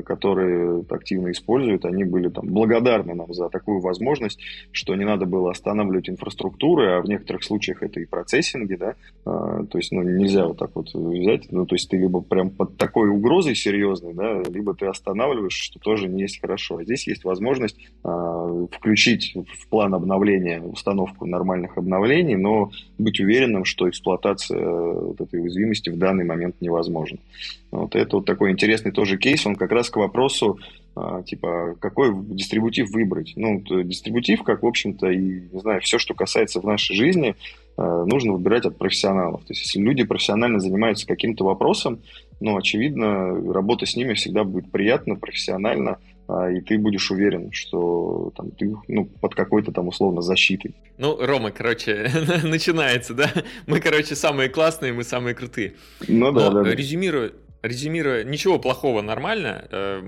которые 0.05 0.83
активно 0.89 1.31
используют, 1.31 1.85
они 1.85 2.03
были 2.03 2.29
там 2.29 2.47
благодарны 2.47 3.13
нам 3.13 3.33
за 3.33 3.49
такую 3.49 3.79
возможность, 3.79 4.39
что 4.71 4.95
не 4.95 5.05
надо 5.05 5.25
было 5.25 5.51
останавливать 5.51 6.09
инфраструктуры, 6.09 6.97
а 6.97 7.01
в 7.01 7.05
некоторых 7.05 7.43
случаях 7.43 7.83
это 7.83 7.99
и 7.99 8.05
процессинги, 8.05 8.75
да, 8.75 8.95
э, 9.25 9.65
то 9.69 9.77
есть, 9.77 9.91
ну, 9.91 10.01
нельзя 10.01 10.47
вот 10.47 10.57
так 10.57 10.71
вот 10.75 10.93
взять, 10.93 11.51
ну, 11.51 11.65
то 11.65 11.75
есть 11.75 11.89
ты 11.89 11.97
либо 11.97 12.21
прям 12.21 12.49
под 12.49 12.77
такой 12.77 13.09
угрозой 13.09 13.55
серьезной, 13.55 14.13
да, 14.13 14.41
либо 14.49 14.73
ты 14.73 14.85
останавливаешь, 14.85 15.53
что 15.53 15.79
тоже 15.79 16.07
не 16.07 16.21
есть 16.21 16.41
хорошо. 16.41 16.77
А 16.77 16.83
здесь 16.83 17.07
есть 17.07 17.23
возможность 17.23 17.77
э, 18.03 18.67
включить 18.71 19.35
в 19.35 19.67
план 19.69 19.93
обновления 19.93 20.61
установку 20.61 21.25
нормальных 21.25 21.77
обновлений, 21.77 22.35
но 22.35 22.71
быть 22.97 23.19
уверенным, 23.19 23.65
что 23.65 23.89
эксплуатация 23.89 24.61
вот 24.61 25.21
этой 25.21 25.41
уязвимости 25.41 25.89
в 25.89 25.97
данный 25.97 26.25
момент 26.25 26.55
невозможна. 26.61 27.19
Вот 27.71 27.95
это 27.95 28.17
вот 28.17 28.25
такой 28.25 28.51
интересный 28.51 28.91
тоже 28.91 29.17
кейс, 29.17 29.45
он 29.45 29.55
как 29.55 29.71
раз 29.71 29.89
к 29.89 29.95
вопросу, 29.95 30.59
а, 30.93 31.23
типа, 31.23 31.77
какой 31.79 32.13
дистрибутив 32.13 32.89
выбрать. 32.89 33.33
Ну, 33.37 33.61
дистрибутив, 33.83 34.43
как, 34.43 34.63
в 34.63 34.67
общем-то, 34.67 35.09
и, 35.09 35.47
не 35.51 35.59
знаю, 35.59 35.79
все, 35.81 35.97
что 35.97 36.13
касается 36.13 36.59
в 36.59 36.65
нашей 36.65 36.95
жизни, 36.97 37.35
а, 37.77 38.03
нужно 38.03 38.33
выбирать 38.33 38.65
от 38.65 38.77
профессионалов. 38.77 39.41
То 39.45 39.53
есть, 39.53 39.61
если 39.61 39.79
люди 39.79 40.03
профессионально 40.03 40.59
занимаются 40.59 41.07
каким-то 41.07 41.45
вопросом, 41.45 42.01
ну, 42.41 42.57
очевидно, 42.57 43.33
работа 43.53 43.85
с 43.85 43.95
ними 43.95 44.15
всегда 44.15 44.43
будет 44.43 44.69
приятна, 44.69 45.15
профессионально, 45.15 45.99
а, 46.27 46.51
и 46.51 46.59
ты 46.59 46.77
будешь 46.77 47.09
уверен, 47.09 47.51
что 47.51 48.33
там, 48.35 48.51
ты 48.51 48.73
ну, 48.87 49.05
под 49.05 49.33
какой-то 49.33 49.71
там 49.71 49.87
условно 49.87 50.21
защитой. 50.21 50.75
Ну, 50.97 51.17
Рома, 51.19 51.51
короче, 51.51 52.09
начинается, 52.43 53.13
да? 53.13 53.31
Мы, 53.67 53.79
короче, 53.79 54.15
самые 54.15 54.49
классные, 54.49 54.91
мы 54.91 55.03
самые 55.03 55.35
крутые. 55.35 55.75
Ну 56.07 56.31
да, 56.31 56.49
да. 56.49 56.63
Резюмируя, 56.63 57.31
резюмируя, 57.61 58.23
ничего 58.23 58.59
плохого, 58.59 59.01
нормально, 59.01 59.67
э, 59.71 60.03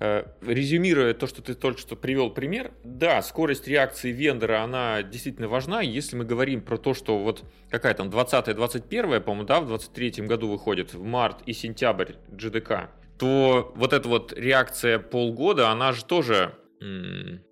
э, 0.00 0.24
резюмируя 0.46 1.14
то, 1.14 1.26
что 1.26 1.42
ты 1.42 1.54
только 1.54 1.80
что 1.80 1.96
привел 1.96 2.30
пример, 2.30 2.72
да, 2.84 3.22
скорость 3.22 3.68
реакции 3.68 4.10
вендора, 4.10 4.62
она 4.62 5.02
действительно 5.02 5.48
важна, 5.48 5.80
если 5.80 6.16
мы 6.16 6.24
говорим 6.24 6.60
про 6.60 6.78
то, 6.78 6.94
что 6.94 7.18
вот 7.18 7.44
какая 7.70 7.94
там 7.94 8.08
20-21, 8.08 9.20
по-моему, 9.20 9.46
да, 9.46 9.60
в 9.60 9.66
23 9.66 10.26
году 10.26 10.48
выходит, 10.48 10.94
в 10.94 11.02
март 11.02 11.42
и 11.46 11.52
сентябрь 11.52 12.12
GDK, 12.30 12.88
то 13.18 13.72
вот 13.76 13.92
эта 13.92 14.08
вот 14.08 14.32
реакция 14.32 14.98
полгода, 14.98 15.70
она 15.70 15.92
же 15.92 16.04
тоже 16.04 16.54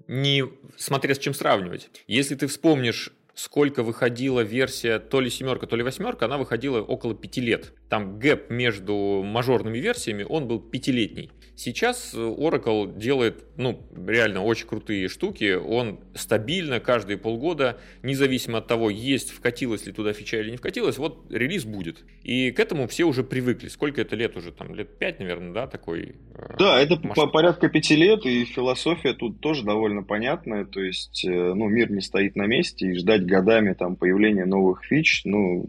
не 0.08 0.44
смотря 0.76 1.14
с 1.14 1.18
чем 1.18 1.34
сравнивать. 1.34 1.90
Если 2.06 2.36
ты 2.36 2.46
вспомнишь 2.46 3.12
сколько 3.36 3.82
выходила 3.82 4.40
версия 4.40 4.98
то 4.98 5.20
ли 5.20 5.30
семерка, 5.30 5.66
то 5.66 5.76
ли 5.76 5.82
восьмерка, 5.82 6.24
она 6.24 6.38
выходила 6.38 6.80
около 6.80 7.14
пяти 7.14 7.42
лет. 7.42 7.74
Там 7.88 8.18
гэп 8.18 8.50
между 8.50 9.22
мажорными 9.22 9.78
версиями, 9.78 10.24
он 10.28 10.48
был 10.48 10.58
пятилетний. 10.58 11.30
Сейчас 11.54 12.12
Oracle 12.14 12.98
делает, 12.98 13.44
ну, 13.56 13.80
реально 14.06 14.42
очень 14.42 14.66
крутые 14.66 15.08
штуки. 15.08 15.54
Он 15.54 16.00
стабильно 16.14 16.80
каждые 16.80 17.16
полгода, 17.16 17.78
независимо 18.02 18.58
от 18.58 18.66
того, 18.66 18.90
есть 18.90 19.30
вкатилась 19.30 19.86
ли 19.86 19.92
туда 19.92 20.12
фича 20.12 20.38
или 20.38 20.50
не 20.50 20.58
вкатилась, 20.58 20.98
вот 20.98 21.24
релиз 21.30 21.64
будет. 21.64 22.04
И 22.22 22.50
к 22.50 22.60
этому 22.60 22.86
все 22.88 23.04
уже 23.04 23.24
привыкли. 23.24 23.68
Сколько 23.68 24.02
это 24.02 24.16
лет 24.16 24.36
уже? 24.36 24.52
Там 24.52 24.74
лет 24.74 24.98
пять, 24.98 25.18
наверное, 25.18 25.52
да, 25.52 25.66
такой? 25.66 26.16
Э, 26.34 26.56
да, 26.58 26.80
это 26.80 26.96
по 26.96 27.26
порядка 27.26 27.68
пяти 27.70 27.96
лет, 27.96 28.26
и 28.26 28.44
философия 28.44 29.14
тут 29.14 29.40
тоже 29.40 29.64
довольно 29.64 30.02
понятная. 30.02 30.66
То 30.66 30.82
есть, 30.82 31.24
э, 31.24 31.54
ну, 31.54 31.68
мир 31.68 31.90
не 31.90 32.02
стоит 32.02 32.36
на 32.36 32.46
месте, 32.46 32.88
и 32.88 32.98
ждать 32.98 33.25
годами 33.26 33.72
там 33.74 33.96
появления 33.96 34.44
новых 34.44 34.84
фич, 34.84 35.22
ну, 35.24 35.66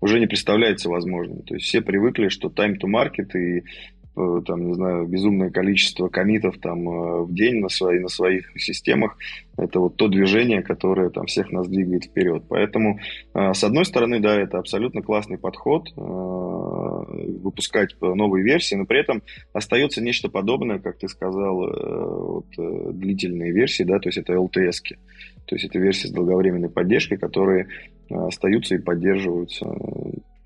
уже 0.00 0.20
не 0.20 0.26
представляется 0.26 0.88
возможным. 0.88 1.42
То 1.42 1.54
есть 1.54 1.66
все 1.66 1.80
привыкли, 1.80 2.28
что 2.28 2.48
time 2.48 2.76
to 2.78 2.88
market 2.88 3.36
и 3.36 3.64
там, 4.46 4.66
не 4.66 4.74
знаю, 4.74 5.06
безумное 5.06 5.50
количество 5.50 6.08
комитов 6.08 6.58
там 6.58 6.88
э, 6.88 7.22
в 7.22 7.34
день 7.34 7.60
на, 7.60 7.68
свои, 7.68 7.98
на 7.98 8.08
своих 8.08 8.50
системах, 8.56 9.16
это 9.56 9.80
вот 9.80 9.96
то 9.96 10.08
движение, 10.08 10.62
которое 10.62 11.10
там 11.10 11.26
всех 11.26 11.52
нас 11.52 11.68
двигает 11.68 12.04
вперед. 12.04 12.44
Поэтому, 12.48 12.98
э, 13.34 13.52
с 13.52 13.64
одной 13.64 13.84
стороны, 13.84 14.20
да, 14.20 14.40
это 14.40 14.58
абсолютно 14.58 15.02
классный 15.02 15.38
подход, 15.38 15.88
выпускать 15.96 17.94
новые 18.00 18.44
версии, 18.44 18.74
но 18.74 18.84
при 18.84 19.00
этом 19.00 19.22
остается 19.52 20.02
нечто 20.02 20.28
подобное, 20.28 20.78
как 20.78 20.98
ты 20.98 21.08
сказал, 21.08 21.56
вот, 21.56 22.46
длительные 22.56 23.52
версии, 23.52 23.82
да, 23.84 23.98
то 23.98 24.08
есть 24.08 24.18
это 24.18 24.34
LTS. 24.34 24.82
-ки. 24.82 24.96
То 25.46 25.56
есть 25.56 25.64
это 25.64 25.78
версии 25.78 26.06
с 26.06 26.12
долговременной 26.12 26.68
поддержкой, 26.68 27.16
которые 27.16 27.66
остаются 28.08 28.74
и 28.74 28.78
поддерживаются 28.78 29.66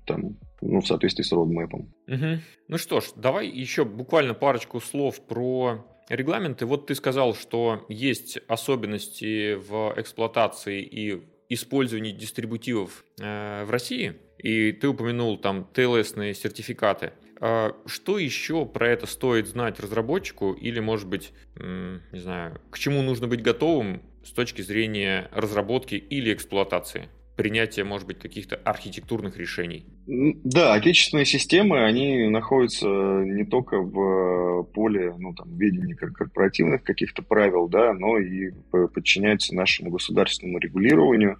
там 0.05 0.37
ну, 0.61 0.81
в 0.81 0.87
соответствии 0.87 1.23
с 1.23 1.31
родмэпом. 1.31 1.93
Угу. 2.07 2.39
Ну 2.67 2.77
что 2.77 3.01
ж, 3.01 3.05
давай 3.15 3.47
еще 3.47 3.85
буквально 3.85 4.33
парочку 4.33 4.79
слов 4.79 5.25
про 5.25 5.85
регламенты. 6.09 6.65
Вот 6.65 6.87
ты 6.87 6.95
сказал, 6.95 7.35
что 7.35 7.85
есть 7.89 8.39
особенности 8.47 9.55
в 9.55 9.93
эксплуатации 9.97 10.81
и 10.81 11.23
использовании 11.49 12.11
дистрибутивов 12.11 13.03
э, 13.19 13.63
в 13.65 13.69
России, 13.69 14.15
и 14.37 14.71
ты 14.71 14.87
упомянул 14.87 15.37
там 15.37 15.69
TLS-ные 15.73 16.33
сертификаты. 16.33 17.13
А 17.39 17.75
что 17.85 18.17
еще 18.17 18.65
про 18.65 18.89
это 18.89 19.05
стоит 19.07 19.47
знать 19.47 19.79
разработчику 19.79 20.53
или, 20.53 20.79
может 20.79 21.07
быть, 21.07 21.33
не 21.55 22.19
знаю, 22.19 22.61
к 22.71 22.77
чему 22.79 23.01
нужно 23.01 23.27
быть 23.27 23.41
готовым 23.41 24.01
с 24.23 24.31
точки 24.31 24.61
зрения 24.61 25.29
разработки 25.33 25.95
или 25.95 26.33
эксплуатации? 26.33 27.09
Принятия, 27.35 27.83
может 27.83 28.07
быть, 28.07 28.19
каких-то 28.19 28.55
архитектурных 28.55 29.37
решений? 29.37 29.85
Да, 30.07 30.73
отечественные 30.73 31.25
системы, 31.25 31.83
они 31.83 32.27
находятся 32.29 32.87
не 32.87 33.45
только 33.45 33.79
в 33.79 34.63
поле 34.73 35.13
ну, 35.17 35.33
там, 35.33 35.55
ведения 35.57 35.95
корпоративных 35.95 36.83
каких-то 36.83 37.21
правил, 37.21 37.67
да, 37.67 37.93
но 37.93 38.17
и 38.17 38.51
подчиняются 38.93 39.55
нашему 39.55 39.91
государственному 39.91 40.59
регулированию. 40.59 41.37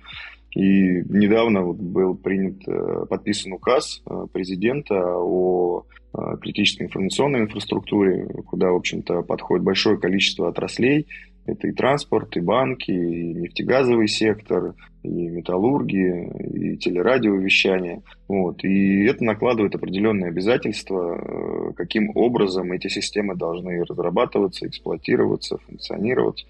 И 0.55 1.03
недавно 1.09 1.63
вот 1.63 1.75
был 1.75 2.15
принят, 2.15 2.65
э, 2.65 3.05
подписан 3.09 3.51
указ 3.51 4.01
э, 4.05 4.27
президента 4.31 4.95
о 5.17 5.83
э, 6.13 6.17
критической 6.41 6.85
информационной 6.85 7.41
инфраструктуре, 7.41 8.25
куда, 8.47 8.71
в 8.71 8.75
общем-то, 8.75 9.21
подходит 9.23 9.65
большое 9.65 9.97
количество 9.97 10.47
отраслей. 10.47 11.07
Это 11.45 11.67
и 11.67 11.71
транспорт, 11.71 12.35
и 12.37 12.39
банки, 12.39 12.91
и 12.91 13.33
нефтегазовый 13.33 14.07
сектор, 14.07 14.73
и 15.03 15.07
металлурги, 15.07 16.31
и 16.53 16.77
телерадиовещание. 16.77 18.01
Вот. 18.27 18.63
И 18.63 19.05
это 19.05 19.23
накладывает 19.23 19.75
определенные 19.75 20.29
обязательства, 20.29 21.73
каким 21.75 22.11
образом 22.15 22.71
эти 22.71 22.87
системы 22.87 23.35
должны 23.35 23.83
разрабатываться, 23.83 24.67
эксплуатироваться, 24.67 25.57
функционировать. 25.59 26.45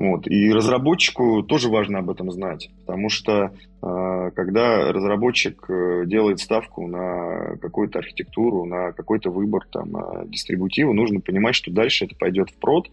Вот. 0.00 0.26
И 0.28 0.50
разработчику 0.50 1.42
тоже 1.42 1.68
важно 1.68 1.98
об 1.98 2.08
этом 2.08 2.30
знать, 2.30 2.70
потому 2.86 3.10
что 3.10 3.52
э, 3.82 4.30
когда 4.34 4.92
разработчик 4.92 5.62
э, 5.68 6.04
делает 6.06 6.40
ставку 6.40 6.86
на 6.86 7.56
какую-то 7.60 7.98
архитектуру, 7.98 8.64
на 8.64 8.92
какой-то 8.92 9.30
выбор 9.30 9.66
там, 9.70 9.94
э, 9.94 10.26
дистрибутива, 10.28 10.94
нужно 10.94 11.20
понимать, 11.20 11.54
что 11.54 11.70
дальше 11.70 12.06
это 12.06 12.16
пойдет 12.16 12.48
в 12.48 12.54
прод, 12.54 12.88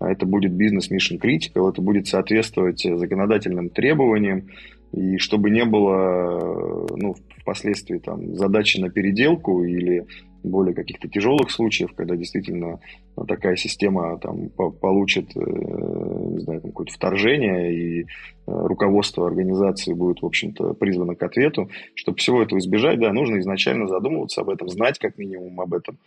а 0.00 0.10
это 0.10 0.26
будет 0.26 0.52
бизнес 0.52 0.90
mission 0.90 1.20
critical, 1.20 1.70
это 1.70 1.82
будет 1.82 2.08
соответствовать 2.08 2.82
законодательным 2.82 3.68
требованиям, 3.68 4.48
и 4.92 5.18
чтобы 5.18 5.50
не 5.50 5.64
было 5.64 6.86
ну, 6.96 7.14
впоследствии 7.38 7.98
там, 7.98 8.34
задачи 8.34 8.78
на 8.80 8.90
переделку 8.90 9.62
или 9.62 10.06
более 10.42 10.74
каких-то 10.74 11.06
тяжелых 11.06 11.50
случаев, 11.50 11.92
когда 11.94 12.16
действительно 12.16 12.80
такая 13.28 13.56
система 13.56 14.18
там, 14.18 14.48
получит 14.48 15.36
э, 15.36 15.40
не 15.40 16.40
знаю, 16.40 16.62
какое-то 16.62 16.92
вторжение, 16.92 17.74
и 17.74 18.06
руководство 18.50 19.26
организации 19.26 19.94
будет, 19.94 20.22
в 20.22 20.26
общем-то, 20.26 20.74
призвано 20.74 21.14
к 21.14 21.22
ответу. 21.22 21.70
Чтобы 21.94 22.18
всего 22.18 22.42
этого 22.42 22.58
избежать, 22.58 22.98
да, 22.98 23.12
нужно 23.12 23.38
изначально 23.40 23.86
задумываться 23.86 24.40
об 24.40 24.50
этом, 24.50 24.68
знать 24.68 24.98
как 24.98 25.18
минимум 25.18 25.60
об 25.60 25.74
этом. 25.74 25.98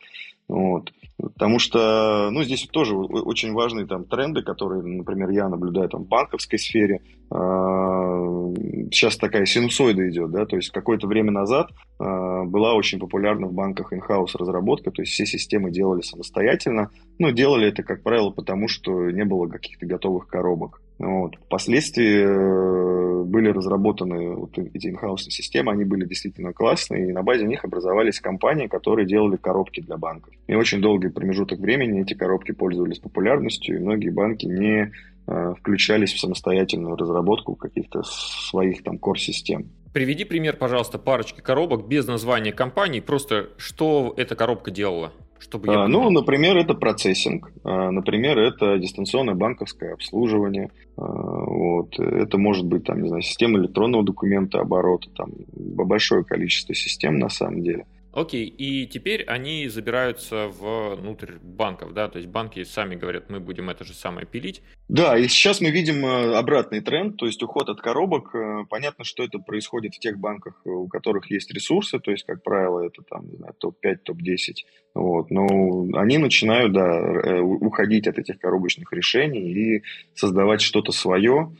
Вот. 0.48 0.92
Потому 1.18 1.58
что, 1.58 2.30
ну, 2.32 2.44
здесь 2.44 2.68
тоже 2.72 2.96
очень 2.96 3.54
важные 3.54 3.88
там 3.88 4.06
тренды, 4.06 4.44
которые, 4.44 4.84
например, 4.84 5.30
я 5.30 5.48
наблюдаю 5.48 5.88
там 5.90 6.04
в 6.04 6.08
банковской 6.08 6.60
сфере. 6.60 7.02
А, 7.32 8.54
сейчас 8.92 9.18
такая 9.18 9.46
синусоида 9.46 10.10
идет, 10.10 10.32
да, 10.32 10.46
то 10.46 10.56
есть 10.56 10.70
какое-то 10.70 11.08
время 11.08 11.32
назад 11.32 11.72
а, 11.98 12.44
была 12.44 12.76
очень 12.76 13.00
популярна 13.00 13.48
в 13.48 13.54
банках 13.54 13.92
in-house 13.94 14.38
разработка, 14.38 14.92
то 14.92 15.02
есть 15.02 15.14
все 15.14 15.26
системы 15.26 15.72
делали 15.72 16.02
самостоятельно, 16.02 16.92
но 17.18 17.32
делали 17.32 17.70
это, 17.70 17.82
как 17.82 18.04
правило, 18.04 18.30
потому 18.30 18.68
что 18.68 19.10
не 19.10 19.26
было 19.26 19.48
каких-то 19.48 19.88
готовых 19.88 20.28
коробок. 20.28 20.83
Вот. 21.00 21.36
Впоследствии 21.36 22.24
э, 22.24 23.24
были 23.24 23.50
разработаны 23.50 24.36
вот 24.36 24.58
эти 24.58 24.88
инхаусные 24.88 25.32
системы, 25.32 25.72
они 25.72 25.84
были 25.84 26.06
действительно 26.06 26.54
классные, 26.54 27.10
и 27.10 27.12
на 27.12 27.24
базе 27.24 27.46
них 27.46 27.66
образовались 27.66 28.20
компании, 28.20 28.68
которые 28.68 29.08
делали 29.08 29.38
коробки 29.38 29.82
для 29.82 29.98
банков. 29.98 30.34
И 30.48 30.56
очень 30.56 30.82
долгий 30.82 31.10
промежуток 31.10 31.60
времени 31.60 32.02
эти 32.02 32.14
коробки 32.14 32.52
пользовались 32.52 33.00
популярностью, 33.00 33.76
и 33.76 33.80
многие 33.80 34.10
банки 34.10 34.46
не 34.46 34.92
э, 35.28 35.54
включались 35.60 36.14
в 36.14 36.20
самостоятельную 36.20 36.96
разработку 36.96 37.56
каких-то 37.56 38.04
своих 38.04 38.84
там 38.84 38.98
core-систем. 38.98 39.70
Приведи 39.94 40.26
пример, 40.26 40.58
пожалуйста, 40.58 40.98
парочки 40.98 41.42
коробок 41.42 41.88
без 41.88 42.08
названия 42.08 42.52
компании, 42.52 43.00
просто 43.00 43.50
что 43.58 44.14
эта 44.18 44.36
коробка 44.36 44.72
делала. 44.72 45.12
Чтобы 45.44 45.68
я 45.68 45.84
а, 45.84 45.88
ну, 45.90 46.10
например, 46.10 46.56
это 46.56 46.74
процессинг, 46.74 47.52
а, 47.66 47.92
например, 47.92 48.40
это 48.40 48.78
дистанционное 48.78 49.36
банковское 49.36 49.94
обслуживание, 49.94 50.72
а, 50.96 51.04
вот. 51.04 52.00
это 52.00 52.38
может 52.38 52.66
быть 52.66 52.86
там, 52.86 53.02
не 53.02 53.10
знаю, 53.10 53.24
система 53.24 53.60
электронного 53.60 54.06
документа 54.06 54.62
оборота, 54.62 55.10
там 55.16 55.32
большое 55.52 56.24
количество 56.24 56.74
систем 56.74 57.20
на 57.20 57.28
самом 57.28 57.62
деле. 57.62 57.86
Окей, 58.14 58.46
и 58.46 58.86
теперь 58.86 59.24
они 59.24 59.68
забираются 59.68 60.48
внутрь 60.48 61.34
банков, 61.42 61.94
да, 61.94 62.08
то 62.08 62.20
есть 62.20 62.30
банки 62.30 62.64
сами 62.64 62.94
говорят, 62.94 63.32
мы 63.32 63.40
будем 63.40 63.72
это 63.72 63.84
же 63.84 63.94
самое 63.96 64.28
пилить. 64.28 64.62
Да, 64.88 65.18
и 65.18 65.28
сейчас 65.28 65.62
мы 65.62 65.72
видим 65.72 66.06
э, 66.06 66.36
обратный 66.36 66.82
тренд, 66.82 67.18
то 67.18 67.26
есть 67.26 67.42
уход 67.42 67.70
от 67.70 67.82
коробок. 67.82 68.36
Э, 68.36 68.66
понятно, 68.70 69.04
что 69.04 69.24
это 69.24 69.40
происходит 69.40 69.96
в 69.96 70.00
тех 70.00 70.20
банках, 70.20 70.62
у 70.66 70.88
которых 70.88 71.32
есть 71.32 71.52
ресурсы, 71.52 72.00
то 72.00 72.12
есть, 72.12 72.26
как 72.26 72.44
правило, 72.44 72.82
это 72.86 73.02
там, 73.02 73.28
не 73.28 73.38
знаю, 73.38 73.56
топ-5, 73.58 73.96
топ-10. 74.04 74.54
Вот, 74.94 75.32
но 75.32 75.88
они 75.98 76.20
начинают, 76.20 76.74
да, 76.74 77.00
э, 77.00 77.40
уходить 77.40 78.06
от 78.08 78.20
этих 78.20 78.38
коробочных 78.38 78.94
решений 78.94 79.52
и 79.52 79.84
создавать 80.14 80.62
что-то 80.62 80.92
свое, 80.92 81.52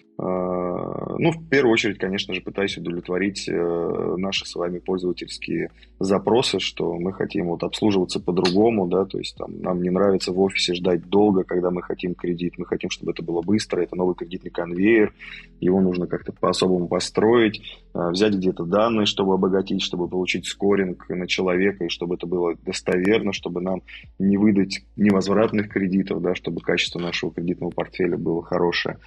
ну, 1.18 1.32
в 1.32 1.50
первую 1.50 1.74
очередь, 1.74 1.98
конечно 1.98 2.34
же, 2.34 2.42
пытаюсь 2.42 2.78
удовлетворить 2.78 3.48
э, 3.48 4.16
наши 4.18 4.46
с 4.46 4.56
вами 4.56 4.80
пользовательские 4.80 5.72
запросы, 6.00 6.60
что 6.60 6.94
мы 6.98 7.14
хотим 7.14 7.48
вот 7.48 7.64
обслуживаться 7.64 8.20
по-другому, 8.20 8.88
да, 8.88 9.06
то 9.06 9.18
есть 9.18 9.36
там 9.38 9.62
нам 9.62 9.82
не 9.82 9.90
нравится 9.90 10.32
в 10.32 10.40
офисе 10.40 10.74
ждать 10.74 11.08
долго, 11.10 11.44
когда 11.44 11.72
мы 11.72 11.82
хотим 11.82 12.16
кредит, 12.16 12.54
мы 12.58 12.66
хотим, 12.66 12.90
чтобы 12.90 13.12
это 13.12 13.24
было 13.24 13.42
быстро, 13.42 13.82
это 13.82 13.96
новый 13.96 14.16
кредитный 14.16 14.52
конвейер, 14.52 15.14
его 15.60 15.82
нужно 15.82 16.08
как-то 16.08 16.34
по-особому 16.34 16.88
построить, 16.88 17.62
а, 17.94 18.10
взять 18.10 18.36
где-то 18.36 18.66
данные, 18.66 19.06
чтобы 19.06 19.34
обогатить, 19.34 19.82
чтобы 19.82 20.08
получить 20.08 20.46
скоринг 20.46 21.10
на 21.10 21.28
человека, 21.28 21.86
и 21.86 21.90
чтобы 21.90 22.16
это 22.16 22.28
было 22.28 22.56
достоверно, 22.56 23.34
чтобы 23.34 23.62
нам 23.62 23.82
не 24.20 24.38
выдать 24.38 24.84
невозвратных 24.96 25.70
кредитов, 25.70 26.22
да, 26.22 26.36
чтобы 26.36 26.62
качество 26.62 27.00
нашего 27.00 27.32
кредитного 27.32 27.72
портфеля 27.72 28.18
было 28.18 28.44
хорошее. 28.44 28.98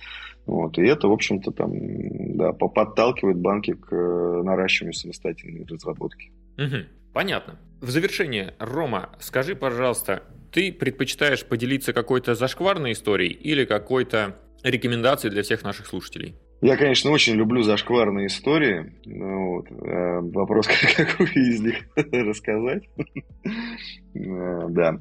Вот, 0.47 0.78
и 0.78 0.82
это, 0.86 1.09
в 1.09 1.12
общем-то, 1.12 1.51
там, 1.51 1.72
да, 2.36 2.53
подталкивает 2.53 3.38
банки 3.38 3.74
к 3.74 3.92
э, 3.92 4.42
наращиванию 4.44 4.94
самостоятельной 4.94 5.66
разработки. 5.68 6.30
Угу, 6.57 6.86
понятно. 7.12 7.59
В 7.80 7.90
завершение, 7.90 8.55
Рома, 8.61 9.11
скажи, 9.18 9.57
пожалуйста, 9.57 10.22
ты 10.53 10.72
предпочитаешь 10.72 11.44
поделиться 11.44 11.92
какой-то 11.92 12.34
зашкварной 12.34 12.92
историей 12.92 13.32
или 13.32 13.64
какой-то 13.64 14.36
рекомендацией 14.62 15.32
для 15.32 15.42
всех 15.42 15.64
наших 15.64 15.86
слушателей? 15.86 16.36
Я, 16.62 16.76
конечно, 16.76 17.11
очень 17.11 17.34
люблю 17.34 17.62
зашкварные 17.62 18.28
истории. 18.28 18.92
Ну, 19.05 19.57
вот. 19.57 19.66
А 19.70 20.20
вопрос, 20.20 20.66
какую 20.97 21.28
из 21.28 21.61
них 21.61 21.76
рассказать. 21.97 22.88
А, 24.14 24.68
да. 24.68 24.99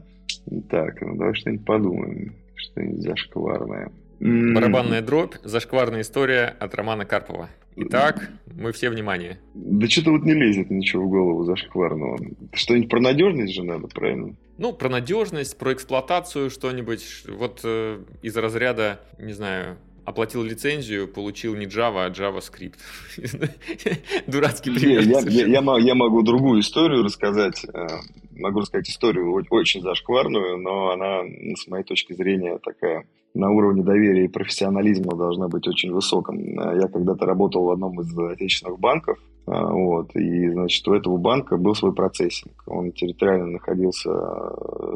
Так, 0.70 1.02
ну 1.02 1.16
давай 1.16 1.34
что-нибудь 1.36 1.66
подумаем. 1.66 2.36
Что-нибудь 2.56 3.02
зашкварное. 3.02 3.92
Барабанная 4.26 5.02
дробь, 5.02 5.36
зашкварная 5.44 6.02
история 6.02 6.56
от 6.60 6.74
Романа 6.74 7.06
Карпова. 7.06 7.50
Итак, 7.76 8.32
мы 8.48 8.72
все 8.72 8.90
внимание. 8.90 9.40
Да 9.54 9.88
что-то 9.88 10.12
вот 10.12 10.24
не 10.24 10.34
лезет 10.34 10.72
ничего 10.72 11.04
в 11.04 11.10
голову 11.10 11.44
зашкварного. 11.44 12.18
Что-нибудь 12.54 12.90
про 12.90 13.02
надежность 13.02 13.54
же 13.54 13.64
надо, 13.64 13.88
правильно? 13.88 14.36
Ну, 14.58 14.74
про 14.74 14.90
надежность, 14.90 15.58
про 15.58 15.74
эксплуатацию 15.74 16.50
что-нибудь. 16.50 17.26
Вот 17.28 17.60
э, 17.64 18.00
из 18.24 18.36
разряда, 18.36 19.02
не 19.20 19.34
знаю, 19.34 19.78
оплатил 20.06 20.42
лицензию, 20.44 21.08
получил 21.08 21.56
не 21.56 21.66
Java, 21.66 22.06
а 22.06 22.10
JavaScript. 22.10 22.80
Дурацкий 24.28 24.72
пример. 24.72 25.02
Я, 25.02 25.20
я, 25.20 25.46
я, 25.46 25.78
я 25.80 25.96
могу 25.96 26.22
другую 26.24 26.62
историю 26.62 27.04
рассказать. 27.04 27.66
Э, 27.74 27.88
могу 28.32 28.62
рассказать 28.62 28.90
историю 28.90 29.34
очень 29.50 29.82
зашкварную, 29.82 30.58
но 30.58 30.92
она, 30.92 31.24
с 31.56 31.68
моей 31.68 31.84
точки 31.84 32.14
зрения, 32.14 32.58
такая 32.64 33.06
на 33.36 33.52
уровне 33.52 33.84
доверия 33.84 34.26
и 34.26 34.30
профессионализма 34.30 35.16
должна 35.16 35.48
быть 35.48 35.68
очень 35.68 35.92
высоком. 35.92 36.40
Я 36.40 36.88
когда-то 36.88 37.26
работал 37.26 37.66
в 37.66 37.72
одном 37.72 38.00
из 38.00 38.18
отечественных 38.18 38.80
банков, 38.80 39.20
э, 39.48 39.52
вот, 39.52 40.16
и, 40.16 40.50
значит, 40.50 40.88
у 40.88 40.94
этого 40.94 41.18
банка 41.18 41.58
был 41.58 41.76
свой 41.76 41.94
процессинг. 41.94 42.64
Он 42.66 42.92
территориально 42.92 43.48
находился, 43.48 44.10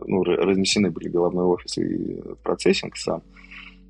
ну, 0.07 0.23
разнесены 0.23 0.89
были 0.89 1.09
головной 1.09 1.45
офис 1.45 1.77
и 1.77 2.21
процессинг 2.41 2.95
сам. 2.95 3.21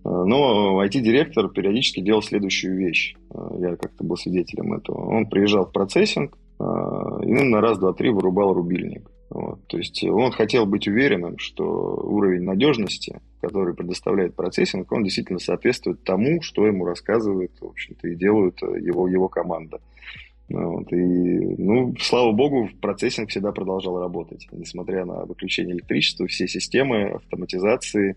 Но 0.04 0.82
IT-директор 0.84 1.50
периодически 1.50 2.00
делал 2.00 2.22
следующую 2.22 2.78
вещь. 2.78 3.16
Я 3.60 3.76
как-то 3.76 4.04
был 4.04 4.16
свидетелем 4.16 4.74
этого. 4.74 5.06
Он 5.06 5.28
приезжал 5.28 5.66
в 5.66 5.74
процессинг 5.74 6.38
и 6.60 6.64
на 6.64 7.60
раз, 7.62 7.80
два, 7.80 7.92
три 7.92 8.10
вырубал 8.10 8.54
рубильник. 8.54 9.10
Вот. 9.30 9.60
То 9.68 9.78
есть 9.78 10.04
он 10.04 10.32
хотел 10.32 10.66
быть 10.66 10.88
уверенным, 10.88 11.38
что 11.38 11.64
уровень 12.04 12.44
надежности, 12.44 13.22
который 13.42 13.76
предоставляет 13.76 14.36
процессинг, 14.36 14.92
он 14.92 15.04
действительно 15.04 15.40
соответствует 15.40 16.04
тому, 16.04 16.42
что 16.42 16.66
ему 16.66 16.86
рассказывает, 16.86 17.52
в 17.62 17.66
общем-то, 17.66 18.08
и 18.08 18.16
делает 18.16 18.62
его, 18.62 19.08
его 19.08 19.28
команда. 19.30 19.80
Вот, 20.50 20.92
и, 20.92 20.96
ну, 20.96 21.94
слава 22.00 22.32
богу, 22.32 22.70
процессинг 22.82 23.30
всегда 23.30 23.52
продолжал 23.52 24.00
работать. 24.00 24.48
Несмотря 24.52 25.06
на 25.06 25.26
выключение 25.26 25.76
электричества, 25.76 26.26
все 26.26 26.48
системы 26.48 27.10
автоматизации, 27.10 28.16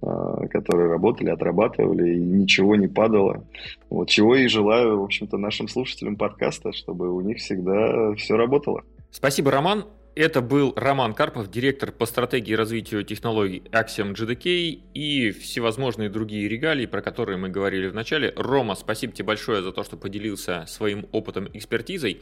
э, 0.00 0.46
которые 0.48 0.88
работали, 0.88 1.30
отрабатывали, 1.30 2.14
и 2.14 2.20
ничего 2.20 2.76
не 2.76 2.86
падало. 2.86 3.44
Вот 3.90 4.08
чего 4.10 4.36
и 4.36 4.46
желаю, 4.46 5.00
в 5.00 5.02
общем-то, 5.02 5.38
нашим 5.38 5.66
слушателям 5.66 6.14
подкаста, 6.14 6.72
чтобы 6.72 7.12
у 7.12 7.20
них 7.20 7.38
всегда 7.38 8.14
все 8.14 8.36
работало. 8.36 8.84
Спасибо, 9.10 9.50
Роман. 9.50 9.84
Это 10.14 10.42
был 10.42 10.74
Роман 10.76 11.14
Карпов, 11.14 11.50
директор 11.50 11.90
по 11.90 12.04
стратегии 12.04 12.52
развития 12.52 13.02
технологий 13.02 13.62
Axiom 13.72 14.12
GDK 14.12 14.78
и 14.92 15.30
всевозможные 15.30 16.10
другие 16.10 16.48
регалии, 16.48 16.84
про 16.84 17.00
которые 17.00 17.38
мы 17.38 17.48
говорили 17.48 17.88
в 17.88 17.94
начале. 17.94 18.34
Рома, 18.36 18.74
спасибо 18.74 19.14
тебе 19.14 19.28
большое 19.28 19.62
за 19.62 19.72
то, 19.72 19.82
что 19.84 19.96
поделился 19.96 20.66
своим 20.66 21.06
опытом 21.12 21.48
экспертизой. 21.54 22.20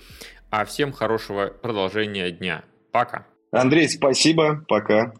А 0.51 0.65
всем 0.65 0.93
хорошего 0.93 1.47
продолжения 1.49 2.31
дня. 2.31 2.63
Пока. 2.93 3.27
Андрей, 3.51 3.89
спасибо. 3.89 4.65
Пока. 4.69 5.13